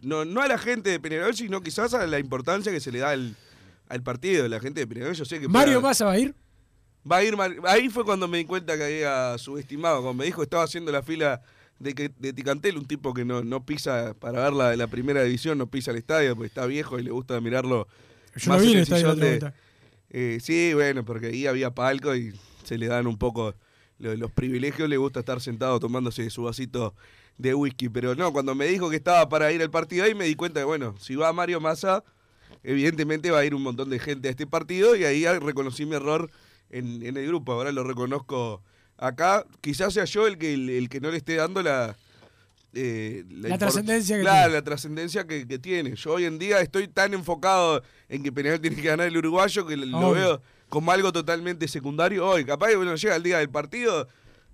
No, 0.04 0.26
no 0.26 0.42
a 0.42 0.48
la 0.48 0.58
gente 0.58 0.90
de 0.90 1.00
Peñarol, 1.00 1.36
sino 1.36 1.62
quizás 1.62 1.94
a 1.94 2.06
la 2.08 2.20
importancia 2.20 2.72
que 2.72 2.80
se 2.80 2.92
le 2.92 3.00
da 3.00 3.12
al, 3.12 3.36
al 3.90 4.04
partido. 4.04 4.48
La 4.48 4.60
gente 4.60 4.82
de 4.82 4.88
Peñarol, 4.88 5.14
yo 5.16 5.26
sé 5.26 5.40
que... 5.40 5.48
¿Mario 5.48 5.82
Massa 5.82 6.06
va 6.06 6.12
a 6.14 6.20
ir? 6.20 6.36
Va 7.10 7.18
a 7.18 7.24
ir 7.24 7.36
Ahí 7.66 7.90
fue 7.90 8.04
cuando 8.06 8.28
me 8.28 8.38
di 8.40 8.46
cuenta 8.46 8.78
que 8.78 8.84
había 8.84 9.38
subestimado. 9.38 10.02
Cuando 10.02 10.14
me 10.20 10.26
dijo 10.26 10.44
estaba 10.44 10.64
haciendo 10.64 10.92
la 10.92 11.02
fila 11.02 11.42
de, 11.82 11.94
que- 11.96 12.12
de 12.20 12.34
Ticantel, 12.34 12.78
un 12.78 12.86
tipo 12.86 13.14
que 13.14 13.26
no, 13.26 13.44
no 13.44 13.66
pisa 13.66 14.14
para 14.20 14.44
ver 14.44 14.54
la, 14.54 14.76
la 14.76 14.88
primera 14.88 15.24
división, 15.24 15.58
no 15.58 15.68
pisa 15.68 15.92
el 15.92 15.98
estadio 15.98 16.36
porque 16.36 16.48
está 16.48 16.66
viejo 16.66 17.00
y 17.00 17.04
le 17.04 17.12
gusta 17.12 17.40
mirarlo. 17.42 17.88
Yo 18.36 18.52
más 18.52 18.62
vi 18.62 18.72
en 18.72 18.78
el 18.78 18.84
estadio 18.84 19.16
de-. 19.16 19.52
Eh, 20.10 20.40
sí, 20.42 20.74
bueno, 20.74 21.04
porque 21.06 21.28
ahí 21.28 21.48
había 21.48 21.72
palco 21.74 22.16
y 22.16 22.34
se 22.64 22.78
le 22.78 22.88
dan 22.88 23.08
un 23.08 23.18
poco 23.18 23.56
lo- 24.00 24.16
los 24.16 24.32
privilegios. 24.32 24.88
Le 24.90 24.98
gusta 24.98 25.20
estar 25.22 25.42
sentado 25.42 25.80
tomándose 25.80 26.30
su 26.30 26.44
vasito 26.44 26.94
de 27.38 27.54
whisky. 27.56 27.90
Pero 27.90 28.14
no, 28.16 28.32
cuando 28.34 28.54
me 28.56 28.66
dijo 28.68 28.90
que 28.90 28.98
estaba 28.98 29.28
para 29.30 29.52
ir 29.52 29.62
al 29.62 29.72
partido 29.72 30.04
ahí, 30.06 30.14
me 30.14 30.26
di 30.26 30.36
cuenta 30.36 30.60
que, 30.60 30.66
bueno, 30.66 30.96
si 31.00 31.16
va 31.16 31.32
Mario 31.34 31.60
Massa, 31.62 32.04
evidentemente 32.64 33.32
va 33.32 33.40
a 33.40 33.46
ir 33.46 33.56
un 33.56 33.64
montón 33.64 33.90
de 33.90 34.00
gente 34.00 34.28
a 34.28 34.32
este 34.32 34.46
partido. 34.48 34.96
Y 34.96 35.06
ahí 35.06 35.26
reconocí 35.40 35.86
mi 35.86 35.96
error 35.96 36.30
en, 36.70 37.06
en 37.06 37.18
el 37.18 37.26
grupo. 37.28 37.54
Ahora 37.54 37.72
lo 37.72 37.84
reconozco 37.84 38.62
acá. 39.02 39.46
Quizás 39.60 39.94
sea 39.94 40.06
yo 40.06 40.26
el 40.28 40.38
que, 40.38 40.54
el, 40.54 40.70
el 40.70 40.88
que 40.90 41.02
no 41.02 41.12
le 41.12 41.18
esté 41.18 41.36
dando 41.36 41.62
la. 41.62 41.98
eh, 42.74 43.26
La 43.32 43.58
trascendencia 43.58 44.16
que 44.16 44.22
Claro, 44.22 44.44
tiene. 44.44 44.54
la 44.54 44.62
trascendencia 44.64 45.28
que, 45.28 45.46
que 45.48 45.60
tiene. 45.60 45.96
Yo 45.96 46.14
hoy 46.14 46.24
en 46.26 46.40
día 46.40 46.62
estoy 46.62 46.88
tan 46.88 47.14
enfocado 47.14 47.84
en 48.08 48.24
que 48.24 48.32
Peñarol 48.32 48.62
tiene 48.62 48.78
que 48.78 48.84
ganar 48.88 49.08
el 49.08 49.18
uruguayo 49.18 49.66
que 49.68 49.76
lo 49.76 50.12
veo 50.12 50.42
como 50.70 50.92
algo 50.94 51.12
totalmente 51.12 51.68
secundario 51.68 52.26
hoy. 52.26 52.46
Capaz 52.46 52.70
que 52.70 52.78
bueno, 52.78 52.96
llega 52.96 53.16
el 53.18 53.24
día 53.24 53.40
del 53.40 53.50
partido 53.50 54.08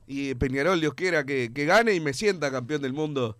y 0.07 0.33
Peñarol, 0.35 0.79
Dios 0.79 0.93
quiera, 0.95 1.23
que, 1.25 1.51
que 1.53 1.65
gane 1.65 1.93
y 1.93 1.99
me 1.99 2.13
sienta 2.13 2.49
campeón 2.49 2.81
del 2.81 2.93
mundo 2.93 3.37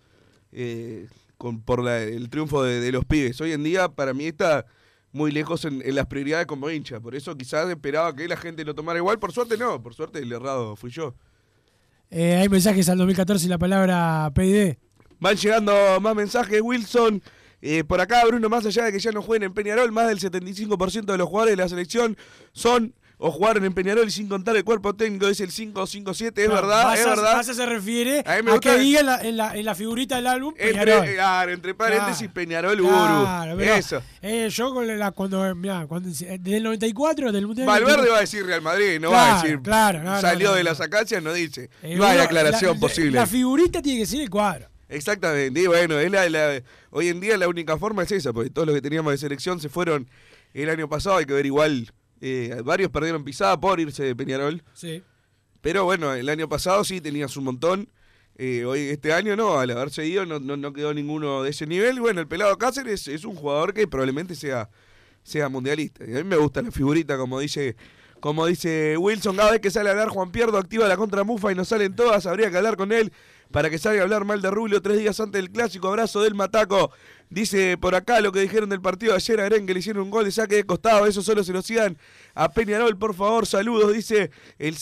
eh, 0.52 1.08
con, 1.38 1.62
por 1.62 1.84
la- 1.84 2.04
el 2.04 2.30
triunfo 2.30 2.62
de, 2.64 2.80
de 2.82 2.92
los 2.92 3.06
pibes. 3.06 3.40
Hoy 3.42 3.54
en 3.54 3.64
día 3.64 3.90
para 3.90 4.14
mí 4.14 4.26
está 4.28 4.66
muy 5.12 5.32
lejos 5.32 5.66
en, 5.66 5.82
en 5.86 5.96
las 5.96 6.06
prioridades 6.06 6.48
como 6.48 6.70
hincha. 6.70 7.00
Por 7.00 7.16
eso 7.16 7.36
quizás 7.36 7.70
esperaba 7.70 8.16
que 8.16 8.28
la 8.28 8.38
gente 8.38 8.64
lo 8.64 8.76
tomara 8.76 9.00
igual. 9.00 9.20
Por 9.20 9.32
suerte 9.32 9.58
no, 9.58 9.82
por 9.82 9.94
suerte 9.94 10.20
el 10.20 10.32
errado 10.32 10.76
fui 10.76 10.92
yo. 10.92 11.16
Eh, 12.10 12.36
hay 12.36 12.50
mensajes 12.50 12.88
al 12.90 12.98
2014 12.98 13.46
y 13.46 13.50
la 13.50 13.58
palabra 13.58 14.32
PID. 14.34 14.76
Van 15.20 15.36
llegando 15.36 16.00
más 16.00 16.16
mensajes, 16.16 16.62
Wilson. 16.62 17.22
Eh, 17.62 17.84
por 17.84 18.00
acá, 18.00 18.24
Bruno, 18.26 18.50
más 18.50 18.66
allá 18.66 18.86
de 18.86 18.92
que 18.92 19.00
ya 19.00 19.12
no 19.12 19.22
jueguen 19.22 19.48
en 19.48 19.54
Peñarol, 19.54 19.92
más 19.92 20.08
del 20.08 20.20
75% 20.20 21.06
de 21.06 21.18
los 21.18 21.28
jugadores 21.28 21.58
de 21.58 21.64
la 21.64 21.68
selección 21.68 22.16
son 22.52 22.94
o 23.20 23.32
jugaron 23.32 23.66
en 23.66 23.74
Peñarol 23.74 24.08
y 24.08 24.12
sin 24.12 24.28
contar 24.28 24.56
el 24.56 24.64
cuerpo 24.64 24.94
técnico 24.96 25.28
es 25.28 25.40
el 25.40 25.50
557, 25.52 26.44
es 26.44 26.50
No, 26.50 26.54
verdad, 26.56 26.94
es 26.96 27.04
verdad. 27.06 27.36
Massa 27.38 27.54
se 27.56 27.66
refiere 27.66 28.24
A 28.26 28.34
a, 28.34 28.60
que 28.60 28.78
diga 28.78 29.00
en 29.00 29.06
la, 29.08 29.22
en, 29.22 29.38
la, 29.38 29.56
en 29.58 29.66
la 29.66 29.74
figurita 29.74 30.18
del 30.18 30.28
álbum 30.28 30.54
Peñarol. 30.54 30.90
Entre, 31.00 31.16
claro, 31.16 31.52
entre 31.52 31.74
paréntesis, 31.74 32.18
Claro. 32.20 32.34
Peñarol 32.36 32.78
Claro, 32.78 33.50
Uru. 33.54 33.58
pero, 33.60 33.74
Eso. 33.76 34.04
eh, 34.22 34.50
yo 34.52 34.74
con 34.74 34.86
la, 35.00 35.12
cuando, 35.12 35.56
mirá, 35.56 35.88
cuando, 35.88 36.10
desde 36.10 36.58
el 36.58 36.64
94, 36.64 37.32
del 37.32 37.48
Mundial. 37.48 37.66
Valverde 37.68 37.92
94, 37.98 38.12
va 38.14 38.18
a 38.18 38.22
decir 38.22 38.46
Real 38.46 38.62
Madrid, 38.62 39.00
no 39.02 39.10
va 39.12 39.40
a 39.40 39.42
decir 39.42 39.60
claro, 39.64 40.04
no, 40.04 40.22
salió 40.22 40.50
no, 40.50 40.56
de 40.56 40.64
las 40.64 40.80
acacias, 40.80 41.24
no 41.24 41.34
dice. 41.34 41.70
eh, 41.82 41.96
no 41.96 42.06
hay 42.06 42.20
aclaración 42.20 42.76
la- 42.76 42.80
posible. 42.80 43.12
La 43.12 43.26
figurita 43.26 43.82
tiene 43.82 44.02
que 44.02 44.06
ser 44.06 44.22
el 44.22 44.30
cuadro. 44.30 44.68
Exactamente, 44.90 45.60
y 45.60 45.66
bueno, 45.68 46.00
es 46.00 46.12
la, 46.12 46.30
la- 46.30 46.62
hoy 46.92 47.10
en 47.10 47.20
día 47.20 47.36
la 47.38 47.48
única 47.48 47.78
forma 47.78 48.04
es 48.04 48.12
esa, 48.12 48.32
porque 48.32 48.50
todos 48.52 48.68
los 48.68 48.76
que 48.76 48.82
teníamos 48.82 49.12
de 49.12 49.18
selección 49.18 49.60
se 49.60 49.70
fueron 49.70 50.08
el 50.54 50.70
año 50.70 50.88
pasado, 50.88 51.18
hay 51.18 51.26
que 51.26 51.34
ver 51.34 51.46
igual, 51.46 51.92
eh, 52.22 52.62
varios 52.64 52.90
perdieron 52.92 53.24
pisada 53.24 53.60
por 53.60 53.80
irse 53.80 54.04
de 54.04 54.16
Peñarol, 54.16 54.64
Sí. 54.74 55.04
pero 55.62 55.84
bueno, 55.86 56.14
el 56.14 56.30
año 56.30 56.48
pasado 56.50 56.84
sí 56.84 57.02
tenías 57.02 57.36
un 57.38 57.44
montón, 57.46 57.90
eh, 58.36 58.66
hoy 58.66 58.90
este 58.90 59.14
año 59.14 59.36
no, 59.36 59.60
al 59.60 59.72
haberse 59.72 60.06
ido 60.06 60.26
no, 60.26 60.40
no, 60.40 60.58
no 60.58 60.74
quedó 60.74 60.94
ninguno 60.94 61.44
de 61.44 61.50
ese 61.50 61.66
nivel, 61.68 61.98
y 61.98 62.00
bueno, 62.00 62.22
el 62.22 62.28
pelado 62.28 62.58
Cáceres 62.58 63.08
es 63.08 63.26
un 63.26 63.36
jugador 63.36 63.74
que 63.74 63.88
probablemente 63.88 64.36
sea, 64.36 64.70
sea 65.24 65.50
mundialista, 65.50 66.06
y 66.06 66.14
a 66.14 66.18
mí 66.18 66.24
me 66.24 66.38
gusta 66.38 66.62
la 66.62 66.72
figurita, 66.72 67.18
como 67.18 67.40
dice... 67.40 67.76
Como 68.20 68.48
dice 68.48 68.98
Wilson, 68.98 69.36
cada 69.36 69.52
vez 69.52 69.62
que 69.62 69.70
sale 69.70 69.90
a 69.90 69.92
hablar 69.92 70.10
Juan 70.10 70.32
Pierdo 70.32 70.58
activa 70.58 70.88
la 70.88 70.98
contra 70.98 71.24
Mufa 71.24 71.52
y 71.52 71.56
nos 71.56 71.68
salen 71.68 71.96
todas, 71.96 72.26
habría 72.26 72.50
que 72.50 72.58
hablar 72.58 72.76
con 72.76 72.92
él 72.92 73.14
para 73.52 73.70
que 73.70 73.78
salga 73.78 74.00
a 74.02 74.04
hablar 74.06 74.26
mal 74.26 74.42
de 74.42 74.50
Rubio 74.50 74.82
tres 74.82 74.98
días 74.98 75.20
antes 75.20 75.40
del 75.40 75.52
clásico. 75.52 75.88
Abrazo 75.88 76.24
del 76.24 76.34
Mataco. 76.34 76.92
Dice 77.30 77.78
por 77.78 77.96
acá 77.96 78.22
lo 78.22 78.32
que 78.32 78.40
dijeron 78.40 78.70
del 78.70 78.82
partido 78.82 79.12
de 79.12 79.18
ayer 79.18 79.40
a 79.40 79.46
Eren 79.46 79.66
que 79.68 79.74
le 79.74 79.80
hicieron 79.80 80.04
un 80.04 80.10
gol 80.10 80.26
de 80.26 80.32
saque 80.32 80.56
de 80.56 80.64
costado. 80.64 81.06
Eso 81.06 81.22
solo 81.22 81.44
se 81.44 81.54
lo 81.54 81.62
sigan 81.62 81.98
a 82.34 82.50
Peñarol, 82.52 82.98
por 82.98 83.14
favor. 83.14 83.46
Saludos, 83.46 83.94
dice 83.94 84.32
el 84.60 84.78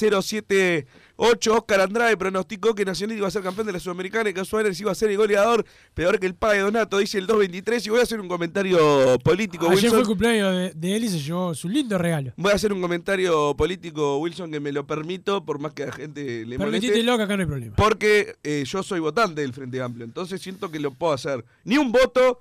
8, 1.18 1.54
Oscar 1.54 1.82
Andrade 1.82 2.18
pronosticó 2.18 2.76
que 2.76 2.84
Nacional 2.84 3.18
iba 3.18 3.28
a 3.28 3.32
ser 3.32 3.42
campeón 3.42 3.68
de 3.68 3.74
la 3.74 3.80
Sudamericana 3.80 4.30
y 4.30 4.34
que 4.34 4.44
Suárez 4.44 4.80
iba 4.82 4.92
a 4.92 4.96
ser 4.96 5.10
el 5.10 5.18
goleador, 5.18 5.66
peor 5.94 6.20
que 6.20 6.26
el 6.26 6.36
padre 6.36 6.60
Donato, 6.60 6.98
dice 6.98 7.18
el 7.18 7.26
223. 7.26 7.88
Y 7.88 7.90
voy 7.90 8.00
a 8.00 8.04
hacer 8.04 8.20
un 8.20 8.28
comentario 8.28 9.18
político, 9.20 9.70
Ayer 9.70 9.78
fue 9.78 9.88
el 9.88 9.94
Wilson. 9.96 10.06
cumpleaños 10.06 10.56
de, 10.56 10.72
de 10.76 10.96
él 10.96 11.06
y 11.06 11.10
se 11.10 11.20
llevó 11.20 11.54
su 11.56 11.70
lindo 11.70 11.98
regalo. 11.98 12.34
Voy 12.36 12.52
a 12.52 12.56
hacer 12.56 12.74
un 12.74 12.82
comentario 12.82 13.56
político, 13.56 14.18
Wilson, 14.18 14.52
que 14.52 14.60
me 14.60 14.72
lo 14.72 14.86
permito, 14.86 15.46
por 15.46 15.60
más 15.60 15.74
que 15.74 15.84
a 15.84 15.86
la 15.88 15.92
gente 15.94 16.46
le 16.46 16.58
moleste. 16.58 16.92
Que 16.92 17.12
acá 17.12 17.38
no 17.38 17.42
hay 17.44 17.48
problema. 17.48 17.76
Porque 17.76 18.36
eh, 18.44 18.64
yo 18.66 18.84
soy 18.84 19.00
votante 19.00 19.42
del 19.42 19.54
Frente 19.54 19.82
Amplio, 19.82 20.04
entonces 20.06 20.42
siento 20.42 20.70
que 20.70 20.80
lo 20.80 20.92
puedo 20.92 21.14
hacer. 21.14 21.46
Ni 21.64 21.78
un 21.78 21.92
voto, 21.92 22.35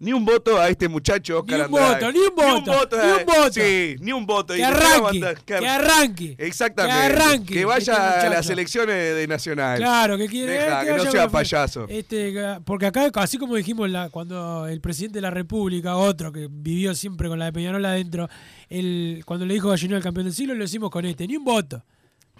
ni 0.00 0.12
un 0.12 0.24
voto 0.24 0.60
a 0.60 0.68
este 0.68 0.86
muchacho 0.88 1.44
Ni 1.46 1.54
Oscar 1.54 1.68
un 1.70 1.78
Andrade. 1.78 1.94
voto, 1.94 2.12
ni 2.12 2.18
un 2.20 2.34
voto, 2.36 2.96
ni 2.96 3.10
a- 3.10 3.16
un 3.16 3.26
voto. 3.26 3.52
Sí, 3.52 3.96
ni 4.00 4.12
un 4.12 4.26
voto. 4.26 4.54
Que 4.54 4.64
arranque, 4.64 5.34
que 5.44 5.54
arranque. 5.56 6.36
Exactamente. 6.38 6.96
Que 6.98 7.04
arranque. 7.06 7.54
Que 7.54 7.64
vaya 7.64 8.14
este 8.16 8.26
a 8.26 8.30
las 8.30 8.48
elecciones 8.50 9.14
de 9.16 9.26
Nacional. 9.26 9.78
Claro, 9.78 10.16
que 10.16 10.28
quiere 10.28 10.52
Deja, 10.52 10.84
que 10.84 10.92
no 10.92 11.10
sea 11.10 11.28
payaso. 11.28 11.86
Este, 11.88 12.32
porque 12.64 12.86
acá, 12.86 13.10
así 13.14 13.38
como 13.38 13.56
dijimos 13.56 13.90
la, 13.90 14.08
cuando 14.10 14.66
el 14.68 14.80
presidente 14.80 15.16
de 15.18 15.22
la 15.22 15.30
República, 15.30 15.96
otro 15.96 16.30
que 16.32 16.48
vivió 16.50 16.94
siempre 16.94 17.28
con 17.28 17.38
la 17.38 17.46
de 17.46 17.52
Peñarol 17.52 17.84
adentro, 17.84 18.28
el, 18.68 19.22
cuando 19.26 19.46
le 19.46 19.54
dijo 19.54 19.68
Gallinero 19.68 19.96
al 19.96 20.02
campeón 20.02 20.26
del 20.26 20.34
siglo, 20.34 20.54
lo 20.54 20.62
decimos 20.62 20.90
con 20.90 21.04
este. 21.06 21.26
Ni 21.26 21.36
un 21.36 21.44
voto. 21.44 21.82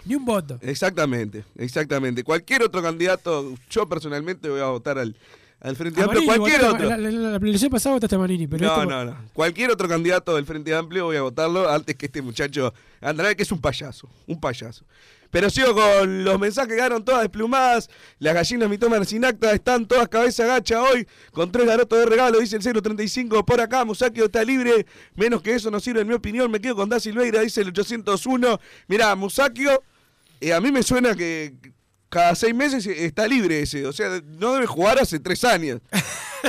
Ni 0.05 0.15
un 0.15 0.23
voto. 0.23 0.57
Exactamente, 0.61 1.43
exactamente. 1.57 2.23
Cualquier 2.23 2.63
otro 2.63 2.81
candidato, 2.81 3.53
yo 3.69 3.87
personalmente 3.89 4.47
voy 4.47 4.61
a 4.61 4.67
votar 4.67 4.97
al, 4.97 5.13
al 5.61 5.75
Frente 5.75 6.01
Amplio. 6.01 6.23
Cualquier 6.25 6.63
otro. 6.63 6.89
La, 6.89 6.97
la, 6.97 7.11
la- 7.11 7.29
la 7.31 7.35
elección 7.37 7.69
pasada 7.71 7.95
votaste 7.95 8.15
a 8.15 8.19
Manini, 8.19 8.47
pero 8.47 8.65
no, 8.65 8.73
este- 8.81 8.85
no, 8.87 9.05
no. 9.05 9.17
Cualquier 9.33 9.71
otro 9.71 9.87
candidato 9.87 10.35
del 10.35 10.45
Frente 10.45 10.73
Amplio 10.73 11.05
voy 11.05 11.17
a 11.17 11.21
votarlo 11.21 11.69
antes 11.69 11.95
que 11.95 12.05
este 12.05 12.21
muchacho 12.21 12.73
Andrade, 13.01 13.35
que 13.35 13.43
es 13.43 13.51
un 13.51 13.59
payaso. 13.61 14.09
Un 14.27 14.39
payaso. 14.39 14.85
Pero 15.31 15.47
sigo 15.51 15.75
con 15.75 16.23
los 16.23 16.39
mensajes 16.39 16.69
que 16.69 16.75
quedaron 16.77 17.05
todas 17.05 17.21
desplumadas. 17.21 17.87
Las 18.17 18.33
gallinas 18.33 18.67
mitomas 18.67 19.07
sin 19.07 19.23
acta 19.23 19.51
están 19.51 19.85
todas 19.85 20.07
cabeza 20.07 20.43
gacha 20.47 20.81
hoy. 20.81 21.07
Con 21.31 21.51
tres 21.51 21.67
garotos 21.67 21.99
de 21.99 22.05
regalo, 22.07 22.39
dice 22.39 22.55
el 22.55 22.63
035 22.63 23.45
por 23.45 23.61
acá. 23.61 23.85
Musakio 23.85 24.25
está 24.25 24.43
libre. 24.43 24.87
Menos 25.15 25.43
que 25.43 25.53
eso 25.53 25.69
no 25.69 25.79
sirve 25.79 26.01
en 26.01 26.07
mi 26.07 26.15
opinión. 26.15 26.49
Me 26.49 26.59
quedo 26.59 26.75
con 26.77 26.89
Da 26.89 26.99
Silveira, 26.99 27.41
dice 27.41 27.61
el 27.61 27.67
801. 27.67 28.59
Mirá, 28.87 29.13
Musakio, 29.15 29.83
eh, 30.41 30.51
a 30.51 30.59
mí 30.61 30.71
me 30.71 30.81
suena 30.81 31.13
que 31.13 31.53
cada 32.09 32.35
seis 32.35 32.53
meses 32.53 32.85
está 32.85 33.27
libre 33.27 33.61
ese. 33.61 33.85
O 33.85 33.93
sea, 33.93 34.21
no 34.25 34.53
debe 34.53 34.65
jugar 34.65 34.99
hace 34.99 35.19
tres 35.19 35.43
años. 35.43 35.81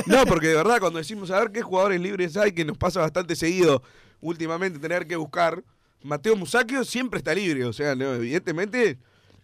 No, 0.05 0.25
porque 0.25 0.47
de 0.47 0.55
verdad, 0.55 0.79
cuando 0.79 0.99
decimos 0.99 1.31
a 1.31 1.39
ver 1.39 1.51
qué 1.51 1.61
jugadores 1.61 1.99
libres 1.99 2.37
hay, 2.37 2.53
que 2.53 2.63
nos 2.63 2.77
pasa 2.77 3.01
bastante 3.01 3.35
seguido 3.35 3.83
últimamente 4.21 4.79
tener 4.79 5.05
que 5.05 5.17
buscar, 5.17 5.63
Mateo 6.01 6.35
Musacchio 6.35 6.85
siempre 6.85 7.17
está 7.17 7.35
libre. 7.35 7.65
O 7.65 7.73
sea, 7.73 7.91
evidentemente 7.91 8.97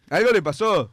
algo 0.09 0.31
le 0.31 0.41
pasó. 0.41 0.91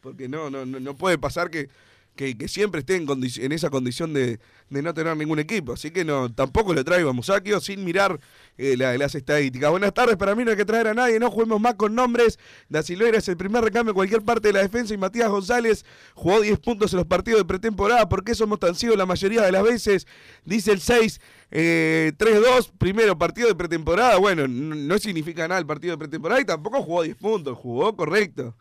Porque 0.00 0.28
no, 0.28 0.50
no, 0.50 0.64
no, 0.64 0.80
no 0.80 0.96
puede 0.96 1.18
pasar 1.18 1.50
que, 1.50 1.68
que, 2.14 2.36
que 2.36 2.46
siempre 2.48 2.80
esté 2.80 2.96
en, 2.96 3.52
esa 3.52 3.70
condición 3.70 4.12
de, 4.12 4.38
de 4.70 4.82
no 4.82 4.92
tener 4.92 5.16
ningún 5.16 5.38
equipo. 5.38 5.72
Así 5.72 5.90
que 5.90 6.04
no, 6.04 6.32
tampoco 6.32 6.74
lo 6.74 6.84
traigo 6.84 7.08
a 7.10 7.12
Musacchio 7.12 7.58
sin 7.60 7.84
mirar 7.84 8.20
eh, 8.58 8.76
la- 8.76 8.96
las 8.98 9.14
estadísticas. 9.14 9.70
Buenas 9.70 9.94
tardes, 9.94 10.16
para 10.16 10.34
mí 10.34 10.44
no 10.44 10.50
hay 10.50 10.56
que 10.56 10.64
traer 10.64 10.88
a 10.88 10.94
nadie, 10.94 11.18
no 11.18 11.30
juguemos 11.30 11.60
más 11.60 11.74
con 11.76 11.94
nombres. 11.94 12.38
Da 12.68 12.82
Silveira 12.82 13.18
es 13.18 13.28
el 13.28 13.36
primer 13.36 13.64
recambio 13.64 13.90
en 13.92 13.94
cualquier 13.96 14.22
parte 14.22 14.48
de 14.48 14.54
la 14.54 14.60
defensa 14.62 14.92
y 14.92 14.98
Matías 14.98 15.30
González 15.30 15.84
jugó 16.14 16.40
10 16.40 16.58
puntos 16.58 16.92
en 16.92 16.98
los 16.98 17.06
partidos 17.06 17.40
de 17.40 17.44
pretemporada. 17.46 18.08
¿Por 18.08 18.24
qué 18.24 18.34
somos 18.34 18.60
tan 18.60 18.74
ciegos 18.74 18.98
la 18.98 19.06
mayoría 19.06 19.42
de 19.42 19.52
las 19.52 19.62
veces? 19.62 20.06
Dice 20.44 20.72
el 20.72 20.80
6. 20.80 21.20
eh, 21.50 22.12
3-2, 22.18 22.72
primero 22.78 23.18
partido 23.18 23.48
de 23.48 23.54
pretemporada. 23.54 24.16
Bueno, 24.18 24.46
no, 24.48 24.74
no 24.74 24.98
significa 24.98 25.46
nada 25.48 25.60
el 25.60 25.66
partido 25.66 25.92
de 25.94 25.98
pretemporada 25.98 26.40
y 26.40 26.44
tampoco 26.44 26.82
jugó 26.82 27.02
10 27.02 27.16
puntos, 27.16 27.56
jugó 27.58 27.94
correcto. 27.96 28.54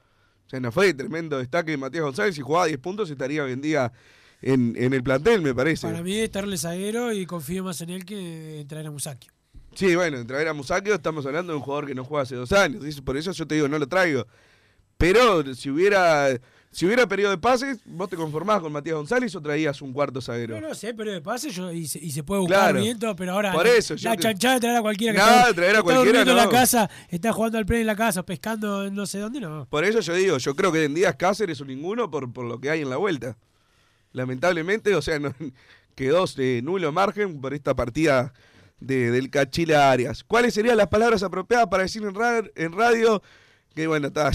O 0.52 0.54
sea, 0.54 0.60
no 0.60 0.70
fue 0.70 0.94
tremendo 0.94 1.38
destaque 1.38 1.72
de 1.72 1.78
Matías 1.78 2.04
González. 2.04 2.36
Si 2.36 2.42
jugaba 2.42 2.66
10 2.66 2.78
puntos 2.80 3.10
estaría 3.10 3.42
hoy 3.42 3.54
en 3.54 3.62
día 3.62 3.90
en, 4.42 4.76
en 4.76 4.92
el 4.92 5.02
plantel, 5.02 5.42
me 5.42 5.56
parece. 5.56 5.88
Para 5.88 6.04
mí 6.04 6.18
es 6.18 6.26
estarle 6.26 6.58
zaguero 6.58 7.14
y 7.14 7.26
confío 7.26 7.64
más 7.64 7.80
en 7.80 7.92
él 7.92 8.04
que 8.04 8.60
en 8.60 8.68
traer 8.68 8.88
a 8.88 8.92
Musakio. 8.92 9.32
Sí, 9.74 9.96
bueno, 9.96 10.18
en 10.18 10.28
traer 10.28 10.50
a 10.50 10.54
Musakio 10.54 10.94
estamos 10.94 11.26
hablando 11.26 11.54
de 11.54 11.58
un 11.58 11.64
jugador 11.64 11.88
que 11.88 11.96
no 11.96 12.04
juega 12.04 12.24
hace 12.24 12.36
dos 12.36 12.52
años. 12.52 12.84
Por 13.00 13.16
eso 13.16 13.32
yo 13.32 13.48
te 13.48 13.56
digo, 13.56 13.70
no 13.70 13.80
lo 13.80 13.88
traigo. 13.88 14.28
Pero 14.98 15.56
si 15.56 15.70
hubiera 15.70 16.38
si 16.72 16.86
hubiera 16.86 17.06
periodo 17.06 17.32
de 17.32 17.38
pases, 17.38 17.80
vos 17.86 18.10
te 18.10 18.16
conformás 18.16 18.62
con 18.62 18.72
Matías 18.72 18.96
González 18.96 19.36
o 19.36 19.42
traías 19.42 19.82
un 19.82 19.92
cuarto 19.92 20.22
zaguero. 20.22 20.60
No, 20.62 20.70
no 20.70 20.74
sé, 20.76 20.94
pero 20.94 21.12
de 21.12 21.20
pase 21.20 21.50
yo, 21.50 21.70
y, 21.72 21.86
se, 21.86 22.00
y 22.00 22.12
se 22.12 22.24
puede 22.24 22.42
buscar 22.42 22.60
Claro. 22.72 22.80
viento, 22.82 23.14
pero 23.16 23.34
ahora 23.34 23.52
Por 23.52 23.68
eso, 23.68 23.96
la 24.02 24.16
te- 24.16 24.24
chanchada 24.24 24.54
de 24.56 24.60
traer 24.62 24.78
a 24.78 24.82
cualquiera 24.82 25.14
que 25.14 25.20
Nada, 25.20 25.42
está, 25.42 25.54
traer 25.54 25.70
a 25.76 25.80
está 25.80 25.84
cualquiera, 25.84 26.06
durmiendo 26.20 26.32
en 26.32 26.38
la 26.38 26.46
no. 26.46 26.50
casa, 26.50 26.90
está 27.10 27.34
jugando 27.34 27.58
al 27.58 27.66
play 27.66 27.82
en 27.82 27.88
la 27.88 27.96
casa, 27.98 28.24
pescando 28.24 28.86
en 28.86 28.96
no 28.96 29.06
sé 29.06 29.20
dónde, 29.20 29.42
no. 29.42 29.68
Por 29.70 29.84
eso 29.84 30.00
yo 30.00 30.14
digo, 30.14 30.38
yo 30.38 30.56
creo 30.56 30.72
que 30.72 30.86
en 30.86 30.94
días 30.94 31.16
Cáceres 31.18 31.60
o 31.60 31.66
ninguno 31.66 32.10
por, 32.10 32.32
por 32.32 32.46
lo 32.46 32.60
que 32.60 32.70
hay 32.70 32.82
en 32.82 32.90
la 32.90 32.98
vuelta. 32.98 33.38
Lamentablemente, 34.14 34.96
o 34.96 35.02
sea, 35.02 35.20
no- 35.20 35.34
quedó 35.96 36.26
de 36.26 36.62
nulo 36.64 36.92
margen 36.92 37.42
por 37.42 37.54
esta 37.54 37.76
partida 37.76 38.34
de, 38.80 39.12
del 39.12 39.30
Cachila 39.30 39.92
Arias. 39.92 40.24
¿Cuáles 40.24 40.54
serían 40.54 40.78
las 40.78 40.88
palabras 40.88 41.22
apropiadas 41.24 41.68
para 41.68 41.84
decir 41.84 42.02
en, 42.04 42.16
ra- 42.16 42.44
en 42.56 42.72
radio? 42.72 43.22
Que 43.76 43.88
bueno, 43.88 44.08
está, 44.08 44.32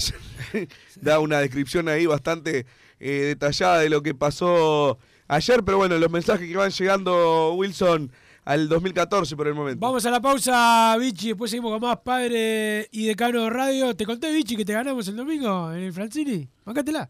da 1.01 1.19
una 1.19 1.39
descripción 1.39 1.87
ahí 1.89 2.05
bastante 2.05 2.65
eh, 2.99 3.09
detallada 3.09 3.79
de 3.79 3.89
lo 3.89 4.01
que 4.01 4.15
pasó 4.15 4.97
ayer, 5.27 5.63
pero 5.63 5.77
bueno, 5.77 5.97
los 5.97 6.11
mensajes 6.11 6.47
que 6.49 6.57
van 6.57 6.71
llegando, 6.71 7.53
Wilson, 7.53 8.11
al 8.45 8.69
2014 8.69 9.35
por 9.35 9.47
el 9.47 9.53
momento. 9.53 9.85
Vamos 9.85 10.05
a 10.05 10.09
la 10.09 10.21
pausa, 10.21 10.95
Vichy, 10.97 11.29
después 11.29 11.51
seguimos 11.51 11.73
con 11.73 11.81
más 11.81 11.97
Padre 11.97 12.87
y 12.91 13.05
Decano 13.05 13.49
Radio. 13.49 13.95
¿Te 13.95 14.05
conté, 14.05 14.31
Vichy, 14.31 14.55
que 14.55 14.65
te 14.65 14.73
ganamos 14.73 15.07
el 15.07 15.17
domingo 15.17 15.71
en 15.73 15.83
el 15.83 15.93
Francini? 15.93 16.47
Bancátela. 16.65 17.09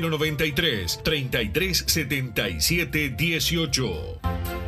093 0.00 1.00
3377 1.02 3.16
18. 3.16 4.67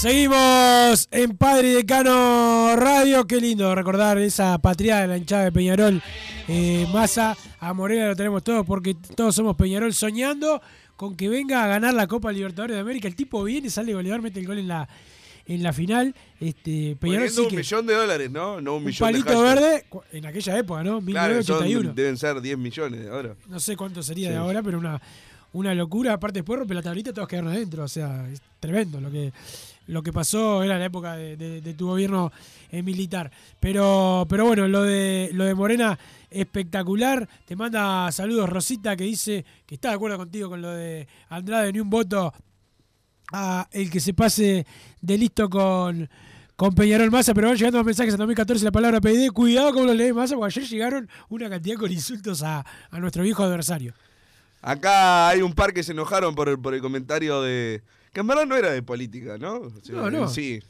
Seguimos 0.00 1.08
en 1.10 1.36
Padre 1.36 1.72
y 1.72 1.74
Decano 1.74 2.74
Radio. 2.74 3.26
Qué 3.26 3.38
lindo 3.38 3.74
recordar 3.74 4.16
esa 4.16 4.56
patria 4.56 5.00
de 5.02 5.08
la 5.08 5.18
hinchada 5.18 5.44
de 5.44 5.52
Peñarol. 5.52 6.02
Eh, 6.48 6.86
Massa, 6.90 7.36
a 7.58 7.74
Morena 7.74 8.06
lo 8.08 8.16
tenemos 8.16 8.42
todos 8.42 8.64
porque 8.64 8.94
todos 9.14 9.34
somos 9.34 9.56
Peñarol 9.56 9.92
soñando 9.92 10.62
con 10.96 11.14
que 11.16 11.28
venga 11.28 11.62
a 11.62 11.66
ganar 11.66 11.92
la 11.92 12.06
Copa 12.06 12.32
Libertadores 12.32 12.76
de 12.76 12.80
América. 12.80 13.08
El 13.08 13.14
tipo 13.14 13.44
viene, 13.44 13.68
sale 13.68 13.92
goleador, 13.92 14.22
mete 14.22 14.40
el 14.40 14.46
gol 14.46 14.58
en 14.60 14.68
la, 14.68 14.88
en 15.44 15.62
la 15.62 15.70
final. 15.74 16.14
Este, 16.40 16.96
Peñarol 16.98 17.28
sí 17.28 17.42
un 17.42 17.48
que- 17.48 17.56
millón 17.58 17.86
de 17.86 17.92
dólares, 17.94 18.30
¿no? 18.30 18.58
No 18.62 18.76
un 18.76 18.78
un 18.78 18.84
millón 18.86 19.12
de 19.12 19.20
palito 19.22 19.42
verde 19.42 19.84
en 20.12 20.24
aquella 20.24 20.58
época, 20.58 20.82
¿no? 20.82 21.02
Claro, 21.02 21.42
son- 21.42 21.58
1981. 21.66 21.92
deben 21.92 22.16
ser 22.16 22.40
10 22.40 22.56
millones 22.56 23.06
ahora. 23.06 23.34
No 23.48 23.60
sé 23.60 23.76
cuánto 23.76 24.02
sería 24.02 24.28
Sí. 24.28 24.32
de 24.32 24.38
ahora, 24.38 24.62
pero 24.62 24.78
una, 24.78 24.98
una 25.52 25.74
locura. 25.74 26.14
Aparte, 26.14 26.38
después 26.38 26.58
rompe 26.58 26.72
la 26.72 26.80
tablita, 26.82 27.12
todos 27.12 27.28
quedaron 27.28 27.50
adentro. 27.52 27.84
O 27.84 27.88
sea, 27.88 28.26
es 28.32 28.40
tremendo 28.60 28.98
lo 28.98 29.10
que, 29.10 29.32
lo 29.90 30.02
que 30.02 30.12
pasó. 30.12 30.62
Era 30.62 30.78
la 30.78 30.84
época 30.86 31.16
de, 31.16 31.74
tu 31.76 31.88
gobierno 31.88 32.32
eh, 32.70 32.82
militar. 32.82 33.30
Pero, 33.58 34.26
pero 34.28 34.46
bueno, 34.46 34.66
lo 34.68 34.82
de, 34.82 35.30
lo 35.32 35.44
de 35.44 35.54
Morena, 35.54 35.98
espectacular. 36.30 37.28
Te 37.44 37.56
manda 37.56 38.10
saludos 38.12 38.48
Rosita, 38.48 38.96
que 38.96 39.04
dice 39.04 39.44
que 39.66 39.74
está 39.74 39.88
de 39.88 39.94
acuerdo 39.96 40.16
contigo 40.16 40.48
con 40.48 40.62
lo 40.62 40.70
de 40.70 41.06
Andrade, 41.28 41.72
ni 41.72 41.80
un 41.80 41.90
voto 41.90 42.32
a 43.32 43.68
el 43.72 43.90
que 43.90 44.00
se 44.00 44.14
pase 44.14 44.66
de 45.00 45.18
listo 45.18 45.48
con. 45.48 46.08
Con 46.56 46.74
Peñarol 46.74 47.10
Massa, 47.10 47.32
pero 47.32 47.48
van 47.48 47.56
llegando 47.56 47.78
los 47.78 47.86
mensajes 47.86 48.12
en 48.12 48.18
2014 48.18 48.66
la 48.66 48.70
palabra 48.70 49.00
PID. 49.00 49.30
Cuidado 49.32 49.72
con 49.72 49.86
los 49.86 49.96
lees 49.96 50.14
Massa, 50.14 50.34
porque 50.34 50.58
ayer 50.58 50.68
llegaron 50.68 51.08
una 51.30 51.48
cantidad 51.48 51.76
con 51.78 51.90
insultos 51.90 52.42
a, 52.42 52.66
a 52.90 53.00
nuestro 53.00 53.22
viejo 53.22 53.42
adversario. 53.42 53.94
Acá 54.60 55.28
hay 55.28 55.40
un 55.40 55.54
par 55.54 55.72
que 55.72 55.82
se 55.82 55.92
enojaron 55.92 56.34
por 56.34 56.50
el, 56.50 56.58
por 56.58 56.74
el 56.74 56.82
comentario 56.82 57.40
de. 57.40 57.82
Que 58.12 58.20
en 58.20 58.26
verdad 58.26 58.46
no 58.46 58.56
era 58.56 58.70
de 58.70 58.82
política, 58.82 59.38
¿no? 59.38 59.56
O 59.58 59.70
sea, 59.82 59.94
No, 59.96 60.10
no. 60.10 60.28
Sí. 60.28 60.60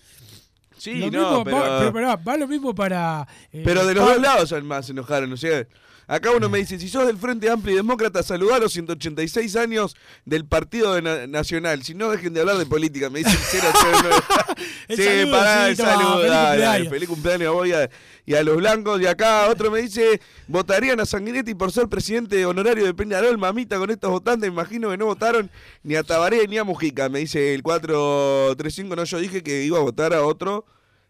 Sí, 0.77 0.95
Lo 0.95 1.11
no, 1.11 1.29
mismo, 1.31 1.45
pero. 1.45 1.57
va, 1.59 1.79
pero, 1.79 1.93
pero 1.93 2.25
va 2.25 2.37
lo 2.39 2.49
mismo 2.49 2.75
para. 2.75 3.27
eh, 3.53 3.63
Pero 3.65 3.87
de 3.87 3.95
los 3.95 4.07
dos 4.07 4.21
lados 4.21 4.53
además 4.53 4.87
se 4.87 4.93
enojaron. 4.93 5.31
O 5.33 5.37
sea, 5.37 5.67
acá 6.11 6.31
uno 6.33 6.49
me 6.49 6.59
dice, 6.59 6.79
si 6.79 6.89
sos 6.89 7.07
del 7.07 7.17
Frente 7.17 7.49
Amplio 7.51 7.73
y 7.73 7.77
Demócrata, 7.77 8.23
saludá 8.23 8.57
a 8.57 8.59
los 8.59 8.73
186 8.73 9.57
años 9.57 9.97
del 10.25 10.45
Partido 10.45 10.95
de 10.95 11.03
Na- 11.03 11.27
Nacional. 11.27 11.83
Si 11.83 11.95
no, 11.95 12.11
dejen 12.11 12.35
de 12.35 12.41
hablar 12.41 12.57
de 12.59 12.67
política. 12.67 13.09
Me 13.11 13.21
dicen 13.21 13.39
cero, 13.51 13.69
cero, 13.81 13.99
nueve. 14.03 14.17
El 14.89 14.97
sí, 14.97 15.05
saludo, 15.05 15.31
pará, 15.33 15.65
sí, 15.65 15.71
el 15.71 15.77
toma, 15.79 15.89
saludo. 15.91 16.15
feliz 16.17 16.31
dale, 16.31 16.33
dale, 16.33 16.59
cumpleaños. 16.61 16.89
Feliz 16.91 17.09
cumpleaños 17.09 17.47
a 17.49 17.51
vos 17.53 17.67
y 17.69 17.73
a, 17.73 17.91
y 18.27 18.35
a 18.35 18.43
los 18.43 18.57
blancos. 18.57 19.01
Y 19.01 19.07
acá 19.07 19.47
otro 19.49 19.71
me 19.71 19.81
dice, 19.83 20.21
votarían 20.49 21.01
a 21.01 21.07
Sanguinetti 21.07 21.55
por 21.55 21.73
ser 21.73 21.89
presidente 21.89 22.45
honorario 22.45 22.85
de 22.85 22.93
Peñarol, 22.93 23.39
mamita, 23.39 23.79
con 23.79 23.91
estos 23.91 24.11
votantes. 24.11 24.49
Imagino 24.49 24.91
que 24.91 24.97
no 24.99 25.07
votaron 25.07 25.49
ni 25.83 25.95
a 25.95 26.03
Tabaré 26.03 26.47
ni 26.49 26.59
a 26.59 26.65
Mujica. 26.65 27.09
Me 27.09 27.21
dice 27.21 27.55
el 27.55 27.63
435. 27.63 28.97
No, 28.97 29.05
yo 29.05 29.19
dije 29.19 29.43
que 29.43 29.65
iba 29.65 29.79
a 29.79 29.83
votar 29.83 30.13
a 30.13 30.25
otro 30.25 30.67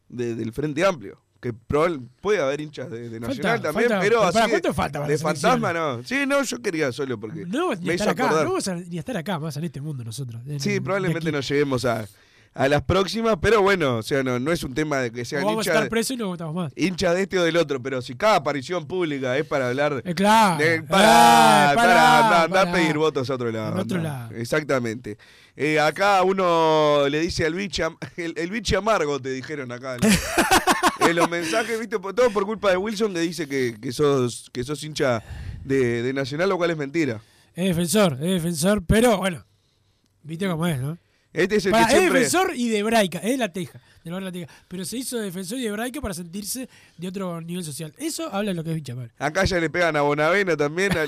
de- 0.09 0.35
del 0.35 0.53
Frente 0.53 0.85
Amplio. 0.85 1.21
Que 1.41 1.55
probable- 1.55 2.01
puede 2.21 2.39
haber 2.41 2.61
hinchas 2.61 2.91
de, 2.91 3.09
de 3.09 3.19
Nacional 3.19 3.53
Falta- 3.53 3.69
también, 3.73 3.89
falta- 3.89 4.03
pero 4.03 4.17
pero 4.19 4.23
así 4.25 4.33
¿para 4.35 4.45
de- 4.47 4.51
cuánto 4.53 4.75
falta 4.75 4.99
para 5.01 5.11
de 5.11 5.19
fantasma 5.19 5.73
no. 5.73 6.03
Sí, 6.05 6.25
no, 6.27 6.43
yo 6.43 6.61
quería 6.61 6.93
solo 6.93 7.19
porque 7.19 7.47
No, 7.47 7.75
ni 7.75 7.87
me 7.87 7.95
estar 7.95 8.09
hizo 8.09 8.11
acá, 8.11 8.25
acordar. 8.27 8.45
no 8.45 8.51
vamos 8.51 8.69
a 8.69 8.75
ni 8.75 8.99
estar 8.99 9.17
acá, 9.17 9.39
más 9.39 9.57
en 9.57 9.65
este 9.65 9.81
mundo 9.81 10.05
nosotros. 10.05 10.43
en- 10.47 10.61
Sí, 10.61 10.73
de 10.73 10.83
probablemente 10.83 11.33
no 11.33 11.41
lleguemos 11.41 11.87
a, 11.87 12.07
a 12.53 12.69
las 12.69 12.83
próximas, 12.83 13.37
pero 13.41 13.63
bueno, 13.63 13.97
o 13.99 14.03
sea, 14.03 14.23
no, 14.23 14.39
no 14.39 14.53
es 14.53 14.63
un 14.65 14.75
tema 14.75 14.99
de 14.99 15.13
que 15.13 15.25
sean 15.25 15.45
vamos 15.45 15.59
a 15.59 15.61
hinchas 15.61 15.67
estar 15.73 15.85
de, 15.85 15.89
presos 15.91 16.11
y 16.11 16.17
no 16.19 16.27
votamos 16.27 16.55
más. 16.55 16.73
hincha 16.77 17.15
de 17.15 17.23
este 17.23 17.39
o 17.39 17.43
del 17.45 17.57
otro, 17.57 17.81
pero 17.81 18.03
si 18.03 18.15
cada 18.17 18.35
aparición 18.37 18.87
pública 18.87 19.39
es 19.39 19.47
para 19.47 19.69
hablar 19.69 20.03
Eh, 20.05 20.15
claro. 20.15 20.59
de- 20.63 20.75
Eh, 20.75 20.83
para, 20.83 21.73
para, 21.75 22.43
andar, 22.45 22.69
a 22.69 22.73
pedir 22.73 22.99
votos 22.99 23.31
a 23.31 23.35
otro 23.35 23.51
lado. 23.51 23.79
A 23.79 23.81
otro 23.83 23.97
andá. 23.97 24.09
lado. 24.29 24.35
Exactamente. 24.35 25.17
Eh, 25.57 25.79
acá 25.81 26.23
uno 26.23 27.07
le 27.09 27.21
dice 27.21 27.47
al 27.47 27.55
biche, 27.55 27.83
am- 27.83 27.97
el, 28.19 28.35
el 28.37 28.51
biche 28.51 28.77
amargo, 28.77 29.19
te 29.21 29.31
dijeron 29.31 29.73
acá. 29.73 29.97
¿no? 30.03 30.09
en 31.01 31.17
los 31.17 31.29
mensajes, 31.29 31.79
viste, 31.79 31.99
todo 31.99 32.31
por 32.31 32.45
culpa 32.47 32.71
de 32.71 32.77
Wilson 32.77 33.15
que 33.15 33.21
dice 33.21 33.49
que, 33.49 33.77
que 33.81 33.93
sos 33.93 34.51
que 34.53 34.65
sos 34.65 34.83
hincha 34.83 35.23
de, 35.65 36.03
de 36.03 36.13
Nacional, 36.13 36.49
lo 36.49 36.57
cual 36.57 36.71
es 36.71 36.77
mentira. 36.77 37.21
Es 37.55 37.67
defensor, 37.67 38.15
es 38.15 38.43
defensor, 38.43 38.85
pero 38.87 39.19
bueno. 39.19 39.45
Viste 40.23 40.47
cómo 40.47 40.67
es, 40.67 40.81
¿no? 40.81 40.99
Este 41.33 41.57
es 41.57 41.67
el 41.67 41.73
que 41.73 41.81
es 41.81 41.89
defensor 41.89 42.53
y 42.55 42.69
de 42.69 42.79
hebraica, 42.79 43.19
es 43.19 43.39
la 43.39 43.53
teja, 43.53 43.81
del. 44.05 44.47
Pero 44.69 44.85
se 44.85 44.97
hizo 44.99 45.19
defensor 45.19 45.59
y 45.59 45.63
de 45.63 45.69
hebraica 45.69 46.01
para 46.01 46.15
sentirse 46.15 46.69
de 46.97 47.09
otro 47.09 47.41
nivel 47.41 47.65
social. 47.65 47.93
Eso 47.99 48.33
habla 48.33 48.51
de 48.51 48.55
lo 48.55 48.65
que 48.65 48.71
es 48.71 48.77
Bichamar. 48.77 49.11
Acá 49.19 49.45
ya 49.45 49.59
le 49.61 49.69
pegan 49.71 49.97
a 49.97 50.01
Bonavena 50.03 50.57
también, 50.57 50.93
a, 50.97 51.05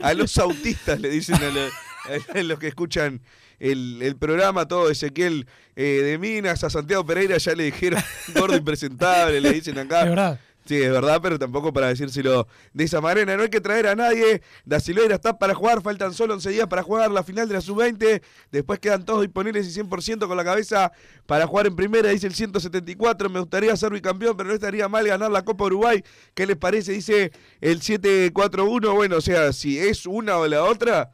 a 0.08 0.14
los 0.14 0.36
autistas 0.38 1.00
le 1.00 1.10
dicen 1.10 1.36
a, 1.36 1.48
lo- 1.50 2.38
a 2.38 2.42
los 2.42 2.58
que 2.58 2.68
escuchan 2.68 3.20
el, 3.58 4.00
el 4.00 4.16
programa, 4.16 4.66
todo 4.66 4.90
Ezequiel 4.90 5.46
eh, 5.76 5.82
de 6.02 6.16
Minas, 6.18 6.64
a 6.64 6.70
Santiago 6.70 7.04
Pereira 7.04 7.36
ya 7.36 7.54
le 7.54 7.64
dijeron 7.64 8.02
gordo 8.34 8.56
impresentable, 8.56 9.38
le 9.40 9.52
dicen 9.52 9.78
acá. 9.78 10.02
Es 10.04 10.08
verdad. 10.08 10.40
Sí, 10.70 10.80
es 10.80 10.92
verdad, 10.92 11.18
pero 11.20 11.36
tampoco 11.36 11.72
para 11.72 11.88
decírselo 11.88 12.46
de 12.72 12.84
esa 12.84 13.00
manera. 13.00 13.36
No 13.36 13.42
hay 13.42 13.48
que 13.50 13.60
traer 13.60 13.88
a 13.88 13.96
nadie. 13.96 14.40
Da 14.64 14.78
Silveira 14.78 15.16
está 15.16 15.36
para 15.36 15.52
jugar, 15.52 15.82
faltan 15.82 16.14
solo 16.14 16.34
11 16.34 16.48
días 16.50 16.68
para 16.68 16.84
jugar 16.84 17.10
la 17.10 17.24
final 17.24 17.48
de 17.48 17.54
la 17.54 17.60
sub-20. 17.60 18.22
Después 18.52 18.78
quedan 18.78 19.04
todos 19.04 19.22
disponibles 19.22 19.66
y 19.66 19.80
100% 19.80 20.28
con 20.28 20.36
la 20.36 20.44
cabeza 20.44 20.92
para 21.26 21.48
jugar 21.48 21.66
en 21.66 21.74
primera, 21.74 22.10
dice 22.10 22.28
el 22.28 22.34
174. 22.34 23.28
Me 23.30 23.40
gustaría 23.40 23.76
ser 23.76 23.92
bicampeón, 23.92 24.36
pero 24.36 24.48
no 24.50 24.54
estaría 24.54 24.88
mal 24.88 25.04
ganar 25.04 25.28
la 25.32 25.42
Copa 25.42 25.64
Uruguay. 25.64 26.04
¿Qué 26.34 26.46
les 26.46 26.56
parece? 26.56 26.92
Dice 26.92 27.32
el 27.60 27.82
741. 27.82 28.94
Bueno, 28.94 29.16
o 29.16 29.20
sea, 29.20 29.52
si 29.52 29.76
es 29.76 30.06
una 30.06 30.36
o 30.38 30.46
la 30.46 30.62
otra, 30.62 31.10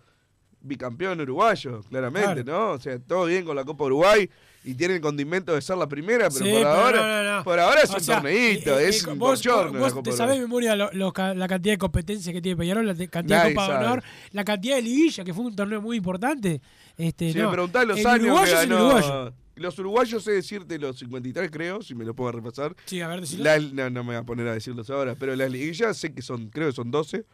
bicampeón 0.61 1.19
uruguayo, 1.23 1.81
claramente, 1.89 2.45
Claro. 2.45 2.67
¿no? 2.67 2.71
O 2.73 2.79
sea, 2.79 2.99
todo 2.99 3.25
bien 3.25 3.47
con 3.47 3.57
la 3.57 3.65
Copa 3.65 3.85
Uruguay. 3.85 4.29
Y 4.67 4.75
tiene 4.75 4.97
el 4.97 5.01
condimento 5.01 5.55
de 5.55 5.63
ser 5.63 5.77
la 5.79 5.87
primera, 5.89 6.29
pero 6.29 6.45
Sí, 6.45 6.51
por 6.51 6.59
pero 6.61 6.69
ahora, 6.69 7.01
no, 7.01 7.23
no, 7.31 7.37
no. 7.39 7.45
por 7.45 7.59
ahora 7.61 7.81
es 7.83 7.91
O 7.91 7.95
un 7.95 8.01
sea, 8.01 8.17
torneito, 8.17 8.79
eh, 8.79 8.89
es 8.89 9.05
eh, 9.07 9.11
un 9.11 9.19
vos, 9.19 9.45
la 9.45 9.63
vos 9.67 10.03
te 10.03 10.11
sabés 10.13 10.35
de 10.37 10.41
memoria 10.43 10.75
lo- 10.75 10.91
lo 10.93 11.13
la 11.35 11.47
cantidad 11.49 11.75
de 11.75 11.79
competencias 11.79 12.33
que 12.33 12.43
tiene 12.43 12.57
Peñarol, 12.57 12.85
la 12.87 12.95
cantidad 13.07 13.39
Nadie 13.39 13.51
de 13.51 13.55
Copa 13.55 13.79
de. 13.79 13.87
Honor, 13.87 14.03
la 14.33 14.45
cantidad 14.45 14.75
de 14.77 14.83
liguilla, 14.83 15.23
que 15.25 15.33
fue 15.33 15.45
un 15.45 15.55
torneo 15.55 15.81
muy 15.81 15.97
importante. 15.99 16.61
Este, 16.97 17.33
Si 17.33 17.39
no. 17.39 17.47
me 17.47 17.53
preguntás 17.53 17.87
los 17.87 17.99
El 18.01 18.07
años 18.07 18.25
uruguayo 18.27 18.53
que 18.53 18.67
ganó- 18.67 18.77
uruguayo. 18.87 19.35
Los 19.55 19.79
uruguayos 19.79 20.23
sé 20.25 20.33
decirte 20.33 20.79
los 20.79 20.99
53, 20.99 21.51
creo, 21.51 21.81
si 21.81 21.95
me 21.95 22.05
lo 22.05 22.15
puedo 22.15 22.33
repasar. 22.33 22.75
Sí, 22.87 23.01
a 23.01 23.07
ver. 23.09 23.23
La- 23.39 23.59
no, 23.59 23.89
no 23.89 24.03
me 24.03 24.09
voy 24.09 24.17
a 24.17 24.23
poner 24.25 24.49
a 24.49 24.53
decirlos 24.53 24.91
ahora, 24.91 25.15
pero 25.15 25.35
las 25.37 25.51
liguillas 25.51 25.97
sé 25.97 26.13
que 26.13 26.21
son, 26.23 26.49
creo 26.51 26.67
que 26.69 26.75
son 26.75 26.91
12. 26.91 27.25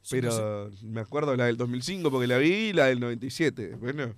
Sí, 0.00 0.16
Pero 0.20 0.70
me 0.82 1.00
acuerdo 1.02 1.36
la 1.36 1.44
del 1.44 1.56
2005 1.56 2.10
porque 2.10 2.26
la 2.26 2.38
vi 2.38 2.48
y 2.50 2.72
la 2.72 2.86
del 2.86 2.98
97. 2.98 3.76
Bueno, 3.78 4.14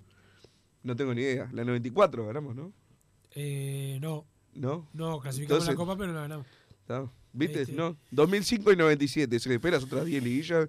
no 0.84 0.94
tengo 0.94 1.12
ni 1.14 1.22
idea. 1.22 1.48
La 1.52 1.64
94 1.64 2.26
ganamos, 2.26 2.54
¿no? 2.54 2.72
Eh, 3.34 3.98
no, 4.00 4.24
¿No? 4.54 4.88
no, 4.92 5.18
clasificamos 5.18 5.64
la 5.66 5.72
Entonces- 5.72 5.76
Copa, 5.76 5.96
pero 5.98 6.12
no 6.12 6.20
ganamos. 6.20 6.46
¿Está? 6.80 7.10
¿Viste? 7.32 7.62
Este- 7.62 7.74
No. 7.74 7.96
2005 8.12 8.72
y 8.72 8.76
97. 8.76 9.40
Se 9.40 9.52
esperas 9.52 9.82
otras 9.82 10.04
10 10.04 10.22
liguillas. 10.22 10.68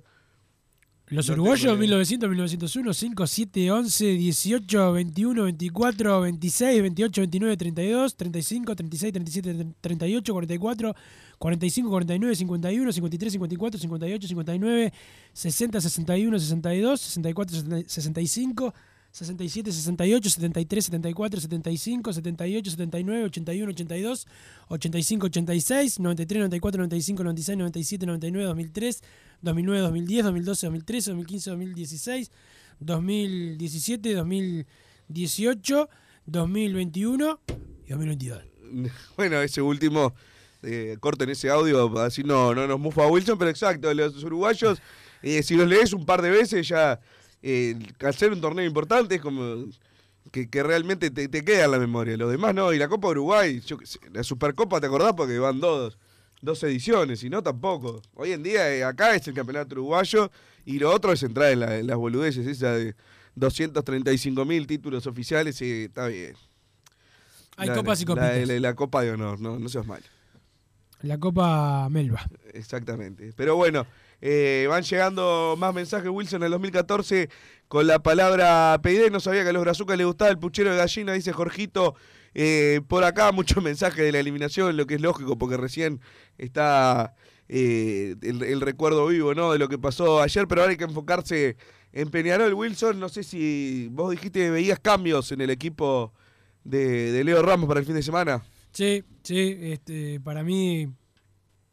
Los 1.09 1.27
No 1.27 1.33
uruguayos, 1.35 1.61
tengo 1.61 1.75
idea. 1.75 1.81
1900, 1.81 2.29
1901, 2.31 2.91
5, 2.95 3.27
7, 3.27 3.71
11, 3.71 4.05
18, 4.05 4.91
21, 4.93 5.43
24, 5.43 6.21
26, 6.21 6.81
28, 6.81 7.21
29, 7.21 7.57
32, 7.57 8.15
35, 8.17 8.75
36, 8.75 9.13
37, 9.13 9.67
38, 9.81 10.33
44, 10.33 10.95
45, 11.37 11.89
49, 11.91 12.35
51, 12.35 12.91
53, 12.91 13.31
54, 13.33 13.79
58, 13.79 14.27
59, 14.27 14.93
60, 15.33 15.79
61, 15.81 16.39
62, 16.39 16.99
64, 17.01 17.83
65, 17.85 18.73
67, 19.15 19.71
68, 19.71 20.29
73, 20.29 20.85
74, 20.85 21.39
75, 21.39 22.11
78, 22.11 22.71
79, 22.71 23.23
81, 23.23 23.71
82, 23.71 24.27
85, 24.67 25.27
86, 25.27 25.99
93, 26.01 26.39
94, 26.41 26.81
95, 26.81 27.23
96, 27.23 27.57
97, 27.57 28.05
99, 28.07 28.47
2003, 28.47 29.01
2009, 29.41 29.79
2010, 29.79 30.23
2012, 30.25 30.67
2013, 30.67 31.11
2015, 31.11 31.49
2016, 31.51 32.31
2017, 32.81 34.13
2018, 34.15 35.89
2021 36.25 37.39
y 37.87 37.89
2022. 37.91 38.43
Bueno, 39.15 39.41
ese 39.41 39.61
último, 39.61 40.13
eh, 40.61 40.97
corten 40.99 41.29
ese 41.29 41.49
audio, 41.49 41.97
así 41.99 42.21
no, 42.25 42.53
no 42.53 42.67
nos 42.67 42.81
mufa 42.81 43.07
Wilson, 43.07 43.37
pero 43.37 43.49
exacto, 43.49 43.93
los 43.93 44.21
uruguayos, 44.25 44.81
eh, 45.21 45.41
si 45.41 45.55
los 45.55 45.69
lees 45.69 45.93
un 45.93 46.05
par 46.05 46.21
de 46.21 46.31
veces 46.31 46.67
ya, 46.67 46.99
eh, 47.47 47.77
al 48.03 48.15
ser 48.15 48.31
un 48.33 48.41
torneo 48.41 48.65
importante 48.65 49.15
es 49.15 49.21
como 49.21 49.65
que, 50.31 50.49
que 50.49 50.63
realmente 50.63 51.11
te, 51.11 51.27
te 51.29 51.45
queda 51.45 51.65
en 51.65 51.71
la 51.71 51.77
memoria, 51.79 52.17
los 52.17 52.31
demás 52.31 52.55
no, 52.55 52.73
y 52.73 52.79
la 52.79 52.87
Copa 52.87 53.09
Uruguay, 53.09 53.61
yo 53.65 53.77
la 54.11 54.23
Supercopa 54.23 54.81
te 54.81 54.87
acordás 54.87 55.13
porque 55.13 55.37
van 55.37 55.59
dos, 55.59 55.97
dos 56.41 56.63
ediciones, 56.63 57.23
y 57.23 57.29
no 57.29 57.43
tampoco. 57.43 58.01
Hoy 58.15 58.31
en 58.31 58.41
día 58.41 58.73
eh, 58.73 58.83
acá 58.83 59.15
es 59.15 59.27
el 59.27 59.35
campeonato 59.35 59.75
uruguayo 59.75 60.31
y 60.65 60.79
lo 60.79 60.91
otro 60.91 61.11
es 61.13 61.21
entrar 61.21 61.51
en, 61.51 61.59
la- 61.59 61.77
en 61.77 61.85
las 61.85 61.97
boludeces, 61.97 62.47
esa 62.47 62.73
de 62.73 62.95
235 63.35 64.43
mil 64.45 64.65
títulos 64.65 65.05
oficiales, 65.07 65.61
y 65.61 65.83
está 65.83 66.07
bien. 66.07 66.33
Hay 67.57 67.67
La- 67.67 67.75
copas 67.75 68.01
y 68.01 68.05
la- 68.05 68.07
copitas. 68.07 68.47
La, 68.47 68.59
la 68.59 68.73
Copa 68.73 69.01
de 69.03 69.11
Honor, 69.11 69.39
no, 69.39 69.59
no 69.59 69.69
seas 69.69 69.85
mal. 69.85 70.01
La 71.01 71.19
Copa 71.19 71.87
Melba. 71.89 72.27
Exactamente. 72.53 73.31
Pero 73.35 73.55
bueno, 73.55 73.85
eh, 74.27 74.65
van 74.67 74.81
llegando 74.81 75.55
más 75.57 75.71
mensajes, 75.73 76.09
Wilson, 76.09 76.41
en 76.41 76.45
el 76.45 76.51
2014 76.53 77.29
con 77.67 77.85
la 77.85 77.99
palabra 77.99 78.79
PID. 78.81 79.11
No 79.11 79.19
sabía 79.19 79.43
que 79.43 79.49
a 79.49 79.53
los 79.53 79.61
brazucas 79.63 79.95
les 79.97 80.07
gustaba 80.07 80.31
el 80.31 80.39
puchero 80.39 80.71
de 80.71 80.77
gallina, 80.77 81.13
dice 81.13 81.31
Jorgito. 81.31 81.93
Eh, 82.33 82.81
por 82.87 83.03
acá 83.03 83.31
muchos 83.33 83.63
mensajes 83.63 84.03
de 84.03 84.11
la 84.11 84.19
eliminación, 84.19 84.75
lo 84.77 84.87
que 84.87 84.95
es 84.95 85.01
lógico, 85.01 85.37
porque 85.37 85.57
recién 85.57 86.01
está 86.39 87.13
eh, 87.47 88.15
el, 88.23 88.41
el 88.41 88.61
recuerdo 88.61 89.05
vivo 89.07 89.35
¿no? 89.35 89.51
de 89.53 89.59
lo 89.59 89.69
que 89.69 89.77
pasó 89.77 90.21
ayer, 90.21 90.47
pero 90.47 90.61
ahora 90.61 90.71
hay 90.71 90.77
que 90.77 90.83
enfocarse 90.85 91.55
en 91.93 92.09
Peñarol. 92.09 92.53
Wilson, 92.55 92.99
no 92.99 93.09
sé 93.09 93.21
si 93.23 93.89
vos 93.91 94.09
dijiste 94.11 94.39
que 94.39 94.49
veías 94.49 94.79
cambios 94.79 95.31
en 95.31 95.41
el 95.41 95.49
equipo 95.51 96.13
de, 96.63 97.11
de 97.11 97.23
Leo 97.23 97.43
Ramos 97.43 97.67
para 97.67 97.79
el 97.79 97.85
fin 97.85 97.95
de 97.95 98.01
semana. 98.03 98.43
Sí, 98.71 99.03
sí, 99.23 99.57
este, 99.61 100.19
para 100.19 100.43
mí 100.43 100.87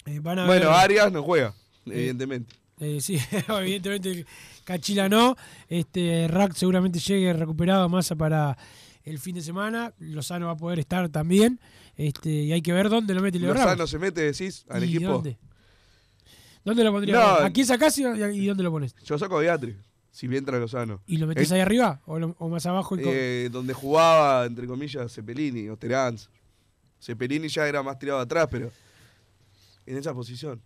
eh, 0.06 0.20
van 0.20 0.38
a 0.40 0.46
Bueno, 0.46 0.68
ver- 0.70 0.78
Arias 0.78 1.10
no 1.10 1.22
juega, 1.24 1.54
evidentemente. 1.86 2.54
Eh, 2.80 3.00
sí, 3.00 3.18
evidentemente 3.48 4.26
Cachila 4.64 5.08
no. 5.08 5.36
Este, 5.68 6.26
Rack 6.28 6.54
seguramente 6.54 6.98
llegue 6.98 7.32
recuperado 7.32 7.88
Massa 7.88 8.16
para 8.16 8.56
el 9.04 9.18
fin 9.18 9.34
de 9.34 9.42
semana. 9.42 9.92
Lozano 9.98 10.46
va 10.46 10.52
a 10.52 10.56
poder 10.56 10.78
estar 10.80 11.08
también. 11.08 11.60
Este, 11.96 12.30
y 12.30 12.52
hay 12.52 12.62
que 12.62 12.72
ver 12.72 12.88
dónde 12.88 13.14
lo 13.14 13.20
mete 13.20 13.38
Leo 13.38 13.52
Lozano 13.52 13.70
Ramos. 13.72 13.90
se 13.90 13.98
mete, 13.98 14.22
decís, 14.22 14.64
al 14.68 14.82
¿Y 14.84 14.96
equipo. 14.96 15.12
¿Dónde? 15.12 15.36
¿Dónde 16.64 16.84
lo 16.84 16.92
pondría? 16.92 17.14
No. 17.14 17.20
¿A 17.44 17.50
quién 17.50 17.66
sacás 17.66 17.96
y, 17.98 18.02
y 18.04 18.46
dónde 18.46 18.62
lo 18.62 18.70
pones? 18.70 18.94
Yo 19.04 19.18
saco 19.18 19.36
a 19.36 19.40
Beatriz, 19.40 19.76
si 20.10 20.26
bien 20.28 20.38
entra 20.40 20.58
Lozano. 20.58 21.02
¿Y 21.06 21.16
lo 21.18 21.26
metes 21.26 21.50
Eh, 21.50 21.54
ahí 21.56 21.60
arriba 21.60 22.00
o, 22.06 22.18
lo- 22.18 22.36
o 22.38 22.48
más 22.48 22.64
abajo? 22.66 22.96
eh, 22.98 23.48
donde 23.52 23.74
jugaba, 23.74 24.46
entre 24.46 24.66
comillas, 24.66 25.12
Cepelini 25.12 25.68
o 25.68 25.76
Teranz. 25.76 26.28
Cepelini 27.00 27.48
ya 27.48 27.66
era 27.68 27.82
más 27.82 27.98
tirado 27.98 28.20
atrás, 28.20 28.46
pero 28.50 28.70
en 29.86 29.96
esa 29.98 30.14
posición. 30.14 30.60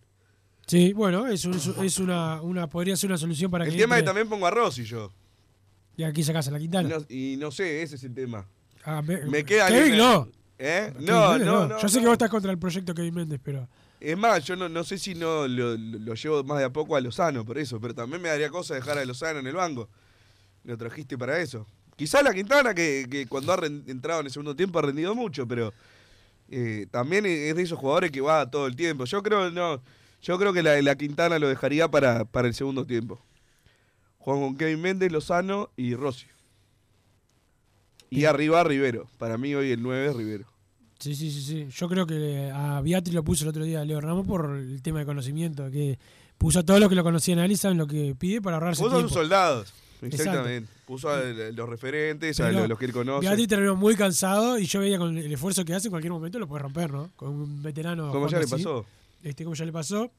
Sí, 0.67 0.93
bueno, 0.93 1.27
es, 1.29 1.45
un- 1.45 1.55
es, 1.85 1.99
una, 1.99 2.43
una, 2.43 2.67
podría 2.67 2.97
ser 2.97 3.11
una 3.11 3.19
solución 3.19 3.51
para 3.51 3.65
El 3.65 3.71
que. 3.73 3.79
tema 3.79 3.95
es 3.97 4.03
que 4.03 4.09
entre- 4.09 4.11
también 4.11 4.29
pongo 4.29 4.47
a 4.47 4.51
Rossi 4.51 4.85
yo. 4.85 5.13
Y 5.97 6.03
aquí 6.03 6.23
sacas 6.23 6.49
a 6.49 6.51
la 6.51 6.59
Quintana. 6.59 6.89
no, 6.89 7.05
y 7.09 7.37
no 7.39 7.51
sé, 7.51 7.83
ese 7.83 7.95
es 7.97 8.05
el 8.05 8.15
tema. 8.15 8.47
Ah, 8.85 9.01
me, 9.03 9.19
Me 9.27 9.45
queda 9.45 9.69
Kevin 9.69 9.97
no. 9.97 10.29
¿Eh? 10.59 10.91
Kevin 10.93 11.07
No, 11.07 11.39
no, 11.39 11.69
no. 11.69 11.79
Yo 11.81 11.89
sé 11.89 12.01
que 12.01 12.07
vos 12.07 12.13
estás 12.15 12.31
contra 12.31 12.51
el 12.51 12.59
proyecto 12.59 12.95
Kevin 12.95 13.15
Méndez, 13.15 13.41
pero. 13.43 13.69
Es 13.99 14.17
más, 14.19 14.45
yo 14.45 14.57
no, 14.57 14.69
no 14.69 14.85
sé 14.85 14.99
si 14.99 15.15
no 15.15 15.49
lo, 15.49 15.75
llevo 16.15 16.45
más 16.45 16.59
de 16.59 16.65
a 16.65 16.71
poco 16.71 16.97
a 16.97 17.01
Lozano 17.01 17.45
por 17.47 17.57
eso, 17.59 17.81
pero 17.81 17.95
también 17.95 18.21
me 18.21 18.29
daría 18.29 18.51
cosa 18.51 18.75
dejar 18.75 18.99
a 18.99 19.05
Lozano 19.05 19.39
en 19.39 19.47
el 19.47 19.55
banco. 19.55 19.89
Lo 20.65 20.77
trajiste 20.77 21.17
para 21.17 21.41
eso. 21.41 21.67
Quizá 21.97 22.23
la 22.23 22.35
Quintana, 22.35 22.75
que, 22.75 23.07
que 23.11 23.27
cuando 23.27 23.53
ha 23.55 23.65
entrado 23.65 24.21
en 24.21 24.27
el 24.27 24.33
segundo 24.33 24.55
tiempo 24.55 24.79
ha 24.79 24.83
rendido 24.83 25.15
mucho, 25.15 25.47
pero 25.49 25.73
eh, 26.51 26.87
también 26.91 27.25
es 27.25 27.57
de 27.57 27.63
esos 27.63 27.79
jugadores 27.79 28.11
que 28.11 28.21
va 28.21 28.51
todo 28.51 28.67
el 28.67 28.77
tiempo. 28.77 29.05
Yo 29.07 29.23
creo 29.23 29.51
no, 29.51 29.81
yo 30.23 30.39
creo 30.39 30.53
que 30.53 30.63
la, 30.63 30.81
la 30.83 30.97
Quintana 30.97 31.39
lo 31.39 31.49
dejaría 31.49 31.89
para, 31.89 32.25
para 32.25 32.49
el 32.49 32.55
segundo 32.55 32.87
tiempo. 32.87 33.21
Juan 34.19 34.41
con 34.41 34.57
Kevin 34.57 34.81
Méndez, 34.81 35.13
Lozano 35.13 35.71
y 35.77 35.95
Rossi. 35.95 36.27
Y 38.11 38.25
arriba 38.25 38.65
Rivero. 38.65 39.09
Para 39.19 39.39
mí 39.39 39.55
hoy 39.55 39.71
el 39.71 39.83
9 39.83 40.07
es 40.09 40.17
Rivero. 40.17 40.45
Sí, 40.99 41.15
sí, 41.15 41.31
sí, 41.31 41.43
sí. 41.43 41.67
Yo 41.71 41.89
creo 41.89 42.07
que 42.07 42.51
a 42.53 42.81
Beatriz 42.81 43.15
lo 43.15 43.23
puso 43.23 43.45
el 43.45 43.51
otro 43.51 43.65
día 43.65 43.85
Leo 43.85 44.01
Ramos 44.01 44.27
por 44.27 44.57
el 44.57 44.81
tema 44.83 45.01
de 45.01 45.07
conocimiento, 45.07 45.71
que 45.71 45.99
puso 46.39 46.61
a 46.61 46.63
todos 46.63 46.81
los 46.81 46.89
que 46.89 46.95
lo 46.95 47.05
conocían 47.05 47.39
a 47.39 47.45
él 47.45 47.53
y 47.53 47.57
saben 47.57 47.79
lo 47.79 47.87
que 47.87 48.15
pide 48.19 48.41
para 48.41 48.57
ahorrarse 48.57 48.83
Puso 48.83 48.97
a 48.97 49.03
sus 49.03 49.13
soldados. 49.13 49.75
Exacto. 50.03 50.17
Exactamente. 50.17 50.73
Puso 50.87 51.11
a 51.11 51.21
los 51.23 51.69
referentes, 51.69 52.41
a 52.41 52.47
Pero 52.47 52.61
los, 52.61 52.69
los 52.71 52.79
que 52.79 52.87
él 52.87 52.93
conoce. 52.93 53.27
Beatriz 53.27 53.49
terminó 53.49 53.77
muy 53.77 53.95
cansado 53.97 54.59
y 54.59 54.67
yo 54.67 54.81
veía 54.81 54.99
con 54.99 55.17
el 55.17 55.33
esfuerzo 55.33 55.65
que 55.65 55.75
hace 55.75 55.89
en 55.89 55.91
cualquier 55.91 56.13
momento 56.13 56.39
lo 56.39 56.47
puede 56.47 56.63
romper, 56.63 56.93
¿no? 56.93 57.11
Con 57.17 57.29
un 57.29 57.63
veterano. 57.63 58.11
Como 58.11 58.29
ya 58.29 58.39
le 58.39 58.47
pasó. 58.47 58.87
Este, 59.27 59.45
como 59.45 59.55
ya 59.57 59.65
le 59.65 59.73
pasó. 59.73 60.11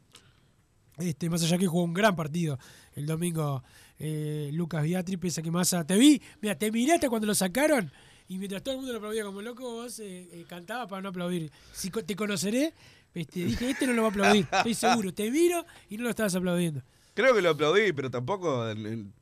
Este, 0.98 1.30
más 1.30 1.44
allá 1.44 1.58
que 1.60 1.68
jugó 1.68 1.84
un 1.84 1.94
gran 1.94 2.16
partido 2.16 2.58
el 2.96 3.06
domingo 3.06 3.64
eh, 4.00 4.50
Lucas 4.54 4.82
Beatriz, 4.84 5.18
pese 5.20 5.42
a 5.42 5.44
que 5.44 5.52
Massa. 5.52 5.86
Te 5.86 5.96
vi, 5.96 6.20
mira, 6.42 6.56
te 6.58 6.72
miré 6.72 6.94
hasta 6.94 7.08
cuando 7.10 7.28
lo 7.28 7.36
sacaron 7.36 7.92
y 8.28 8.38
mientras 8.40 8.64
todo 8.64 8.74
el 8.74 8.78
mundo 8.80 8.92
lo 8.94 8.98
aplaudía 8.98 9.24
como 9.24 9.42
loco, 9.42 9.64
vos 9.72 10.00
eh, 10.00 10.28
eh, 10.32 10.46
cantaba 10.50 10.88
para 10.88 11.02
no 11.04 11.10
aplaudir. 11.10 11.52
Si 11.72 11.90
te 11.92 12.16
conoceré, 12.16 12.74
este, 13.14 13.46
dije, 13.46 13.70
este 13.70 13.86
no 13.88 13.94
lo 13.94 14.02
va 14.02 14.08
a 14.08 14.12
aplaudir, 14.12 14.48
estoy 14.52 14.74
seguro. 14.74 15.14
Te 15.14 15.30
miro 15.30 15.64
y 15.90 15.98
no 15.98 16.04
lo 16.04 16.10
estabas 16.10 16.34
aplaudiendo. 16.36 16.82
Creo 17.14 17.34
que 17.36 17.42
lo 17.42 17.52
aplaudí, 17.52 17.94
pero 17.94 18.10
tampoco, 18.12 18.66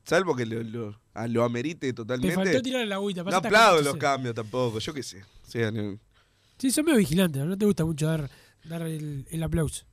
salvo 0.04 0.34
que 0.34 0.44
lo, 0.46 0.62
lo- 0.62 1.00
a- 1.14 1.28
lo 1.28 1.44
amerite 1.44 1.86
Te 1.88 1.92
totalmente. 1.92 2.34
faltó 2.34 2.60
tirar 2.62 2.86
la 2.86 2.96
agüita. 2.96 3.22
no 3.22 3.36
aplaudo 3.36 3.80
los 3.82 3.96
cambios 3.96 4.34
tampoco, 4.34 4.78
yo 4.78 4.92
qué 4.94 5.02
sé. 5.02 5.22
O 5.22 5.50
sea, 5.50 5.70
no- 5.70 5.98
Sí, 6.58 6.70
son 6.70 6.86
medio 6.86 6.98
vigilantes, 6.98 7.40
¿no? 7.42 7.48
no 7.50 7.56
te 7.58 7.66
gusta 7.66 7.84
mucho 7.84 8.06
dar, 8.06 8.30
dar 8.68 8.82
el, 8.82 9.26
el 9.30 9.42
aplauso. 9.42 9.84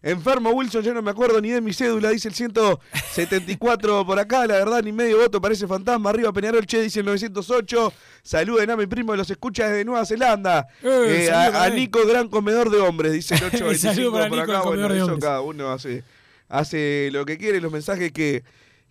Enfermo 0.00 0.50
Wilson, 0.50 0.82
yo 0.82 0.94
no 0.94 1.02
me 1.02 1.10
acuerdo 1.10 1.40
ni 1.40 1.50
de 1.50 1.60
mi 1.60 1.72
cédula, 1.72 2.10
dice 2.10 2.28
el 2.28 2.34
174 2.34 4.06
por 4.06 4.18
acá, 4.18 4.46
la 4.46 4.54
verdad 4.54 4.80
ni 4.82 4.92
medio 4.92 5.18
voto, 5.18 5.40
parece 5.40 5.66
fantasma. 5.66 6.10
Arriba 6.10 6.32
Peñarol, 6.32 6.64
che, 6.66 6.80
dice 6.82 7.00
el 7.00 7.06
908. 7.06 7.92
Saluden 8.22 8.70
a 8.70 8.76
mi 8.76 8.86
primo, 8.86 9.16
los 9.16 9.28
escucha 9.28 9.68
desde 9.68 9.84
Nueva 9.84 10.06
Zelanda. 10.06 10.68
Eh, 10.82 11.26
Eh, 11.28 11.30
a. 11.32 11.68
Nico, 11.70 12.06
gran 12.06 12.28
comedor 12.28 12.70
de 12.70 12.78
hombres, 12.78 13.12
dice 13.12 13.34
el 13.34 13.42
825 13.46 13.94
Saludo 13.94 14.12
para 14.12 14.28
por 14.28 14.38
Nico, 14.38 14.52
acá. 14.52 14.62
Bueno, 14.68 14.94
eso 14.94 15.04
hombres. 15.04 15.20
cada 15.24 15.40
uno 15.40 15.72
hace, 15.72 16.04
hace 16.48 17.08
lo 17.12 17.24
que 17.24 17.36
quiere, 17.36 17.60
los 17.60 17.72
mensajes 17.72 18.12
que, 18.12 18.44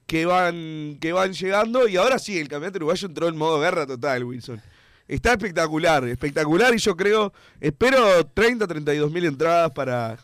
que, 0.08 0.26
van, 0.26 0.98
que 1.00 1.14
van 1.14 1.32
llegando. 1.32 1.88
Y 1.88 1.96
ahora 1.96 2.20
sí, 2.20 2.38
el 2.38 2.50
campeonato 2.50 2.80
uruguayo 2.80 3.08
entró 3.08 3.28
en 3.30 3.38
modo 3.38 3.62
guerra 3.62 3.88
total, 3.88 4.26
Wilson. 4.26 4.62
Está 5.08 5.32
espectacular, 5.32 6.06
espectacular 6.08 6.74
y 6.76 6.80
yo 6.80 6.96
creo, 6.98 7.32
espero 7.62 8.26
30, 8.26 8.68
32 8.68 9.12
mil 9.12 9.26
entradas 9.26 9.72
para, 9.72 10.18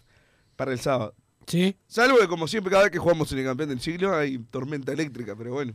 para 0.55 0.73
el 0.73 0.79
sábado. 0.79 1.15
Sí. 1.47 1.77
Salvo 1.87 2.17
que 2.19 2.27
como 2.27 2.47
siempre 2.47 2.71
cada 2.71 2.83
vez 2.83 2.91
que 2.91 2.99
jugamos 2.99 3.31
en 3.31 3.39
el 3.39 3.45
campeón 3.45 3.69
del 3.69 3.79
siglo 3.79 4.15
hay 4.15 4.37
tormenta 4.37 4.91
eléctrica, 4.91 5.35
pero 5.35 5.53
bueno. 5.53 5.73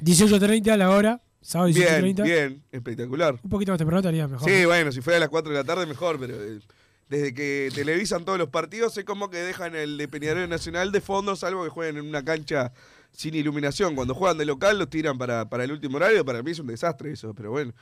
18.30 0.00 0.70
a 0.70 0.76
la 0.76 0.90
hora, 0.90 1.22
sábado 1.40 1.72
Bien, 1.72 2.16
18.30. 2.16 2.22
bien, 2.22 2.62
espectacular. 2.70 3.38
Un 3.42 3.50
poquito 3.50 3.72
más 3.72 3.78
temprano 3.78 4.00
estaría 4.00 4.28
mejor. 4.28 4.48
Sí, 4.48 4.62
¿no? 4.62 4.68
bueno, 4.68 4.92
si 4.92 5.00
fuera 5.00 5.16
a 5.18 5.20
las 5.20 5.28
4 5.28 5.52
de 5.52 5.58
la 5.58 5.64
tarde 5.64 5.86
mejor, 5.86 6.18
pero 6.18 6.34
eh, 6.42 6.60
desde 7.08 7.34
que 7.34 7.70
televisan 7.74 8.24
todos 8.24 8.38
los 8.38 8.48
partidos 8.48 8.96
es 8.96 9.04
como 9.04 9.28
que 9.30 9.38
dejan 9.38 9.74
el 9.74 9.96
de 9.96 10.08
Peñarol 10.08 10.48
Nacional 10.48 10.92
de 10.92 11.00
fondo, 11.00 11.36
salvo 11.36 11.64
que 11.64 11.70
jueguen 11.70 11.96
en 11.98 12.06
una 12.06 12.24
cancha 12.24 12.72
sin 13.18 13.34
iluminación. 13.34 13.96
Cuando 13.96 14.14
juegan 14.14 14.38
de 14.38 14.44
local 14.44 14.78
los 14.78 14.88
tiran 14.88 15.18
para, 15.18 15.48
para 15.48 15.64
el 15.64 15.72
último 15.72 15.96
horario, 15.96 16.24
para 16.24 16.40
mí 16.40 16.52
es 16.52 16.60
un 16.60 16.68
desastre 16.68 17.10
eso, 17.10 17.34
pero 17.34 17.50
bueno. 17.50 17.72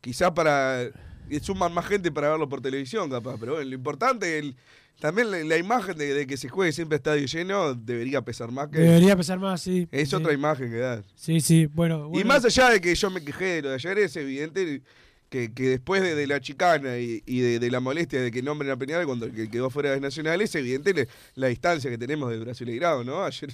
Quizás 0.00 0.32
para... 0.32 0.90
y 1.30 1.38
suman 1.38 1.72
más 1.72 1.86
gente 1.86 2.10
para 2.10 2.30
verlo 2.30 2.48
por 2.48 2.60
televisión, 2.60 3.08
capaz, 3.08 3.36
pero 3.38 3.52
bueno, 3.54 3.70
lo 3.70 3.74
importante, 3.76 4.38
el, 4.40 4.56
también 5.00 5.30
la, 5.30 5.38
la 5.44 5.56
imagen 5.56 5.96
de, 5.96 6.14
de 6.14 6.26
que 6.26 6.36
se 6.36 6.48
juegue 6.48 6.72
siempre 6.72 6.96
a 6.96 6.98
estadio 6.98 7.26
lleno 7.26 7.74
debería 7.74 8.22
pesar 8.22 8.50
más 8.50 8.68
que... 8.68 8.78
Debería 8.78 9.16
pesar 9.16 9.38
más, 9.38 9.60
sí. 9.60 9.86
Es 9.92 10.10
sí. 10.10 10.16
otra 10.16 10.32
imagen 10.32 10.68
que 10.68 10.78
da. 10.78 11.04
Sí, 11.14 11.40
sí, 11.40 11.66
bueno. 11.66 12.10
Y 12.12 12.24
más 12.24 12.44
allá 12.44 12.70
de 12.70 12.80
que 12.80 12.92
yo 12.92 13.08
me 13.08 13.24
quejé 13.24 13.44
de 13.44 13.62
lo 13.62 13.68
de 13.68 13.74
ayer, 13.76 13.98
es 13.98 14.16
evidente 14.16 14.82
que, 15.28 15.52
que 15.54 15.68
después 15.68 16.02
de, 16.02 16.16
de 16.16 16.26
la 16.26 16.40
chicana 16.40 16.98
y, 16.98 17.22
y 17.24 17.40
de, 17.40 17.58
de 17.60 17.70
la 17.70 17.78
molestia 17.78 18.20
de 18.20 18.32
que 18.32 18.42
nombren 18.42 18.70
a 18.72 18.76
Peñarol 18.76 19.06
cuando 19.06 19.26
el 19.26 19.32
que 19.32 19.48
quedó 19.48 19.70
fuera 19.70 19.92
de 19.92 20.00
Nacional, 20.00 20.40
es 20.40 20.54
evidente 20.56 21.08
la 21.34 21.46
distancia 21.46 21.88
que 21.88 21.98
tenemos 21.98 22.30
de 22.30 22.38
Brasileirado, 22.38 23.04
¿no? 23.04 23.24
Ayer 23.24 23.50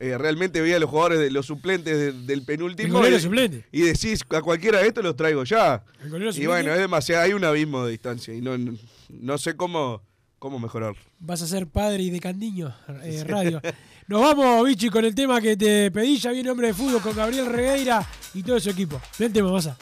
eh, 0.00 0.16
realmente 0.18 0.60
veía 0.60 0.76
a 0.76 0.78
los 0.80 0.90
jugadores, 0.90 1.18
de 1.18 1.30
los 1.30 1.46
suplentes 1.46 1.96
de- 1.96 2.12
del 2.12 2.40
El 2.40 2.44
penúltimo 2.44 3.06
y, 3.06 3.20
suplente. 3.20 3.64
y 3.72 3.82
decís, 3.82 4.22
a 4.30 4.40
cualquiera 4.42 4.78
de 4.80 4.88
estos 4.88 5.02
los 5.04 5.16
traigo 5.16 5.44
ya. 5.44 5.82
El 6.00 6.06
Y 6.06 6.10
suplente. 6.10 6.46
bueno, 6.46 6.72
es 6.72 6.78
demasiado, 6.78 7.22
hay 7.24 7.32
un 7.32 7.44
abismo 7.44 7.84
de 7.84 7.92
distancia 7.92 8.34
y 8.34 8.40
no, 8.40 8.56
no, 8.56 8.74
no 9.08 9.38
sé 9.38 9.56
cómo, 9.56 10.02
cómo 10.38 10.58
mejorar. 10.58 10.94
Vas 11.18 11.42
a 11.42 11.46
ser 11.46 11.66
padre 11.66 12.02
y 12.04 12.10
de 12.10 12.20
Candiño 12.20 12.74
eh, 13.02 13.24
Radio. 13.26 13.60
Nos 14.06 14.22
vamos, 14.22 14.66
Bichi, 14.66 14.88
con 14.88 15.04
el 15.04 15.14
tema 15.14 15.40
que 15.40 15.56
te 15.56 15.90
pedí. 15.90 16.16
Ya 16.16 16.30
viene 16.32 16.48
hombre 16.50 16.68
de 16.68 16.74
fútbol 16.74 17.02
con 17.02 17.14
Gabriel 17.14 17.46
Regueira 17.46 18.06
y 18.34 18.42
todo 18.42 18.58
su 18.58 18.70
equipo. 18.70 19.00
Ven 19.18 19.32
tema, 19.32 19.50
Massa. 19.52 19.76